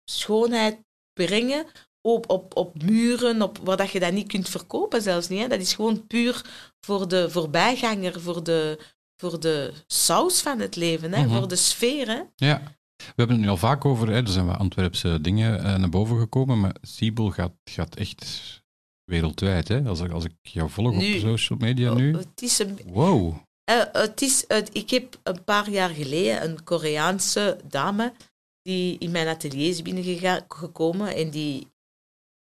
schoonheid 0.06 0.78
brengen 1.14 1.66
op, 2.02 2.30
op, 2.30 2.58
op 2.58 2.84
muren, 2.84 3.42
op, 3.42 3.58
waar 3.58 3.78
dat 3.78 3.92
je 3.92 4.00
dat 4.00 4.14
niet 4.14 4.28
kunt 4.28 4.50
verkopen 4.50 5.02
zelfs 5.02 5.28
niet. 5.28 5.42
Hè. 5.42 5.48
Dat 5.48 5.60
is 5.60 5.74
gewoon 5.74 6.08
puur 6.08 6.46
voor 6.80 7.08
de 7.08 7.30
voorbijganger, 7.30 8.22
voor 8.22 8.44
de, 8.44 8.80
voor 9.18 9.40
de 9.40 9.74
saus 9.88 10.42
van 10.42 10.60
het 10.60 10.76
leven, 10.76 11.14
hè. 11.14 11.26
Mhm. 11.26 11.36
voor 11.36 11.48
de 11.48 11.56
sfeer. 11.56 12.08
Hè. 12.08 12.22
Ja. 12.36 12.62
We 12.96 13.14
hebben 13.16 13.36
het 13.36 13.46
nu 13.46 13.52
al 13.52 13.58
vaak 13.58 13.86
over, 13.86 14.08
hè, 14.08 14.16
er 14.16 14.28
zijn 14.28 14.46
wat 14.46 14.58
Antwerpse 14.58 15.22
dingen 15.22 15.60
uh, 15.60 15.76
naar 15.76 15.90
boven 15.90 16.20
gekomen, 16.20 16.60
maar 16.60 16.76
Siebel 16.82 17.30
gaat, 17.30 17.54
gaat 17.64 17.96
echt 17.96 18.62
wereldwijd. 19.04 19.68
Hè? 19.68 19.84
Als, 19.84 20.00
ik, 20.00 20.12
als 20.12 20.24
ik 20.24 20.34
jou 20.42 20.70
volg 20.70 20.96
Nu- 20.96 21.14
op 21.14 21.20
social 21.20 21.60
media 21.60 21.94
nu. 21.94 22.18
Het 22.18 22.42
is 22.42 22.60
een, 22.60 22.80
Wow. 22.86 23.36
Eh, 23.64 23.84
het 23.92 24.22
is, 24.22 24.44
het- 24.48 24.76
ik 24.76 24.90
heb 24.90 25.20
een 25.24 25.44
paar 25.44 25.70
jaar 25.70 25.90
geleden 25.90 26.44
een 26.44 26.64
Koreaanse 26.64 27.60
dame 27.64 28.14
die 28.62 28.98
in 28.98 29.12
mijn 29.12 29.28
atelier 29.28 29.70
is 29.70 29.82
binnengekomen 29.82 31.16
en 31.16 31.30
die, 31.30 31.68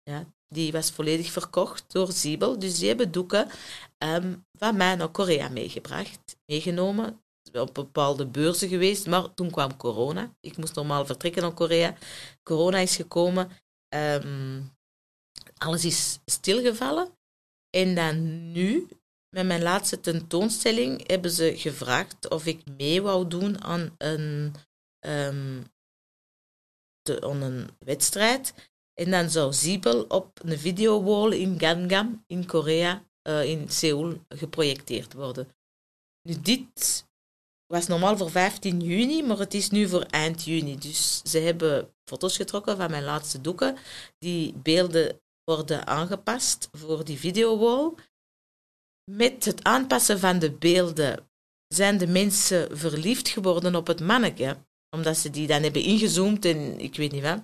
ja, 0.03 0.33
die 0.49 0.73
was 0.73 0.91
volledig 0.91 1.31
verkocht 1.33 1.93
door 1.93 2.13
Siebel. 2.13 2.59
Dus 2.59 2.79
die 2.79 2.89
hebben 2.89 3.13
doeken 3.13 3.49
ehm, 3.99 4.37
van 4.53 4.77
mij 4.77 4.95
naar 4.95 5.09
Korea 5.09 5.49
meegebracht, 5.49 6.37
meegenomen. 6.47 7.19
Op 7.53 7.75
bepaalde 7.75 8.27
beurzen 8.27 8.69
geweest, 8.69 9.07
maar 9.07 9.35
toen 9.35 9.51
kwam 9.51 9.77
corona. 9.77 10.35
Ik 10.41 10.57
moest 10.57 10.75
normaal 10.75 11.07
vertrekken 11.07 11.43
naar 11.43 11.53
Korea. 11.53 11.95
Corona 12.43 12.79
is 12.79 12.97
gekomen. 12.97 13.51
ehm, 13.89 14.63
alles 15.59 15.85
is 15.85 16.19
stilgevallen. 16.25 17.19
En 17.71 17.95
dan 17.95 18.53
nu, 18.53 18.89
met 19.35 19.47
mijn 19.47 19.63
laatste 19.63 20.01
tentoonstelling 20.01 21.09
hebben 21.09 21.31
ze 21.31 21.53
gevraagd 21.57 22.29
of 22.29 22.47
ik 22.47 22.63
mee 22.77 23.03
wou 23.03 23.29
doen 23.29 23.63
aan 23.63 23.95
een, 23.99 24.55
de, 27.03 27.21
aan 27.21 27.43
een 27.43 27.69
wedstrijd. 27.79 28.55
En 28.95 29.11
dan 29.11 29.31
zou 29.31 29.53
Siebel 29.53 30.03
op 30.03 30.41
een 30.45 30.59
videowall 30.59 31.33
in 31.33 31.61
Gangnam 31.61 32.25
in 32.27 32.47
Korea, 32.47 33.05
eh, 33.23 33.45
in 33.45 33.69
Seoul, 33.69 34.25
geprojecteerd 34.29 35.13
worden. 35.13 35.49
Nu, 36.29 36.41
dit 36.41 37.07
was 37.67 37.87
normaal 37.87 38.17
voor 38.17 38.31
15 38.31 38.81
juni, 38.81 39.23
maar 39.23 39.39
het 39.39 39.55
is 39.55 39.71
nu 39.71 39.89
voor 39.89 40.03
eind 40.03 40.45
juni. 40.45 40.79
Dus 40.79 41.23
ze 41.23 41.39
hebben 41.39 41.95
foto's 42.05 42.37
getrokken 42.37 42.77
van 42.77 42.91
mijn 42.91 43.05
laatste 43.05 43.41
doeken. 43.41 43.77
Die 44.19 44.53
beelden 44.53 45.21
worden 45.45 45.87
aangepast 45.87 46.69
voor 46.73 47.05
die 47.05 47.19
videowall. 47.19 47.95
Met 49.11 49.45
het 49.45 49.65
aanpassen 49.65 50.19
van 50.19 50.39
de 50.39 50.53
beelden 50.53 51.29
zijn 51.67 51.99
de 51.99 52.07
mensen 52.07 52.79
verliefd 52.79 53.29
geworden 53.29 53.75
op 53.75 53.87
het 53.87 54.01
manneke, 54.01 54.57
omdat 54.91 55.17
ze 55.17 55.31
die 55.31 55.47
dan 55.47 55.63
hebben 55.63 55.83
ingezoomd 55.83 56.45
en 56.45 56.81
ik 56.81 56.97
weet 56.97 57.13
niet 57.13 57.23
wat. 57.23 57.43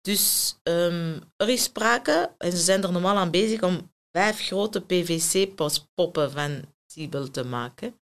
Dus 0.00 0.56
um, 0.62 1.20
er 1.36 1.48
is 1.48 1.62
sprake, 1.62 2.34
en 2.38 2.50
ze 2.50 2.56
zijn 2.58 2.82
er 2.82 2.92
normaal 2.92 3.16
aan 3.16 3.30
bezig 3.30 3.62
om 3.62 3.92
vijf 4.16 4.40
grote 4.40 4.80
PVC-poppen 4.80 6.30
van 6.30 6.74
Siebel 6.86 7.30
te 7.30 7.44
maken. 7.44 8.00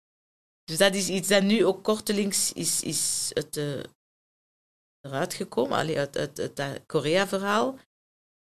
Dus 0.64 0.78
dat 0.78 0.96
is 0.96 1.10
iets 1.10 1.28
dat 1.28 1.44
nu 1.44 1.66
ook 1.66 1.84
kortelings 1.84 2.54
is, 2.54 2.84
is 2.84 3.32
het, 3.34 3.58
uh, 3.58 3.84
eruit 5.02 5.34
gekomen, 5.34 5.78
uit, 5.78 6.56
dat 6.56 6.86
Korea-verhaal. 6.86 7.80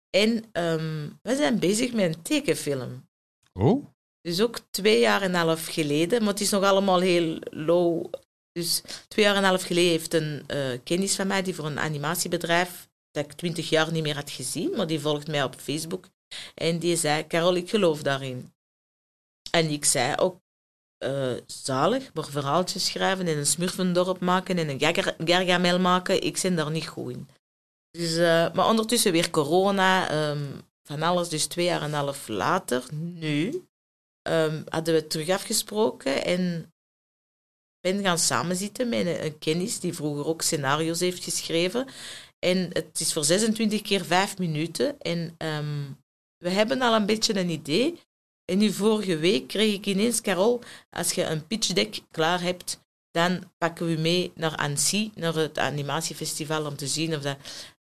En 0.09 0.29
um, 0.53 1.19
we 1.21 1.35
zijn 1.35 1.59
bezig 1.59 1.93
met 1.93 2.15
een 2.15 2.21
tekenfilm. 2.21 3.09
Oh? 3.53 3.92
Dus 4.23 4.41
ook 4.41 4.59
twee 4.69 4.99
jaar 4.99 5.21
en 5.21 5.29
een 5.33 5.39
half 5.39 5.65
geleden, 5.65 6.19
maar 6.19 6.31
het 6.31 6.41
is 6.41 6.49
nog 6.49 6.63
allemaal 6.63 6.99
heel 6.99 7.37
low. 7.49 8.05
Dus 8.51 8.81
twee 9.07 9.25
jaar 9.25 9.35
en 9.35 9.43
een 9.43 9.49
half 9.49 9.63
geleden 9.63 9.89
heeft 9.89 10.13
een 10.13 10.43
uh, 10.47 10.79
kennis 10.83 11.15
van 11.15 11.27
mij, 11.27 11.41
die 11.41 11.55
voor 11.55 11.65
een 11.65 11.79
animatiebedrijf, 11.79 12.89
dat 13.11 13.25
ik 13.25 13.33
twintig 13.33 13.69
jaar 13.69 13.91
niet 13.91 14.03
meer 14.03 14.15
had 14.15 14.29
gezien, 14.29 14.71
maar 14.75 14.87
die 14.87 14.99
volgt 14.99 15.27
mij 15.27 15.43
op 15.43 15.55
Facebook. 15.55 16.05
En 16.55 16.79
die 16.79 16.95
zei, 16.95 17.27
Carol, 17.27 17.55
ik 17.55 17.69
geloof 17.69 18.01
daarin. 18.01 18.53
En 19.51 19.69
ik 19.69 19.85
zei 19.85 20.15
ook, 20.15 20.41
uh, 21.05 21.33
zalig, 21.45 22.13
maar 22.13 22.25
verhaaltjes 22.25 22.85
schrijven 22.85 23.27
en 23.27 23.37
een 23.37 23.45
smurfendorp 23.45 24.19
maken 24.19 24.57
en 24.57 24.69
een 24.69 24.79
gar 24.79 25.15
gargamel 25.25 25.79
maken, 25.79 26.23
ik 26.23 26.39
ben 26.41 26.55
daar 26.55 26.71
niet 26.71 26.87
goed 26.87 27.13
in. 27.13 27.27
Dus, 27.91 28.17
uh, 28.17 28.53
maar 28.53 28.67
ondertussen 28.67 29.11
weer 29.11 29.29
corona, 29.29 30.11
um, 30.29 30.61
van 30.83 31.01
alles, 31.01 31.29
dus 31.29 31.45
twee 31.45 31.65
jaar 31.65 31.81
en 31.81 31.87
een 31.87 31.93
half 31.93 32.27
later, 32.27 32.83
nu, 32.91 33.63
um, 34.23 34.63
hadden 34.69 34.93
we 34.93 35.07
terug 35.07 35.29
afgesproken 35.29 36.25
en 36.25 36.73
ben 37.79 38.01
gaan 38.01 38.19
samenzitten 38.19 38.89
met 38.89 39.05
een, 39.05 39.25
een 39.25 39.37
kennis 39.37 39.79
die 39.79 39.93
vroeger 39.93 40.25
ook 40.25 40.41
scenario's 40.41 40.99
heeft 40.99 41.23
geschreven. 41.23 41.87
En 42.39 42.69
het 42.73 42.99
is 42.99 43.13
voor 43.13 43.23
26 43.23 43.81
keer 43.81 44.05
5 44.05 44.37
minuten. 44.37 44.99
En 44.99 45.35
ehm, 45.37 45.91
we 46.37 46.49
hebben 46.49 46.81
al 46.81 46.95
een 46.95 47.05
beetje 47.05 47.39
een 47.39 47.49
idee. 47.49 47.99
En 48.45 48.57
nu 48.57 48.71
vorige 48.71 49.17
week 49.17 49.47
kreeg 49.47 49.73
ik 49.73 49.85
ineens, 49.85 50.21
Carol, 50.21 50.61
als 50.89 51.11
je 51.11 51.23
een 51.23 51.47
pitch 51.47 51.67
deck 51.67 51.99
klaar 52.11 52.41
hebt, 52.41 52.81
dan 53.11 53.51
pakken 53.57 53.87
we 53.87 54.01
mee 54.01 54.31
naar 54.35 54.55
Annecy, 54.55 55.11
naar 55.15 55.35
het 55.35 55.57
animatiefestival, 55.57 56.65
om 56.65 56.75
te 56.75 56.87
zien 56.87 57.15
of 57.15 57.21
dat... 57.21 57.37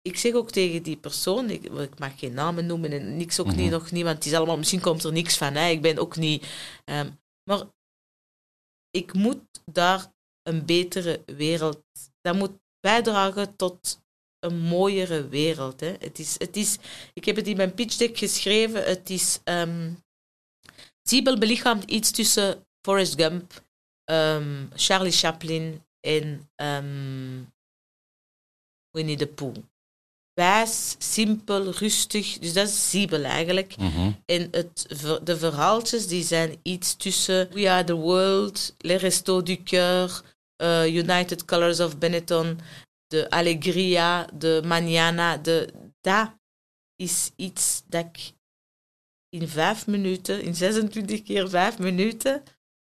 Ik 0.09 0.19
zeg 0.19 0.33
ook 0.33 0.51
tegen 0.51 0.83
die 0.83 0.97
persoon, 0.97 1.51
ik, 1.51 1.65
ik 1.65 1.99
mag 1.99 2.19
geen 2.19 2.35
namen 2.35 2.67
noemen 2.67 2.93
en 2.93 3.17
niks 3.17 3.41
ook 3.41 3.47
niet, 3.47 3.57
Mhm. 3.57 3.71
nog 3.71 3.91
niet, 3.91 4.05
want 4.05 4.17
het 4.17 4.27
is 4.27 4.35
allemaal, 4.35 4.57
misschien 4.59 4.81
komt 4.81 5.05
er 5.05 5.13
niks 5.13 5.37
van. 5.37 5.55
Hè. 5.55 5.69
Ik 5.69 5.83
ben 5.83 5.99
ook 5.99 6.17
niet... 6.17 6.47
ehm, 6.85 7.11
maar 7.51 7.63
ik 8.91 9.13
moet 9.13 9.43
daar 9.65 10.13
een 10.43 10.67
betere 10.67 11.23
wereld... 11.27 11.83
Dat 12.21 12.35
moet 12.37 12.53
bijdragen 12.81 13.57
tot 13.57 14.01
een 14.39 14.59
mooiere 14.59 15.29
wereld. 15.29 15.81
Hè. 15.81 15.95
Het 15.99 16.19
is, 16.19 16.39
het 16.39 16.57
is, 16.57 16.79
ik 17.13 17.25
heb 17.25 17.37
het 17.37 17.47
in 17.47 17.57
mijn 17.57 17.75
pitch 17.75 17.97
deck 17.97 18.19
geschreven. 18.19 18.85
Het 18.85 19.11
is... 19.11 19.41
ehm 19.45 19.95
Siebel 21.09 21.39
belichaamt 21.39 21.85
iets 21.91 22.11
tussen 22.11 22.67
Forrest 22.87 23.15
Gump, 23.21 23.65
ehm, 24.05 24.67
Charlie 24.75 25.13
Chaplin 25.13 25.85
en 26.01 26.49
Winnie 28.91 29.17
the 29.17 29.27
Pooh. 29.27 29.55
Wijs, 30.39 30.97
simpel, 30.99 31.70
rustig. 31.70 32.39
Dus 32.39 32.53
dat 32.53 32.68
is 32.68 32.91
Siebel 32.91 33.22
eigenlijk. 33.22 33.76
Mhm. 33.76 34.11
En 34.24 34.49
het, 34.51 34.86
de 35.24 35.36
verhaaltjes 35.39 36.07
die 36.07 36.22
zijn 36.22 36.59
iets 36.62 36.97
tussen 36.97 37.49
We 37.53 37.70
Are 37.70 37.84
The 37.84 37.95
World, 37.95 38.74
Les 38.78 39.01
Restos 39.01 39.45
du 39.45 39.57
Cœur, 39.57 40.24
eh, 40.57 40.95
United 40.95 41.45
Colors 41.45 41.80
of 41.80 41.99
Benetton, 41.99 42.61
de 43.07 43.30
Allegria, 43.30 44.28
de 44.34 44.62
Manana. 44.64 45.36
De, 45.36 45.72
dat 46.01 46.30
is 46.97 47.30
iets 47.36 47.82
dat 47.86 48.05
ik 48.05 48.32
in 49.28 49.49
vijf 49.49 49.86
minuten, 49.86 50.43
in 50.43 50.55
26 50.55 51.22
keer 51.22 51.49
vijf 51.49 51.78
minuten, 51.78 52.43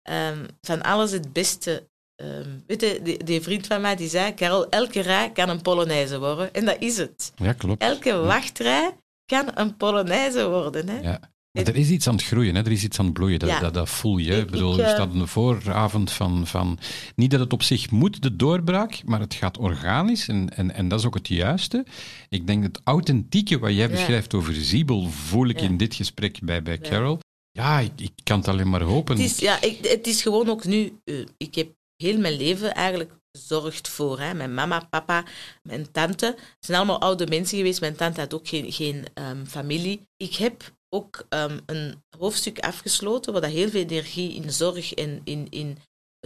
ehm, 0.03 0.47
van 0.61 0.83
alles 0.83 1.11
het 1.11 1.33
beste... 1.33 1.91
ehm, 2.23 2.49
weet 2.67 2.81
je, 2.81 3.01
die, 3.03 3.25
die 3.25 3.41
vriend 3.41 3.67
van 3.67 3.81
mij 3.81 3.97
die 3.97 4.09
zei, 4.09 4.35
Carol, 4.35 4.69
elke 4.69 5.01
rij 5.01 5.31
kan 5.33 5.49
een 5.49 5.63
Polonaise 5.63 6.19
worden. 6.19 6.55
En 6.55 6.65
dat 6.65 6.77
is 6.79 6.97
het. 6.97 7.33
Ja, 7.37 7.53
klopt. 7.53 7.83
Elke 7.83 8.17
wachtrij 8.17 8.91
kan 9.27 9.49
een 9.55 9.77
Polonaise 9.77 10.49
worden. 10.49 10.89
Hè? 10.89 11.01
Ja. 11.01 11.21
Maar 11.53 11.65
er 11.67 11.77
is 11.77 11.89
iets 11.91 12.07
aan 12.09 12.15
het 12.15 12.25
groeien, 12.25 12.55
hè? 12.55 12.63
er 12.65 12.73
is 12.73 12.85
iets 12.85 12.99
aan 12.99 13.05
het 13.05 13.15
bloeien, 13.15 13.39
dat, 13.39 13.49
Ja. 13.49 13.61
dat, 13.61 13.75
dat 13.75 13.89
voel 13.89 14.17
je. 14.19 14.31
Ik 14.37 14.39
Ik- 14.43 14.51
bedoel, 14.51 14.79
er 14.79 14.85
eh, 14.85 14.91
staat 14.93 15.15
een 15.15 15.29
vooravond 15.29 16.11
van, 16.13 16.47
van... 16.47 16.79
Niet 17.17 17.31
dat 17.31 17.41
het 17.41 17.53
op 17.53 17.63
zich 17.63 17.91
moet, 17.91 18.23
de 18.23 18.37
doorbraak, 18.37 19.03
maar 19.05 19.21
het 19.21 19.35
gaat 19.35 19.59
organisch 19.59 20.29
en, 20.29 20.57
en, 20.57 20.75
en 20.75 20.89
dat 20.89 20.99
is 20.99 21.07
ook 21.07 21.15
het 21.15 21.29
juiste. 21.29 21.85
Ik 22.29 22.47
denk 22.47 22.63
dat 22.63 22.77
het 22.77 22.81
authentieke 22.87 23.59
wat 23.59 23.71
jij 23.71 23.79
Ja. 23.81 23.89
beschrijft 23.89 24.35
over 24.35 24.55
Ziebel, 24.55 25.09
voel 25.09 25.49
ik 25.49 25.61
Ja. 25.61 25.67
in 25.67 25.77
dit 25.77 25.95
gesprek 25.95 26.39
bij, 26.43 26.63
bij. 26.63 26.79
Carol. 26.79 27.19
Ja, 27.51 27.79
ik, 27.79 27.93
ik 27.97 28.13
kan 28.23 28.39
het 28.39 28.49
alleen 28.49 28.71
maar 28.71 28.83
hopen. 28.83 29.17
Het 29.17 29.25
is, 29.25 29.39
ja, 29.39 29.63
ik, 29.63 29.79
het 29.87 30.07
is 30.07 30.23
gewoon 30.23 30.49
ook 30.49 30.65
nu... 30.65 30.93
eh, 31.05 31.15
ik 31.37 31.55
heb 31.55 31.69
heel 32.03 32.19
mijn 32.19 32.37
leven 32.37 32.75
eigenlijk 32.75 33.13
gezorgd 33.33 33.89
voor. 33.89 34.21
Hè. 34.21 34.35
Mijn 34.35 34.55
mama, 34.55 34.87
papa, 34.91 35.25
mijn 35.63 35.91
tante. 35.91 36.27
Het 36.27 36.57
zijn 36.61 36.79
allemaal 36.79 37.01
oude 37.01 37.27
mensen 37.27 37.59
geweest. 37.59 37.81
Mijn 37.81 37.97
tante 37.97 38.21
had 38.21 38.35
ook 38.35 38.49
geen, 38.49 38.73
geen 38.73 39.07
ehm, 39.15 39.45
familie. 39.45 40.09
Ik 40.17 40.35
heb 40.35 40.75
ook 40.89 41.27
ehm, 41.29 41.59
een 41.67 42.03
hoofdstuk 42.19 42.59
afgesloten 42.59 43.33
waar 43.33 43.43
dat 43.43 43.51
heel 43.51 43.69
veel 43.69 43.83
energie 43.83 44.35
in 44.35 44.53
zorg 44.53 44.95
en 44.95 45.21
in, 45.25 45.47
in 45.51 45.79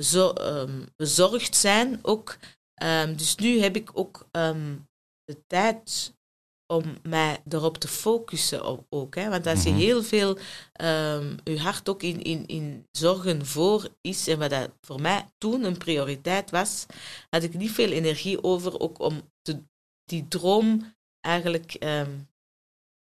zo, 0.03 0.31
ehm, 0.31 0.83
bezorgd 0.97 1.57
zijn 1.57 1.99
ook. 2.03 2.37
Dus 3.16 3.35
nu 3.37 3.61
heb 3.61 3.77
ik 3.77 3.91
ook 3.93 4.27
de 5.24 5.45
tijd 5.47 6.14
om 6.66 6.82
mij 7.02 7.42
erop 7.48 7.78
te 7.78 7.88
focussen 7.88 8.64
op- 8.66 8.86
ook. 8.90 9.14
Hè. 9.14 9.28
Want 9.30 9.46
als 9.46 9.62
je 9.62 9.70
Mhm. 9.70 9.78
heel 9.78 10.02
veel 10.02 10.38
ehm, 10.72 11.36
je 11.44 11.58
hart 11.60 11.88
ook 11.88 12.02
in, 12.02 12.22
in, 12.22 12.46
in 12.46 12.86
zorgen 12.90 13.46
voor 13.46 13.88
is, 14.00 14.28
en 14.28 14.38
wat 14.38 14.50
dat 14.50 14.70
voor 14.80 15.00
mij 15.00 15.28
toen 15.38 15.64
een 15.64 15.78
prioriteit 15.78 16.50
was, 16.50 16.86
had 17.30 17.42
ik 17.42 17.54
niet 17.54 17.70
veel 17.70 17.90
energie 17.90 18.42
over 18.42 18.80
ook 18.80 18.98
om 19.00 19.20
te, 19.42 19.62
die 20.04 20.28
droom 20.28 20.94
eigenlijk 21.20 21.74
ehm, 21.74 22.10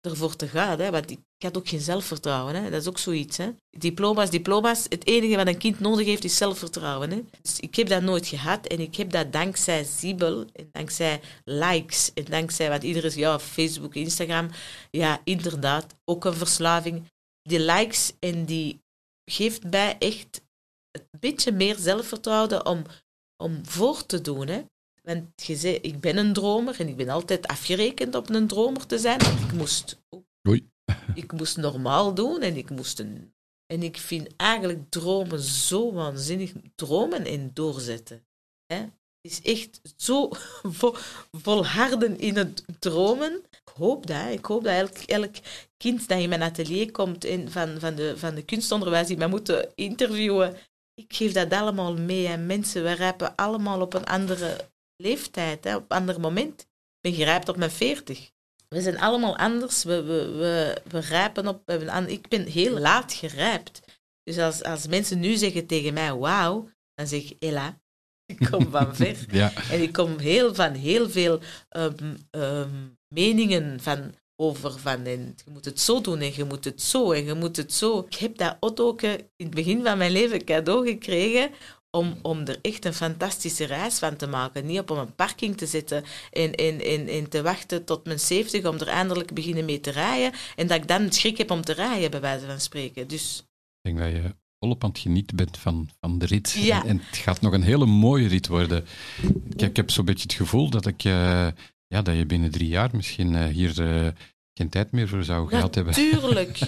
ervoor 0.06 0.36
te 0.36 0.48
gaan. 0.48 0.80
Hè. 0.80 0.92
Want 0.92 1.12
ik 1.12 1.20
had 1.38 1.58
ook 1.58 1.68
geen 1.68 1.80
zelfvertrouwen. 1.80 2.56
Hè. 2.56 2.70
Dat 2.70 2.82
is 2.82 2.88
ook 2.88 2.98
zoiets. 2.98 3.38
Hè. 3.38 3.50
Diploma's, 3.70 4.30
diploma's. 4.30 4.86
Het 4.90 5.08
enige 5.08 5.36
wat 5.36 5.48
een 5.48 5.58
kind 5.58 5.80
nodig 5.80 6.06
heeft, 6.06 6.24
is 6.24 6.38
zelfvertrouwen. 6.38 7.12
Hè. 7.12 7.22
Dus 7.42 7.60
ik 7.60 7.76
heb 7.76 7.88
dat 7.88 8.02
nooit 8.02 8.28
gehad. 8.28 8.68
En 8.68 8.80
ik 8.80 8.96
heb 8.96 9.12
dat 9.12 9.32
dankzij 9.32 9.84
Siebel, 9.84 10.46
en 10.54 10.70
dankzij 10.72 11.22
likes, 11.44 12.12
en 12.14 12.26
dankzij, 12.26 12.70
want 12.70 12.84
iedereen 12.84 13.10
is, 13.10 13.16
ja, 13.16 13.40
Facebook, 13.40 13.96
Instagram. 13.96 14.50
Ja, 14.92 15.22
inderdaad, 15.24 15.96
ook 16.06 16.26
een 16.26 16.34
verslaving. 16.34 17.04
Die 17.42 17.60
likes 17.60 18.14
en 18.20 18.46
die 18.46 18.80
geeft 19.32 19.64
mij 19.64 19.96
echt 20.00 20.42
een 20.92 21.20
beetje 21.20 21.52
meer 21.52 21.76
zelfvertrouwen 21.76 22.66
om, 22.66 22.84
om 23.44 23.66
voor 23.66 24.06
te 24.06 24.22
doen. 24.22 24.48
Hè. 24.48 24.62
Want 25.08 25.46
je 25.46 25.56
zei, 25.56 25.76
ik 25.76 26.00
ben 26.00 26.18
een 26.18 26.34
dromer 26.34 26.80
en 26.80 26.88
ik 26.88 26.96
ben 26.96 27.10
altijd 27.10 27.48
afgerekend 27.48 28.16
op 28.16 28.30
een 28.30 28.48
dromer 28.48 28.86
te 28.86 29.00
zijn. 29.00 29.20
Want 29.20 29.40
ik 29.40 29.52
moest, 29.52 30.02
Oei. 30.48 30.70
ik 31.14 31.32
moest 31.32 31.58
normaal 31.58 32.14
doen 32.14 32.42
en 32.42 32.58
ik 32.58 32.70
moest 32.70 33.00
een... 33.00 33.34
En 33.66 33.84
ik 33.84 33.98
vind 33.98 34.36
eigenlijk 34.36 34.90
dromen 34.90 35.40
zo 35.40 35.94
waanzinnig. 35.94 36.52
Dromen 36.76 37.26
en 37.26 37.52
doorzetten. 37.54 38.26
Hè. 38.66 38.78
Het 39.22 39.32
is 39.32 39.42
echt 39.42 39.82
zo 39.96 40.30
vo- 40.80 40.96
volharden 41.32 42.20
in 42.20 42.38
het 42.38 42.64
dromen. 42.80 43.44
Ik 43.52 43.74
hoop 43.74 44.08
dat. 44.08 44.32
Ik 44.32 44.46
hoop 44.46 44.64
dat 44.64 44.74
elk, 44.74 44.98
elk 44.98 45.36
kind 45.78 46.08
dat 46.08 46.20
in 46.20 46.30
mijn 46.30 46.42
atelier 46.42 46.92
komt 46.92 47.26
en 47.26 47.52
van, 47.52 47.80
van, 47.80 47.96
de, 47.96 48.18
van 48.18 48.36
de 48.36 48.44
kunstonderwijs 48.44 49.08
die 49.08 49.18
mij 49.18 49.28
moeten 49.28 49.70
interviewen, 49.76 50.58
ik 50.94 51.14
geef 51.16 51.32
dat 51.32 51.52
allemaal 51.52 51.94
mee. 51.94 52.28
En 52.28 52.46
mensen, 52.46 52.84
we 52.84 52.92
rijpen 52.92 53.36
allemaal 53.36 53.82
op 53.82 53.94
een 53.94 54.06
andere 54.06 54.72
leeftijd, 54.98 55.64
hè, 55.64 55.76
op 55.76 55.92
een 55.92 55.98
ander 55.98 56.20
moment. 56.20 56.62
Ik 56.62 57.02
ben 57.02 57.14
gerijpt 57.14 57.50
op 57.50 57.58
mijn 57.58 57.72
veertig. 57.72 58.32
We 58.68 58.82
zijn 58.82 59.00
allemaal 59.00 59.38
anders. 59.38 59.84
We, 59.84 60.04
we, 60.04 60.32
we, 60.32 60.82
we 60.88 61.00
rijpen 61.00 61.48
op... 61.48 61.62
We 61.66 62.04
ik 62.08 62.28
ben 62.28 62.46
heel 62.46 62.80
laat 62.80 63.14
gerijpt. 63.14 63.82
Dus 64.24 64.38
als, 64.38 64.64
als 64.64 64.88
mensen 64.88 65.20
nu 65.20 65.36
zeggen 65.36 65.66
tegen 65.66 65.94
mij, 65.94 66.14
wauw, 66.14 66.70
dan 66.94 67.08
zeg 67.08 67.30
ik, 67.30 67.36
hela, 67.40 67.82
ik 68.26 68.48
kom 68.52 68.72
van 68.72 68.96
ver. 69.06 69.26
Ja, 69.32 69.54
En 69.72 69.82
ik 69.82 69.94
kom 69.94 70.20
heel 70.20 70.56
van 70.56 70.74
heel 70.74 71.10
veel 71.10 71.40
ehm, 71.70 72.16
ehm, 72.30 72.88
meningen 73.08 73.80
van 73.80 74.14
over 74.36 74.80
van 74.80 75.06
en 75.06 75.36
je 75.46 75.52
moet 75.52 75.66
het 75.66 75.80
zo 75.80 76.02
doen 76.02 76.20
en 76.20 76.34
je 76.36 76.44
moet 76.44 76.66
het 76.66 76.82
zo 76.82 77.12
en 77.12 77.26
je 77.26 77.34
moet 77.34 77.58
het 77.58 77.74
zo. 77.74 78.00
Ik 78.00 78.16
heb 78.16 78.38
dat 78.38 78.58
Otto 78.60 78.88
ook, 78.88 79.02
eh, 79.02 79.12
in 79.14 79.46
het 79.46 79.56
begin 79.56 79.84
van 79.84 79.98
mijn 79.98 80.12
leven 80.12 80.44
cadeau 80.44 80.88
gekregen 80.88 81.52
om, 81.96 82.18
om 82.22 82.40
er 82.40 82.60
echt 82.62 82.86
een 82.86 82.94
fantastische 82.94 83.66
reis 83.66 84.00
van 84.00 84.16
te 84.16 84.28
maken. 84.28 84.66
Niet 84.66 84.80
op 84.80 84.90
een 84.90 85.16
parking 85.16 85.58
te 85.58 85.66
zitten 85.66 86.04
en, 86.32 86.56
en, 86.56 86.82
en, 86.82 87.08
en 87.08 87.30
te 87.30 87.42
wachten 87.42 87.86
tot 87.86 88.06
mijn 88.06 88.20
70 88.20 88.66
om 88.66 88.76
er 88.76 88.88
eindelijk 88.88 89.34
beginnen 89.34 89.66
mee 89.66 89.80
te 89.80 89.92
rijden. 89.92 90.32
En 90.56 90.68
dat 90.68 90.78
ik 90.78 90.88
dan 90.88 91.12
schrik 91.12 91.38
heb 91.38 91.52
om 91.52 91.62
te 91.62 91.74
rijden, 91.74 92.12
bij 92.12 92.22
wijze 92.22 92.46
van 92.46 92.60
spreken. 92.60 93.08
Dus 93.08 93.44
ik 93.82 93.96
denk 93.96 93.98
dat 93.98 94.24
je 94.24 94.36
volop 94.60 94.84
aan 94.84 94.90
het 94.90 95.00
genieten 95.00 95.36
bent 95.36 95.58
van, 95.58 95.90
van 96.00 96.18
de 96.18 96.26
rit. 96.26 96.52
Ja. 96.52 96.84
En, 96.84 96.90
en 96.90 97.02
het 97.06 97.18
gaat 97.18 97.42
nog 97.42 97.54
een 97.54 97.64
hele 97.64 97.86
mooie 97.86 98.28
rit 98.28 98.48
worden. 98.48 98.86
Ik, 99.50 99.62
ik 99.62 99.76
heb 99.76 99.92
zo'n 99.92 100.06
beetje 100.06 100.24
het 100.24 100.34
gevoel 100.34 100.70
dat, 100.70 100.86
ik, 100.86 101.04
eh, 101.04 101.48
ja, 101.88 102.02
dat 102.02 102.16
je 102.16 102.26
binnen 102.26 102.52
drie 102.52 102.70
jaar 102.70 102.90
misschien 102.94 103.36
eh, 103.36 103.46
hier 103.46 103.82
eh, 103.82 104.08
geen 104.54 104.70
tijd 104.70 104.92
meer 104.92 105.08
voor 105.08 105.24
zou 105.24 105.48
gehad 105.48 105.76
hebben. 105.76 105.94
Natuurlijk. 105.94 106.60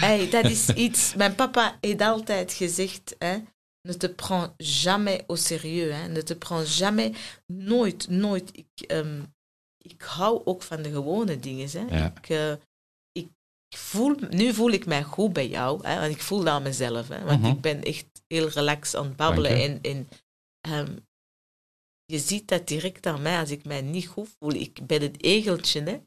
Hey, 0.00 0.30
dat 0.30 0.44
is 0.44 0.68
iets. 0.68 1.14
Mijn 1.14 1.34
papa 1.34 1.78
heeft 1.80 2.00
altijd 2.00 2.52
gezegd: 2.52 3.16
hè, 3.18 3.36
ne 3.82 3.96
te 3.96 4.08
prends 4.08 4.54
jamais 4.58 5.24
au 5.26 5.36
sérieux. 5.36 5.92
Hè, 5.92 6.08
ne 6.08 6.22
te 6.22 6.34
prends 6.34 6.64
jamais. 6.78 7.12
Nooit, 7.46 8.08
nooit. 8.08 8.50
Ik, 8.56 8.80
ehm, 8.86 9.22
ik 9.78 10.02
hou 10.02 10.40
ook 10.44 10.62
van 10.62 10.82
de 10.82 10.90
gewone 10.90 11.40
dingen. 11.40 11.68
Hè. 11.70 11.98
Ja. 11.98 12.12
Ik, 12.16 12.28
eh, 12.28 12.52
ik 13.72 13.76
voel, 13.78 14.14
nu 14.30 14.54
voel 14.54 14.70
ik 14.70 14.86
mij 14.86 15.02
goed 15.02 15.32
bij 15.32 15.48
jou, 15.48 15.86
hè, 15.86 16.00
want 16.00 16.12
ik 16.14 16.20
voel 16.22 16.38
dat 16.38 16.48
aan 16.48 16.62
mezelf. 16.62 17.08
Hè, 17.08 17.24
want 17.24 17.40
Mhm. 17.40 17.50
ik 17.50 17.60
ben 17.60 17.82
echt 17.82 18.06
heel 18.26 18.48
relaxed 18.48 18.94
aan 19.00 19.06
het 19.06 19.16
babbelen. 19.16 19.50
En, 19.62 19.78
en 19.82 20.08
ehm, 20.60 20.96
je 22.04 22.18
ziet 22.18 22.48
dat 22.48 22.66
direct 22.66 23.06
aan 23.06 23.22
mij 23.22 23.38
als 23.38 23.50
ik 23.50 23.64
mij 23.64 23.82
niet 23.82 24.06
goed 24.06 24.28
voel. 24.38 24.52
Ik 24.52 24.86
ben 24.86 25.02
het 25.02 25.22
egeltje. 25.22 25.82
Hè. 25.82 26.00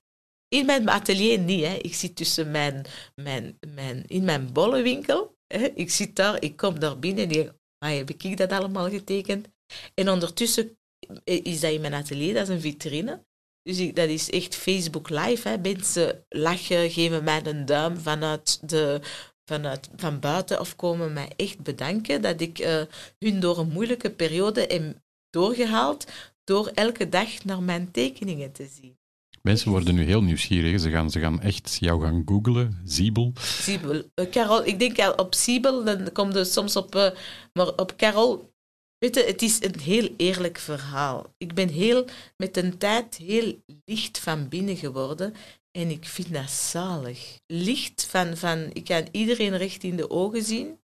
In 0.47 0.65
mijn 0.65 0.89
atelier 0.89 1.39
niet. 1.39 1.65
Hè. 1.65 1.73
Ik 1.73 1.93
zit 1.93 2.15
tussen 2.15 2.51
mijn, 2.51 2.85
mijn, 3.15 3.57
mijn, 3.67 4.07
in 4.07 4.23
mijn 4.23 4.53
bollenwinkel. 4.53 5.35
Hè. 5.47 5.65
Ik 5.65 5.89
zit 5.91 6.15
daar, 6.15 6.41
ik 6.41 6.57
kom 6.57 6.79
daar 6.79 6.99
binnen 6.99 7.23
en 7.29 7.39
ik 7.39 7.51
maar 7.83 7.91
heb 7.91 8.09
ik 8.09 8.37
dat 8.37 8.51
allemaal 8.51 8.89
getekend? 8.89 9.47
En 9.93 10.09
ondertussen 10.09 10.77
is 11.23 11.59
dat 11.59 11.71
in 11.71 11.81
mijn 11.81 11.93
atelier, 11.93 12.33
dat 12.33 12.43
is 12.43 12.49
een 12.49 12.61
vitrine. 12.61 13.25
Dus 13.63 13.77
ik, 13.77 13.95
dat 13.95 14.09
is 14.09 14.29
echt 14.29 14.55
Facebook 14.55 15.09
live. 15.09 15.49
Hè. 15.49 15.57
Mensen 15.57 16.25
lachen, 16.29 16.91
geven 16.91 17.23
mij 17.23 17.45
een 17.45 17.65
duim 17.65 17.97
vanuit 17.97 18.69
de, 18.69 19.01
vanuit, 19.45 19.89
van 19.95 20.19
buiten 20.19 20.59
afkomen 20.59 21.13
mij 21.13 21.33
echt 21.35 21.59
bedanken 21.59 22.21
dat 22.21 22.41
ik 22.41 22.59
eh, 22.59 22.81
hun 23.19 23.39
door 23.39 23.57
een 23.57 23.71
moeilijke 23.71 24.11
periode 24.11 24.61
heb 24.61 25.01
doorgehaald 25.29 26.05
door 26.43 26.67
elke 26.67 27.09
dag 27.09 27.43
naar 27.43 27.63
mijn 27.63 27.91
tekeningen 27.91 28.51
te 28.51 28.65
zien. 28.65 29.00
Mensen 29.41 29.71
worden 29.71 29.95
nu 29.95 30.03
heel 30.03 30.23
nieuwsgierig. 30.23 30.79
Ze 30.81 30.89
gaan, 30.89 31.11
ze 31.11 31.19
gaan 31.19 31.41
echt 31.41 31.77
jou 31.79 32.01
gaan 32.01 32.21
googlen. 32.25 32.81
Ziebel. 32.83 33.31
Siebel. 33.35 34.03
Eh, 34.13 34.29
Carol, 34.29 34.65
ik 34.65 34.79
denk 34.79 34.99
al 34.99 35.13
op 35.13 35.33
Siebel, 35.33 35.83
dan 35.83 36.11
komt 36.11 36.35
er 36.35 36.45
soms 36.45 36.75
op... 36.75 36.95
eh, 36.95 37.11
maar 37.53 37.67
op 37.67 37.93
Carol... 37.97 38.49
Weet 38.97 39.15
je, 39.15 39.23
het 39.23 39.41
is 39.41 39.63
een 39.63 39.79
heel 39.79 40.13
eerlijk 40.17 40.57
verhaal. 40.57 41.33
Ik 41.37 41.53
ben 41.53 41.69
heel, 41.69 42.05
met 42.37 42.57
een 42.57 42.77
tijd 42.77 43.17
heel 43.17 43.61
licht 43.85 44.19
van 44.19 44.49
binnen 44.49 44.77
geworden. 44.77 45.33
En 45.71 45.89
ik 45.89 46.05
vind 46.05 46.33
dat 46.33 46.49
zalig. 46.49 47.39
Licht 47.47 48.05
van, 48.05 48.37
van... 48.37 48.69
Ik 48.73 48.85
kan 48.85 49.07
iedereen 49.11 49.57
recht 49.57 49.83
in 49.83 49.95
de 49.95 50.09
ogen 50.09 50.43
zien. 50.43 50.79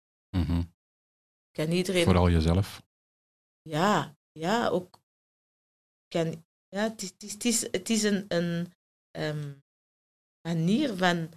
Ik 1.51 1.51
kan 1.51 1.71
iedereen... 1.71 2.03
Vooral 2.03 2.29
jezelf. 2.29 2.83
Ja, 3.61 4.17
ja, 4.31 4.67
ook. 4.67 4.99
Kan, 6.07 6.45
ja, 6.73 6.83
het 6.83 7.01
is, 7.01 7.31
het 7.31 7.45
is, 7.45 7.61
het 7.71 7.89
is, 7.89 8.03
een, 8.03 8.25
een 8.27 8.73
ehm, 9.11 9.51
manier 10.47 10.95
van 10.97 11.29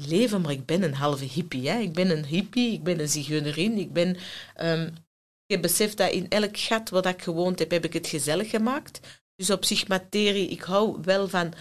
leven, 0.00 0.40
maar 0.40 0.52
ik 0.52 0.66
ben 0.66 0.82
een 0.82 0.94
halve 0.94 1.24
hippie. 1.24 1.68
Hè. 1.68 1.78
Ik 1.78 1.92
ben 1.92 2.10
een 2.10 2.24
hippie, 2.24 2.72
ik 2.72 2.82
ben 2.82 3.00
een 3.00 3.08
zigeunerin. 3.08 3.78
Ik, 3.78 3.92
ben, 3.92 4.16
ehm, 4.54 4.86
ik 5.46 5.56
heb 5.56 5.62
beseft 5.62 5.96
dat 5.96 6.10
in 6.10 6.28
elk 6.28 6.56
gat 6.56 6.90
wat 6.90 7.06
ik 7.06 7.22
gewoond 7.22 7.58
heb, 7.58 7.70
heb 7.70 7.84
ik 7.84 7.92
het 7.92 8.06
gezellig 8.06 8.50
gemaakt. 8.50 9.00
Dus 9.34 9.50
op 9.50 9.64
zich 9.64 9.88
materie, 9.88 10.48
ik 10.48 10.62
hou 10.62 10.98
wel 11.02 11.28
van 11.28 11.52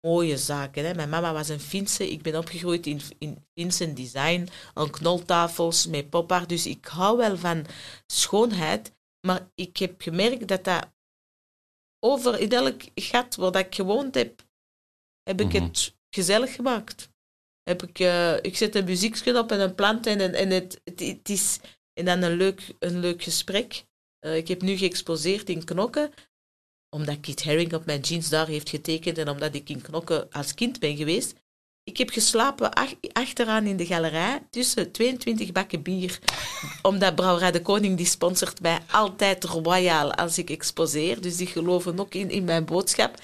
mooie 0.00 0.36
zaken. 0.36 0.84
Hè. 0.84 0.94
Mijn 0.94 1.08
mama 1.08 1.32
was 1.32 1.48
een 1.48 1.60
Finse, 1.60 2.10
ik 2.10 2.22
ben 2.22 2.36
opgegroeid 2.36 2.86
in, 2.86 3.00
in 3.18 3.44
Finse 3.54 3.92
design, 3.92 4.48
aan 4.74 4.90
knoltafels 4.90 5.86
met 5.86 6.10
popart. 6.10 6.48
Dus 6.48 6.66
ik 6.66 6.86
hou 6.86 7.16
wel 7.16 7.36
van 7.36 7.66
schoonheid. 8.06 8.96
Maar 9.26 9.50
ik 9.54 9.76
heb 9.76 10.02
gemerkt 10.02 10.48
dat 10.48 10.64
dat 10.64 10.88
over 12.00 12.38
in 12.40 12.50
elk 12.50 12.80
gat 12.94 13.34
waar 13.36 13.52
dat 13.52 13.64
ik 13.66 13.74
gewoond 13.74 14.14
heb, 14.14 14.42
heb 15.22 15.40
ik 15.40 15.52
Mhm. 15.52 15.62
het 15.62 15.94
gezellig 16.10 16.54
gemaakt. 16.54 17.08
Heb 17.62 17.82
ik, 17.82 17.98
eh, 17.98 18.36
ik 18.42 18.56
zet 18.56 18.74
een 18.74 18.84
muziekje 18.84 19.38
op 19.38 19.52
en 19.52 19.60
een 19.60 19.74
plant 19.74 20.06
en, 20.06 20.20
en, 20.20 20.34
en 20.34 20.50
het, 20.50 20.80
het, 20.84 21.00
het 21.00 21.28
is 21.28 21.58
en 21.92 22.04
dan 22.04 22.22
een 22.22 22.36
leuk, 22.36 22.74
een 22.78 22.98
leuk 23.00 23.22
gesprek. 23.22 23.84
Eh, 24.18 24.36
ik 24.36 24.48
heb 24.48 24.62
nu 24.62 24.76
geëxposeerd 24.76 25.48
in 25.48 25.64
Knokken, 25.64 26.12
omdat 26.96 27.20
Kit 27.20 27.44
Haring 27.44 27.74
op 27.74 27.84
mijn 27.86 28.00
jeans 28.00 28.28
daar 28.28 28.46
heeft 28.46 28.68
getekend 28.68 29.18
en 29.18 29.28
omdat 29.28 29.54
ik 29.54 29.68
in 29.68 29.80
Knokken 29.82 30.30
als 30.30 30.54
kind 30.54 30.78
ben 30.78 30.96
geweest. 30.96 31.34
Ik 31.88 31.96
heb 31.96 32.10
geslapen 32.10 32.72
ach- 32.72 32.94
achteraan 33.12 33.66
in 33.66 33.76
de 33.76 33.86
galerij 33.86 34.46
tussen 34.50 34.92
22 34.92 35.52
bakken 35.52 35.82
bier. 35.82 36.18
Omdat 36.82 37.14
Brouwerij 37.14 37.50
de 37.50 37.62
Koning 37.62 37.96
die 37.96 38.06
sponsort 38.06 38.60
mij 38.60 38.78
altijd 38.90 39.44
royaal 39.44 40.14
als 40.14 40.38
ik 40.38 40.50
exposeer. 40.50 41.20
Dus 41.20 41.36
die 41.36 41.46
geloven 41.46 42.00
ook 42.00 42.14
in, 42.14 42.30
in 42.30 42.44
mijn 42.44 42.64
boodschap. 42.64 43.20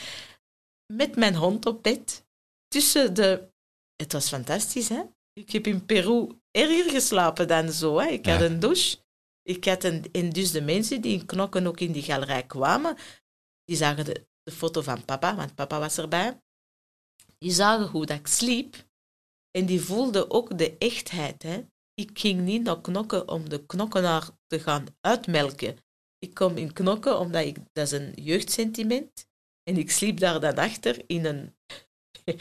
Met 0.93 1.17
mijn 1.17 1.35
hond 1.35 1.67
op 1.67 1.83
bed. 1.83 2.25
Tussen 2.69 3.15
de... 3.15 3.49
Het 3.97 4.12
was 4.12 4.29
fantastisch, 4.29 4.89
hè? 4.89 5.03
Ik 5.33 5.51
heb 5.51 5.67
in 5.67 5.87
Peru 5.87 6.29
erger 6.51 6.91
geslapen 6.91 7.49
dan 7.49 7.73
zo. 7.73 7.99
Hè? 8.01 8.07
Ik 8.09 8.27
had 8.27 8.41
een 8.41 8.61
douche. 8.61 8.97
Ik 9.43 9.65
had 9.65 9.85
een... 9.85 10.05
En 10.12 10.31
dus 10.31 10.51
de 10.51 10.62
mensen 10.62 11.01
die 11.01 11.19
in 11.19 11.27
Knokken 11.27 11.67
ook 11.67 11.81
in 11.81 11.93
die 11.93 12.03
galerij 12.03 12.43
kwamen, 12.43 12.97
die 13.65 13.77
zagen 13.77 14.05
de, 14.05 14.27
de 14.43 14.53
foto 14.53 14.81
van 14.81 15.05
papa, 15.05 15.37
want 15.37 15.55
papa 15.55 15.79
was 15.79 15.99
erbij. 15.99 16.43
Die 17.45 17.53
zagen 17.53 17.86
hoe 17.86 18.07
dat 18.07 18.18
ik 18.18 18.26
sliep. 18.26 18.86
En 19.51 19.66
die 19.66 19.80
voelden 19.80 20.30
ook 20.30 20.59
de 20.59 20.78
echtheid. 20.78 21.42
Hè? 21.42 21.64
Ik 21.95 22.18
ging 22.18 22.40
niet 22.40 22.62
naar 22.62 22.80
knokken 22.80 23.28
om 23.28 23.49
de 23.49 23.66
knokkenaar 23.66 24.28
te 24.47 24.61
gaan 24.61 24.86
uitmelken. 25.01 25.76
Ik 26.18 26.34
kom 26.34 26.57
in 26.57 26.72
knokken 26.72 27.18
omdat 27.18 27.45
ik, 27.45 27.57
dat 27.72 27.86
is 27.86 27.92
een 27.92 28.12
jeugdsentiment. 28.14 29.26
En 29.62 29.76
ik 29.76 29.90
sliep 29.90 30.18
daar 30.18 30.40
dan 30.40 30.55
achter 30.55 31.03
in 31.07 31.24
een, 31.24 31.55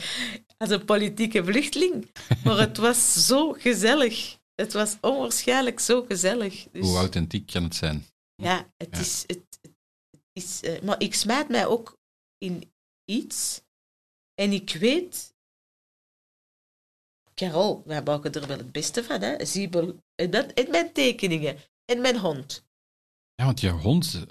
als 0.58 0.70
een 0.70 0.86
politieke 0.86 1.44
vluchteling. 1.44 2.12
Maar 2.44 2.58
het 2.60 2.78
was 2.78 3.26
zo 3.28 3.52
gezellig. 3.54 4.40
Het 4.56 4.74
was 4.74 4.98
onwaarschijnlijk 5.02 5.80
zo 5.80 6.04
gezellig. 6.04 6.68
Dus, 6.72 6.86
Hoe 6.86 6.98
authentiek 6.98 7.46
kan 7.52 7.64
het 7.64 7.76
zijn? 7.76 8.06
ja, 8.36 8.72
het 8.78 8.90
Ja. 8.92 9.00
is... 9.00 9.24
Het, 9.28 9.60
het 9.62 10.22
is 10.34 10.62
eh, 10.62 10.82
maar 10.82 11.02
ik 11.02 11.14
smijt 11.14 11.50
mij 11.50 11.68
ook 11.68 11.98
in 12.38 12.74
iets. 13.06 13.62
En 14.36 14.52
ik 14.52 14.76
weet... 14.80 15.32
Carol, 17.36 17.82
wij 17.86 18.04
maken 18.04 18.32
er 18.32 18.48
wel 18.48 18.58
het 18.58 18.72
beste 18.72 19.04
van, 19.04 19.22
hè. 19.22 19.46
Ziebel, 19.46 19.96
en, 20.16 20.30
dat, 20.32 20.52
en 20.52 20.70
mijn 20.72 20.92
tekeningen. 20.94 21.58
En 21.86 22.02
mijn 22.02 22.18
hond. 22.18 22.66
Ja, 23.36 23.46
want 23.46 23.60
je 23.60 23.70
hond, 23.70 24.26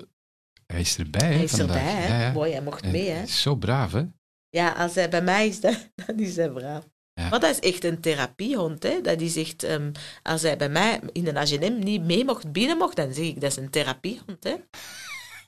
hij 0.66 0.80
is 0.80 0.96
erbij 0.98 1.32
Hij 1.34 1.42
is 1.42 1.50
vandaag. 1.50 1.76
erbij, 1.76 1.92
hè. 1.92 2.16
Ja, 2.16 2.20
ja. 2.26 2.32
Mooi, 2.32 2.52
hij 2.52 2.62
mocht 2.62 2.82
En 2.82 2.90
mee, 2.90 3.08
hè. 3.10 3.22
is 3.22 3.42
zo 3.42 3.54
braaf, 3.56 3.92
hè? 3.92 4.04
Ja, 4.48 4.72
als 4.72 4.94
hij 4.94 5.08
bij 5.10 5.22
mij 5.22 5.46
is, 5.48 5.60
dan, 5.66 5.76
dan 5.94 6.18
is 6.18 6.36
hij 6.36 6.50
braaf. 6.50 6.88
Ja. 7.14 7.28
Maar 7.28 7.40
dat 7.40 7.50
is 7.50 7.70
echt 7.72 7.84
een 7.84 8.00
therapiehond. 8.00 8.82
Hè? 8.82 9.00
Dat 9.00 9.20
is 9.20 9.36
echt, 9.36 9.62
ehm, 9.62 9.92
als 10.22 10.42
hij 10.42 10.56
bij 10.56 10.68
mij 10.68 11.00
in 11.12 11.26
een 11.26 11.36
H&M 11.36 11.78
niet 11.78 12.02
mee 12.02 12.24
mocht, 12.24 12.52
binnen 12.52 12.76
mocht, 12.78 12.96
dan 12.96 13.14
zeg 13.14 13.24
ik, 13.24 13.40
dat 13.40 13.50
is 13.50 13.56
een 13.56 13.70
therapiehond. 13.70 14.44
Hè? 14.44 14.54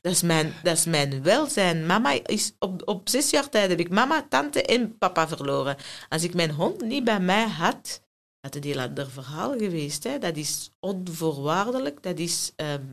Dat, 0.04 0.12
is 0.12 0.22
mijn, 0.22 0.54
dat 0.62 0.76
is 0.76 0.84
mijn 0.84 1.22
welzijn. 1.22 1.86
Mama 1.86 2.26
is, 2.26 2.54
op, 2.58 2.82
op 2.88 3.08
zes 3.08 3.30
jaar 3.30 3.48
tijd 3.48 3.70
heb 3.70 3.78
ik 3.78 3.90
mama, 3.90 4.26
tante 4.28 4.62
en 4.62 4.98
papa 4.98 5.28
verloren. 5.28 5.76
Als 6.08 6.22
ik 6.22 6.34
mijn 6.34 6.50
hond 6.50 6.80
niet 6.82 7.04
bij 7.04 7.20
mij 7.20 7.46
had, 7.46 8.02
had 8.40 8.54
het 8.54 8.64
een 8.64 8.70
heel 8.70 8.80
ander 8.80 9.10
verhaal 9.10 9.58
geweest. 9.58 10.04
Hè? 10.04 10.18
Dat 10.18 10.36
is 10.36 10.70
onvoorwaardelijk. 10.80 12.02
Dat 12.02 12.18
is, 12.18 12.52
ehm, 12.56 12.88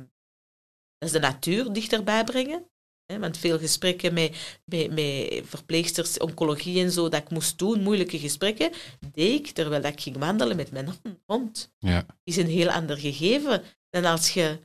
dat 0.98 1.10
is 1.10 1.12
de 1.12 1.20
natuur 1.20 1.74
dichterbij 1.74 2.24
brengen. 2.24 2.70
Hè, 3.06 3.20
want 3.20 3.38
veel 3.38 3.60
gesprekken 3.60 4.14
met, 4.14 4.60
met, 4.66 4.92
met 4.92 5.42
verpleegsters, 5.46 6.18
oncologie 6.18 6.84
en 6.84 6.92
zo, 6.92 7.10
dat 7.10 7.22
ik 7.22 7.30
moest 7.30 7.60
doen, 7.60 7.84
moeilijke 7.84 8.20
gesprekken, 8.20 8.72
deed 9.12 9.40
ik 9.40 9.48
terwijl 9.48 9.84
ik 9.84 10.02
ging 10.02 10.18
wandelen 10.18 10.56
met 10.56 10.72
mijn 10.72 10.90
hond. 11.26 11.74
Ja. 11.78 12.06
Is 12.24 12.38
een 12.38 12.48
heel 12.48 12.70
ander 12.70 12.98
gegeven 12.98 13.64
dan 13.90 14.06
als 14.06 14.34
je... 14.34 14.60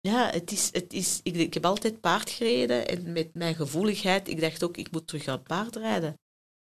Ja, 0.00 0.30
het 0.30 0.52
is, 0.52 0.68
het 0.72 0.92
is, 0.92 1.20
ik, 1.22 1.34
ik 1.36 1.54
heb 1.54 1.64
altijd 1.64 2.00
paard 2.00 2.30
gereden 2.30 2.88
en 2.88 3.12
met 3.12 3.34
mijn 3.34 3.54
gevoeligheid, 3.54 4.28
ik 4.28 4.40
dacht 4.40 4.62
ook, 4.64 4.76
ik 4.76 4.90
moet 4.90 5.06
terug 5.06 5.24
gaan 5.24 5.42
paardrijden. 5.42 6.18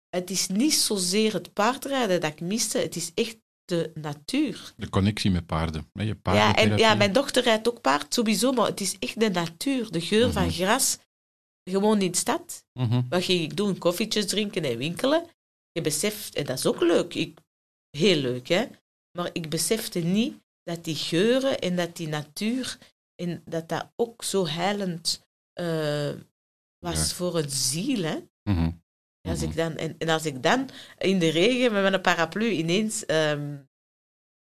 Het 0.09 0.29
is 0.29 0.47
niet 0.47 0.73
zozeer 0.73 1.33
het 1.33 1.53
paardrijden 1.53 2.21
dat 2.21 2.31
ik 2.31 2.41
miste, 2.41 2.77
het 2.77 2.95
is 2.95 3.11
echt 3.13 3.38
de 3.65 3.91
natuur. 3.93 4.73
De 4.77 4.89
connectie 4.89 5.31
met 5.31 5.45
paarden. 5.45 5.89
hè, 5.93 6.03
Je 6.03 6.15
Ja, 6.23 6.55
en 6.55 6.77
ja, 6.77 6.95
mijn 6.95 7.13
dochter 7.13 7.43
rijdt 7.43 7.67
ook 7.69 7.81
paard, 7.81 8.13
sowieso, 8.13 8.51
maar 8.51 8.65
het 8.65 8.81
is 8.81 8.95
echt 8.99 9.19
de 9.19 9.29
natuur, 9.29 9.91
de 9.91 10.01
geur 10.01 10.31
van 10.31 10.43
Mhm. 10.45 10.51
gras. 10.51 10.97
Gewoon 11.69 12.01
in 12.01 12.11
de 12.11 12.17
stad. 12.17 12.65
Mhm. 12.73 13.01
Wat 13.09 13.23
ging 13.23 13.41
ik 13.41 13.57
doen? 13.57 13.77
Koffietjes 13.77 14.25
drinken 14.27 14.63
en 14.63 14.77
winkelen. 14.77 15.25
Je 15.71 15.81
beseft, 15.81 16.35
en 16.35 16.45
dat 16.45 16.57
is 16.57 16.65
ook 16.65 16.81
leuk, 16.81 17.13
ik, 17.13 17.38
heel 17.89 18.15
leuk, 18.15 18.47
hè. 18.47 18.65
Maar 19.17 19.29
ik 19.33 19.49
besefte 19.49 19.99
niet 19.99 20.35
dat 20.63 20.83
die 20.83 20.95
geuren 20.95 21.59
en 21.59 21.75
dat 21.75 21.95
die 21.95 22.07
natuur, 22.07 22.77
en 23.22 23.41
dat 23.45 23.70
dat 23.70 23.91
ook 23.95 24.24
zo 24.24 24.47
heilend 24.47 25.26
eh, 25.53 26.13
was 26.80 27.09
Ja. 27.09 27.15
voor 27.15 27.38
een 27.38 27.49
ziel, 27.49 28.03
hè. 28.03 28.18
Mhm. 28.43 28.72
Als 29.28 29.39
Mhm. 29.39 29.49
ik 29.49 29.55
dan, 29.55 29.76
en, 29.78 29.95
en 29.97 30.09
als 30.09 30.26
ik 30.26 30.43
dan 30.43 30.70
in 30.97 31.20
de 31.20 31.30
regen 31.30 31.72
met 31.74 31.82
mijn 31.89 32.01
paraplu 32.01 32.49
ineens 32.49 33.05
ehm, 33.05 33.57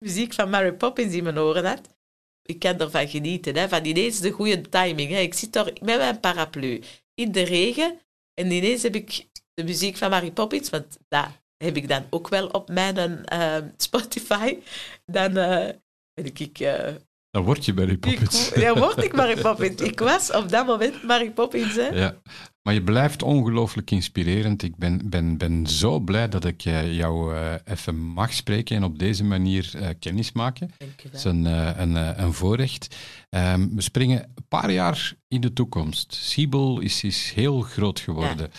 muziek 0.05 0.33
van 0.33 0.51
Mary 0.51 0.73
Poppins 0.73 1.14
in 1.14 1.23
mijn 1.25 1.39
oren 1.39 1.64
had, 1.64 1.95
ik 2.43 2.59
kan 2.59 2.79
ervan 2.79 3.09
genieten, 3.09 3.57
hè, 3.57 3.69
van 3.69 3.85
ineens 3.85 4.21
de 4.21 4.31
goede 4.31 4.61
timing. 4.61 5.11
Hè. 5.11 5.19
Ik 5.19 5.35
zit 5.35 5.53
daar 5.53 5.64
met 5.64 5.81
mijn 5.99 6.21
paraplu 6.21 6.83
in 7.14 7.33
de 7.33 7.43
regen 7.43 8.01
en 8.35 8.51
ineens 8.51 8.83
heb 8.83 8.95
ik 8.95 9.27
de 9.55 9.64
muziek 9.64 9.97
van 9.97 10.11
Mary 10.11 10.31
Poppins, 10.33 10.71
want 10.71 10.99
dat 11.09 11.29
heb 11.57 11.77
ik 11.77 11.89
dan 11.89 12.07
ook 12.11 12.29
wel 12.29 12.47
op 12.49 12.69
mijn 12.69 13.25
ehm, 13.27 13.69
Spotify. 13.77 14.59
Dan 15.05 15.37
eh, 15.37 15.75
ben 16.14 16.25
ik... 16.35 16.59
eh, 16.61 16.95
Dan 17.31 17.45
word 17.45 17.64
je 17.64 17.74
Mary 17.74 17.97
Poppins. 17.97 18.49
ik, 18.53 18.61
ja, 18.61 18.74
word 18.74 19.05
ik 19.05 19.16
Mary 19.16 19.41
Poppins. 19.41 19.83
Ik 19.83 19.99
was 19.99 20.33
op 20.33 20.49
dat 20.49 20.66
moment 20.66 21.03
Mary 21.03 21.31
Poppins, 21.31 21.74
hè. 21.74 21.89
Ja. 21.89 22.20
Maar 22.62 22.74
je 22.74 22.83
blijft 22.83 23.22
ongelooflijk 23.22 23.91
inspirerend. 23.91 24.62
Ik 24.62 24.77
ben, 24.77 25.11
ben, 25.11 25.39
ben 25.39 25.66
zo 25.66 26.01
blij 26.01 26.29
dat 26.29 26.45
ik 26.45 26.64
eh, 26.64 26.95
jou 26.95 27.35
eh, 27.35 27.55
even 27.64 27.99
mag 27.99 28.33
spreken 28.33 28.77
en 28.77 28.85
op 28.85 28.99
deze 28.99 29.24
manier 29.24 29.70
eh, 29.74 29.89
kennis 29.99 30.33
maken. 30.33 30.70
Dank 30.79 31.01
je 31.01 31.09
Dat 31.09 31.18
is 31.18 31.24
een, 31.24 31.45
een, 31.81 32.22
een 32.22 32.33
voorrecht. 32.33 32.97
Ehm, 33.29 33.68
we 33.74 33.81
springen 33.83 34.22
een 34.35 34.47
paar 34.49 34.70
jaar 34.70 35.14
in 35.29 35.41
de 35.41 35.53
toekomst. 35.53 36.14
Siebel 36.14 36.81
is, 36.81 37.05
is 37.05 37.33
heel 37.35 37.61
groot 37.61 38.01
geworden. 38.01 38.51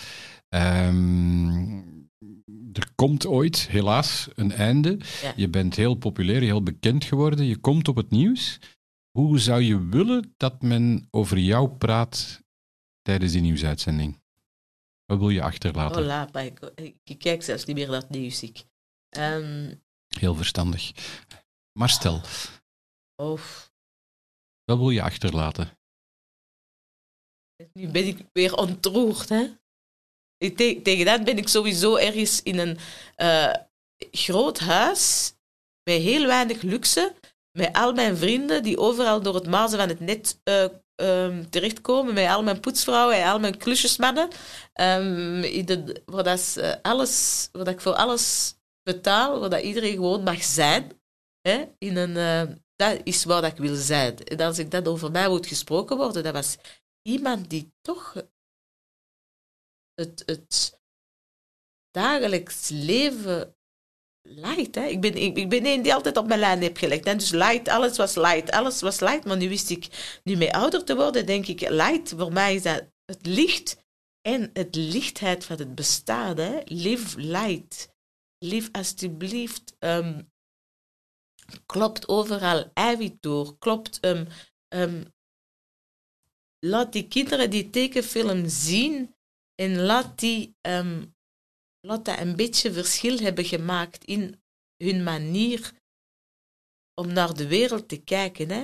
Ehm, 0.48 1.97
er 2.72 2.92
komt 2.94 3.26
ooit, 3.26 3.68
helaas, 3.68 4.28
een 4.34 4.52
einde. 4.52 4.98
Ja. 5.22 5.32
Je 5.36 5.48
bent 5.48 5.74
heel 5.76 5.94
populair, 5.94 6.40
heel 6.40 6.62
bekend 6.62 7.04
geworden. 7.04 7.44
Je 7.44 7.56
komt 7.56 7.88
op 7.88 7.96
het 7.96 8.10
nieuws. 8.10 8.58
Hoe 9.10 9.38
zou 9.38 9.60
je 9.62 9.86
willen 9.88 10.34
dat 10.36 10.62
men 10.62 11.08
over 11.10 11.38
jou 11.38 11.68
praat 11.70 12.42
tijdens 13.02 13.32
die 13.32 13.40
nieuwsuitzending? 13.40 14.20
Wat 15.04 15.18
wil 15.18 15.30
je 15.30 15.42
achterlaten? 15.42 16.00
Hola, 16.02 16.28
maar 16.32 16.44
ik, 16.44 16.60
ik 17.04 17.18
kijk 17.18 17.42
zelfs 17.42 17.64
niet 17.64 17.76
meer 17.76 17.88
naar 17.90 18.00
het 18.00 18.10
nieuws. 18.10 18.42
Ik. 18.42 18.64
Ehm, 19.08 19.74
Heel 20.08 20.34
verstandig. 20.34 20.92
Maar 21.72 21.88
stel, 21.88 22.20
Oh, 23.16 23.40
wat 24.64 24.78
wil 24.78 24.90
je 24.90 25.02
achterlaten? 25.02 25.78
nu 27.72 27.90
ben 27.90 28.06
ik 28.06 28.26
weer 28.32 28.54
ontroerd, 28.54 29.28
hè. 29.28 29.46
Tegen 30.38 31.04
dat 31.04 31.24
ben 31.24 31.38
ik 31.38 31.48
sowieso 31.48 31.96
ergens 31.96 32.42
in 32.42 32.58
een 32.58 32.78
eh, 33.16 33.54
groot 34.10 34.58
huis 34.58 35.32
met 35.84 36.00
heel 36.02 36.26
weinig 36.26 36.62
luxe, 36.62 37.14
met 37.52 37.72
al 37.72 37.92
mijn 37.92 38.16
vrienden 38.16 38.62
die 38.62 38.78
overal 38.78 39.22
door 39.22 39.34
het 39.34 39.46
mazen 39.46 39.78
van 39.78 39.88
het 39.88 40.00
net 40.00 40.40
eh, 40.44 40.64
ehm, 40.94 41.44
terechtkomen, 41.50 42.14
met 42.14 42.28
al 42.28 42.42
mijn 42.42 42.60
poetsvrouwen 42.60 43.16
en 43.16 43.30
al 43.30 43.38
mijn 43.38 43.56
klusjesmannen, 43.56 44.28
de, 44.74 46.02
waar, 46.06 46.24
dat, 46.24 46.58
alles, 46.82 47.48
waar 47.52 47.68
ik 47.68 47.80
voor 47.80 47.94
alles 47.94 48.54
betaal, 48.82 49.40
waar 49.40 49.50
dat 49.50 49.62
iedereen 49.62 49.94
gewoon 49.94 50.22
mag 50.22 50.42
zijn. 50.42 50.92
Hè, 51.40 51.64
in 51.78 51.96
een, 51.96 52.16
eh, 52.16 52.54
dat 52.76 53.00
is 53.04 53.24
waar 53.24 53.42
dat 53.42 53.52
ik 53.52 53.58
wil 53.58 53.74
zijn. 53.74 54.24
En 54.24 54.40
als 54.40 54.58
ik 54.58 54.70
dat 54.70 54.88
over 54.88 55.10
mij 55.10 55.28
moet 55.28 55.46
gesproken 55.46 55.96
worden, 55.96 56.22
dat 56.22 56.32
was 56.32 56.56
iemand 57.02 57.50
die 57.50 57.72
toch 57.80 58.14
het, 59.98 60.22
het 60.26 60.80
dagelijks 61.90 62.68
leven 62.68 63.56
light. 64.22 64.74
Hè? 64.74 64.84
Ik, 64.84 65.00
ben, 65.00 65.14
ik, 65.14 65.48
ben 65.48 65.66
een 65.66 65.82
die 65.82 65.94
altijd 65.94 66.16
op 66.16 66.26
mijn 66.26 66.40
lijn 66.40 66.62
heb 66.62 66.76
gelegd. 66.76 67.06
En 67.06 67.18
dus 67.18 67.30
light, 67.30 67.68
alles 67.68 67.96
was 67.96 68.14
light, 68.14 68.50
alles 68.50 68.80
was 68.80 69.00
light. 69.00 69.24
Maar 69.24 69.36
nu 69.36 69.48
wist 69.48 69.70
ik, 69.70 70.18
nu 70.24 70.36
mee 70.36 70.54
ouder 70.54 70.84
te 70.84 70.96
worden, 70.96 71.26
denk 71.26 71.46
ik, 71.46 71.60
light, 71.60 72.08
voor 72.16 72.32
mij 72.32 72.54
is 72.54 72.62
dat 72.62 72.84
het 73.04 73.26
licht 73.26 73.76
en 74.20 74.50
het 74.52 74.74
lichtheid 74.74 75.44
van 75.44 75.58
het 75.58 75.74
bestaan. 75.74 76.36
Hè? 76.36 76.60
Live 76.64 77.20
light. 77.20 77.96
Live 78.38 78.68
alsjeblieft. 78.72 79.76
ehm, 79.78 80.22
klopt 81.66 82.08
overal 82.08 82.70
eiwit 82.74 83.22
door. 83.22 83.58
Klopt 83.58 84.00
ehm, 84.00 84.26
ehm, 84.68 85.04
laat 86.58 86.92
die 86.92 87.08
kinderen 87.08 87.50
die 87.50 87.70
tekenfilm 87.70 88.48
zien 88.48 89.16
en 89.60 89.80
laat 89.80 90.18
die 90.18 90.56
ehm, 90.60 91.04
laat 91.80 92.04
dat 92.04 92.18
een 92.18 92.36
beetje 92.36 92.72
verschil 92.72 93.18
hebben 93.18 93.44
gemaakt 93.44 94.04
in 94.04 94.42
hun 94.76 95.02
manier 95.02 95.72
om 96.94 97.12
naar 97.12 97.34
de 97.34 97.46
wereld 97.46 97.88
te 97.88 97.96
kijken. 97.96 98.50
Hè. 98.50 98.62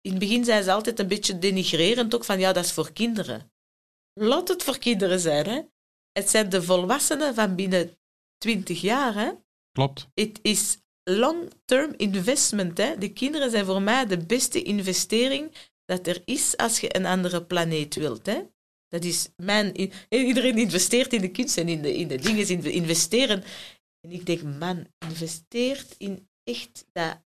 In 0.00 0.10
het 0.10 0.18
begin 0.18 0.44
zijn 0.44 0.62
ze 0.62 0.72
altijd 0.72 0.98
een 0.98 1.08
beetje 1.08 1.38
denigrerend, 1.38 2.14
ook 2.14 2.24
van 2.24 2.38
ja, 2.38 2.52
dat 2.52 2.64
is 2.64 2.72
voor 2.72 2.92
kinderen. 2.92 3.52
Laat 4.12 4.48
het 4.48 4.62
voor 4.62 4.78
kinderen 4.78 5.20
zijn. 5.20 5.46
Hè. 5.46 5.62
Het 6.12 6.30
zijn 6.30 6.48
de 6.48 6.62
volwassenen 6.62 7.34
van 7.34 7.54
binnen 7.54 7.98
twintig 8.38 8.80
jaar. 8.80 9.14
Hè. 9.14 9.32
Klopt. 9.72 10.08
Het 10.14 10.38
is 10.42 10.78
long-term 11.02 11.94
investment. 11.96 12.78
Hè. 12.78 12.98
De 12.98 13.12
kinderen 13.12 13.50
zijn 13.50 13.64
voor 13.64 13.82
mij 13.82 14.06
de 14.06 14.26
beste 14.26 14.62
investering 14.62 15.54
dat 15.84 16.06
er 16.06 16.22
is 16.24 16.56
als 16.56 16.80
je 16.80 16.96
een 16.96 17.06
andere 17.06 17.44
planeet 17.44 17.94
wilt. 17.94 18.26
Hè. 18.26 18.42
Dat 18.88 19.04
is 19.04 19.28
mijn... 19.36 19.76
Iedereen 20.08 20.58
investeert 20.58 21.12
in 21.12 21.20
de 21.20 21.30
kunst 21.30 21.58
en 21.58 21.68
in 21.68 21.82
de, 21.82 21.96
in 21.96 22.08
de 22.08 22.16
dingen, 22.16 22.48
in 22.48 22.64
investeren. 22.64 23.44
En 24.00 24.10
ik 24.10 24.26
denk, 24.26 24.42
man, 24.42 24.86
investeert 24.98 25.94
in 25.98 26.28
echt 26.44 26.86
dat... 26.92 27.24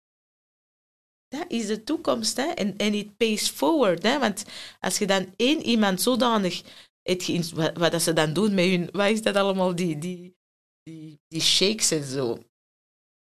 Dat 1.28 1.50
is 1.50 1.66
de 1.66 1.84
toekomst, 1.84 2.36
hè. 2.36 2.46
En, 2.46 2.76
en 2.76 2.94
it 2.94 3.16
pays 3.16 3.48
forward, 3.48 4.02
hè. 4.02 4.18
Want 4.18 4.44
als 4.80 4.98
je 4.98 5.06
dan 5.06 5.34
één 5.36 5.62
iemand 5.62 6.00
zodanig... 6.00 6.62
Het, 7.02 7.50
wat, 7.50 7.76
wat 7.76 7.92
dat 7.92 8.02
ze 8.02 8.12
dan 8.12 8.32
doen 8.32 8.54
met 8.54 8.64
hun... 8.64 8.88
Wat 8.92 9.10
is 9.10 9.22
dat 9.22 9.36
allemaal? 9.36 9.74
Die, 9.74 9.98
die, 9.98 10.36
die, 10.82 11.20
die 11.28 11.40
shakes 11.40 11.90
en 11.90 12.04
zo. 12.04 12.38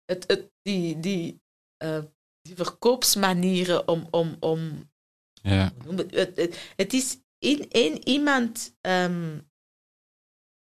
Het, 0.05 0.25
het, 0.27 0.51
die, 0.63 1.01
die, 1.01 1.41
eh, 1.77 2.03
die 2.41 2.57
verkoopsmanieren 2.57 3.89
om... 3.89 4.07
om, 4.11 4.37
om 4.41 4.91
Ja. 5.43 5.73
het 6.77 6.93
is 6.93 7.22
in 7.43 7.71
één 7.71 8.09
iemand 8.09 8.77
ehm, 8.81 9.39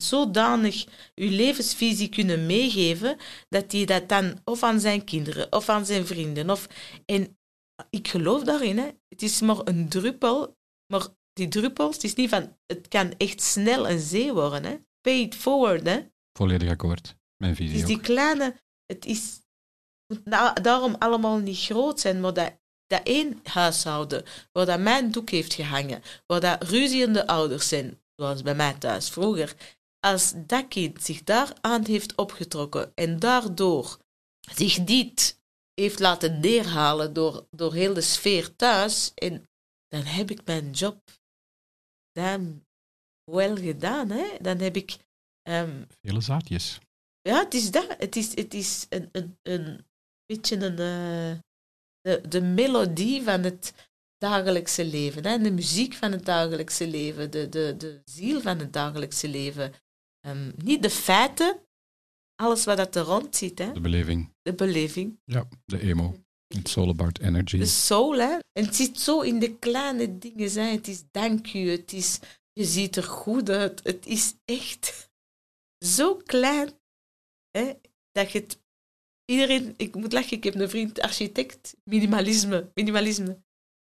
zodanig 0.03 0.85
uw 1.15 1.29
levensvisie 1.29 2.09
kunnen 2.09 2.45
meegeven 2.45 3.17
dat 3.49 3.71
hij 3.71 3.85
dat 3.85 4.09
dan 4.09 4.41
of 4.43 4.63
aan 4.63 4.79
zijn 4.79 5.03
kinderen 5.03 5.51
of 5.51 5.69
aan 5.69 5.85
zijn 5.85 6.05
vrienden 6.05 6.49
of 6.49 6.67
en 7.05 7.37
ik 7.89 8.07
geloof 8.07 8.43
daarin 8.43 8.77
hè. 8.77 8.89
het 9.09 9.21
is 9.21 9.41
maar 9.41 9.59
een 9.63 9.89
druppel 9.89 10.57
maar 10.93 11.07
die 11.33 11.47
druppels 11.47 11.95
het 11.95 12.03
is 12.03 12.13
niet 12.15 12.29
van 12.29 12.57
het 12.65 12.87
kan 12.87 13.13
echt 13.17 13.41
snel 13.41 13.89
een 13.89 13.99
zee 13.99 14.33
worden 14.33 14.63
hè. 14.63 14.77
pay 15.01 15.19
it 15.19 15.35
forward 15.35 15.85
hè. 15.85 16.01
Volledig 16.37 16.69
akkoord. 16.69 17.15
Mijn 17.37 17.51
Het 17.53 17.61
visie 17.61 17.79
is 17.79 17.85
die 17.85 17.95
ook. 17.95 18.01
kleine, 18.03 18.61
het 18.85 19.05
is 19.05 19.41
na- 20.23 20.53
daarom 20.53 20.95
allemaal 20.99 21.37
niet 21.37 21.57
groot 21.59 21.99
zijn, 21.99 22.19
maar 22.19 22.33
dat, 22.33 22.59
dat 22.87 23.01
één 23.03 23.39
huishouden, 23.43 24.25
waar 24.51 24.65
dat 24.65 24.79
mijn 24.79 25.11
doek 25.11 25.29
heeft 25.29 25.53
gehangen, 25.53 26.03
waar 26.25 26.39
dat 26.39 26.63
ruziende 26.63 27.27
ouders 27.27 27.67
zijn, 27.67 28.01
zoals 28.15 28.41
bij 28.41 28.55
mij 28.55 28.73
thuis 28.73 29.09
vroeger, 29.09 29.55
als 29.99 30.33
dat 30.35 30.67
kind 30.67 31.03
zich 31.03 31.23
daar 31.23 31.53
aan 31.61 31.85
heeft 31.85 32.15
opgetrokken 32.15 32.91
en 32.95 33.19
daardoor 33.19 33.97
zich 34.55 34.85
niet 34.85 35.39
heeft 35.73 35.99
laten 35.99 36.39
neerhalen 36.39 37.13
door, 37.13 37.47
door 37.51 37.73
heel 37.73 37.93
de 37.93 38.01
sfeer 38.01 38.55
thuis, 38.55 39.11
en 39.15 39.49
dan 39.87 40.03
heb 40.03 40.31
ik 40.31 40.45
mijn 40.45 40.71
job 40.71 41.01
damn 42.11 42.65
wel 43.31 43.55
gedaan. 43.55 44.09
Hè? 44.09 44.37
Dan 44.41 44.57
heb 44.57 44.75
ik 44.75 44.97
ehm, 45.41 45.83
Vele 46.01 46.21
zaadjes. 46.21 46.79
ja, 47.21 47.43
het 47.43 47.53
is 47.53 47.71
dat. 47.71 47.95
Het 47.97 48.15
is, 48.15 48.35
het 48.35 48.53
is 48.53 48.85
een, 48.89 49.09
een, 49.11 49.37
een 49.41 49.85
beetje 50.25 50.55
een, 50.55 50.79
eh, 50.79 51.39
de, 52.05 52.21
de 52.27 52.41
melodie 52.41 53.23
van 53.23 53.43
het 53.43 53.73
dagelijkse 54.17 54.85
leven. 54.85 55.25
Hè? 55.25 55.37
De 55.39 55.51
muziek 55.51 55.93
van 55.93 56.11
het 56.11 56.25
dagelijkse 56.25 56.87
leven. 56.87 57.31
De, 57.31 57.49
de, 57.49 57.75
de 57.77 58.01
ziel 58.05 58.41
van 58.41 58.59
het 58.59 58.73
dagelijkse 58.73 59.27
leven. 59.27 59.73
Ehm, 60.19 60.51
niet 60.55 60.81
de 60.81 60.89
feiten, 60.89 61.59
alles 62.35 62.65
wat 62.65 62.77
dat 62.77 62.95
er 62.95 63.03
rond 63.03 63.35
zit. 63.35 63.59
Hè? 63.59 63.73
De 63.73 63.79
beleving. 63.79 64.33
De 64.41 64.53
beleving. 64.53 65.19
Ja, 65.23 65.47
de 65.65 65.79
emo. 65.79 66.15
It's 66.47 66.77
all 66.77 66.89
about 66.89 67.19
energy. 67.19 67.57
De 67.57 67.65
soul. 67.65 68.17
Hè? 68.17 68.37
En 68.51 68.65
het 68.65 68.75
zit 68.75 68.99
zo 68.99 69.21
in 69.21 69.39
de 69.39 69.57
kleine 69.57 70.17
dingen. 70.17 70.51
Hè? 70.51 70.71
Het 70.71 70.87
is 70.87 71.03
dank 71.11 71.53
u. 71.53 71.69
Het 71.69 71.93
is, 71.93 72.19
je 72.53 72.65
ziet 72.65 72.95
er 72.95 73.03
goed 73.03 73.49
uit. 73.49 73.83
Het 73.83 74.05
is 74.05 74.33
echt 74.45 75.09
zo 75.85 76.15
klein 76.15 76.69
hè, 77.51 77.73
dat 78.11 78.31
je 78.31 78.39
het. 78.39 78.63
Iedereen, 79.25 79.73
ik 79.77 79.95
moet 79.95 80.13
lachen, 80.13 80.37
ik 80.37 80.43
heb 80.43 80.55
een 80.55 80.69
vriend, 80.69 81.01
architect, 81.01 81.75
minimalisme. 81.83 82.71
minimalisme. 82.73 83.43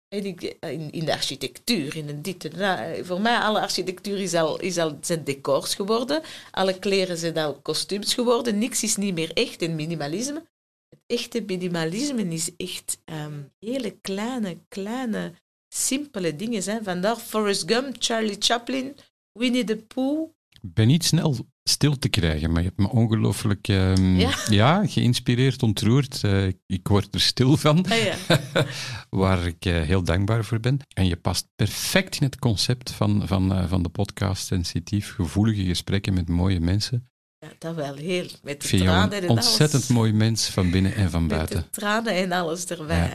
Ik, 0.09 0.43
in, 0.61 0.91
in 0.91 1.05
de 1.05 1.13
architectuur, 1.13 1.97
in 1.97 2.23
dit 2.23 2.59
dat. 2.59 3.07
Voor 3.07 3.21
mij, 3.21 3.39
alle 3.39 3.61
architectuur 3.61 4.19
is 4.19 4.35
al, 4.35 4.59
zijn 5.01 5.25
decors 5.25 5.75
geworden. 5.75 6.23
Alle 6.51 6.79
kleren 6.79 7.17
zijn 7.17 7.37
al 7.37 7.61
kostuums 7.61 8.15
geworden. 8.15 8.59
Niks 8.59 8.83
is 8.83 8.97
niet 8.97 9.15
meer 9.15 9.33
echt 9.33 9.63
in 9.63 9.75
minimalisme. 9.75 10.47
Het 10.89 11.01
echte 11.07 11.43
minimalisme 11.47 12.25
is 12.29 12.57
echt 12.57 12.99
ehm, 13.05 13.43
hele 13.59 13.91
kleine, 13.91 14.59
kleine, 14.69 15.33
simpele 15.69 16.37
dingen. 16.37 16.63
Zijn. 16.63 16.85
Vandaar 16.85 17.17
Forrest 17.17 17.71
Gump, 17.73 17.97
Charlie 17.99 18.37
Chaplin, 18.39 18.97
Winnie 19.33 19.65
the 19.65 19.77
Pooh. 19.77 20.34
Ik 20.65 20.75
ben 20.75 20.87
niet 20.87 21.05
snel 21.05 21.37
stil 21.63 21.99
te 21.99 22.09
krijgen, 22.09 22.53
maar 22.53 22.63
je 22.63 22.69
hebt 22.69 22.81
me 22.81 22.89
ongelooflijk 22.89 23.69
ehm, 23.69 24.17
Ja. 24.17 24.31
ja, 24.49 24.87
geïnspireerd, 24.87 25.63
ontroerd. 25.63 26.25
Eh, 26.25 26.47
ik- 26.47 26.89
word 26.89 27.15
er 27.15 27.21
stil 27.21 27.57
van, 27.57 27.87
Ah, 27.89 27.99
ja. 28.05 28.17
waar 29.11 29.47
ik 29.47 29.65
eh, 29.65 29.83
heel 29.83 30.03
dankbaar 30.05 30.45
voor 30.45 30.61
ben. 30.61 30.79
En 30.95 31.07
je 31.07 31.17
past 31.17 31.49
perfect 31.55 32.17
in 32.17 32.27
het 32.27 32.39
concept 32.39 32.91
van, 32.91 33.23
van, 33.27 33.55
eh, 33.55 33.69
van 33.69 33.83
de 33.83 33.89
podcast 33.89 34.47
Sensitief. 34.47 35.15
Gevoelige 35.15 35.65
gesprekken 35.65 36.15
met 36.15 36.29
mooie 36.29 36.61
mensen. 36.61 37.09
Ja, 37.39 37.49
dat 37.59 37.75
wel 37.75 37.95
heel. 37.95 38.27
Met 38.43 38.63
de 38.63 38.69
vind 38.69 38.83
tranen 38.83 39.23
en 39.23 39.29
ontzettend 39.29 39.83
alles. 39.83 39.97
mooi 39.97 40.13
mens 40.13 40.49
van 40.49 40.71
binnen 40.71 40.95
en 40.95 41.11
van 41.11 41.27
Met 41.27 41.31
buiten. 41.37 41.61
de 41.61 41.71
tranen 41.71 42.15
en 42.15 42.33
alles 42.33 42.67
erbij. 42.67 43.11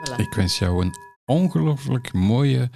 Voilà. 0.00 0.16
Ik 0.16 0.34
wens 0.34 0.58
jou 0.58 0.82
een 0.84 0.94
ongelooflijk 1.24 2.12
mooie 2.12 2.70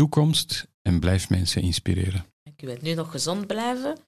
toekomst 0.00 0.66
en 0.82 1.00
blijf 1.00 1.28
mensen 1.28 1.62
inspireren. 1.62 2.24
Dank 2.42 2.62
u 2.62 2.66
wel. 2.66 2.76
Nu 2.80 2.94
nog 2.94 3.10
gezond 3.10 3.46
blijven. 3.46 3.98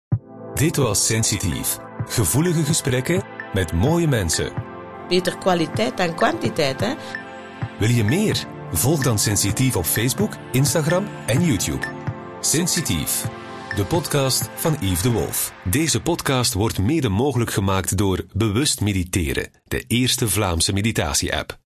Dit 0.55 0.77
was 0.77 1.07
Sensitief. 1.07 1.79
Gevoelige 2.05 2.63
gesprekken 2.63 3.23
met 3.53 3.73
mooie 3.73 4.09
mensen. 4.09 4.53
Beter 5.09 5.39
kwaliteit 5.39 5.97
dan 5.97 6.15
kwantiteit, 6.15 6.81
hè? 6.81 6.95
Wil 7.79 7.89
je 7.89 8.05
meer? 8.05 8.47
Volg 8.71 9.03
dan 9.03 9.19
Sensitief 9.19 9.77
op 9.77 9.85
Facebook, 9.85 10.33
Instagram 10.53 11.07
en 11.27 11.45
YouTube. 11.45 11.87
Sensitief, 12.41 13.29
de 13.77 13.85
podcast 13.85 14.49
van 14.55 14.77
Yves 14.81 15.03
de 15.03 15.11
Wolf. 15.11 15.53
Deze 15.65 16.01
podcast 16.01 16.53
wordt 16.53 16.79
mede 16.79 17.09
mogelijk 17.09 17.51
gemaakt 17.51 17.97
door 17.97 18.27
Bewust 18.33 18.81
Mediteren, 18.81 19.51
de 19.65 19.85
eerste 19.87 20.29
Vlaamse 20.29 20.73
meditatie-app. 20.73 21.59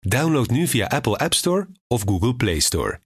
Download 0.00 0.50
nu 0.50 0.66
via 0.66 0.86
Apple 0.86 1.16
App 1.16 1.34
Store 1.34 1.68
of 1.86 2.02
Google 2.06 2.34
Play 2.34 2.58
Store. 2.58 3.00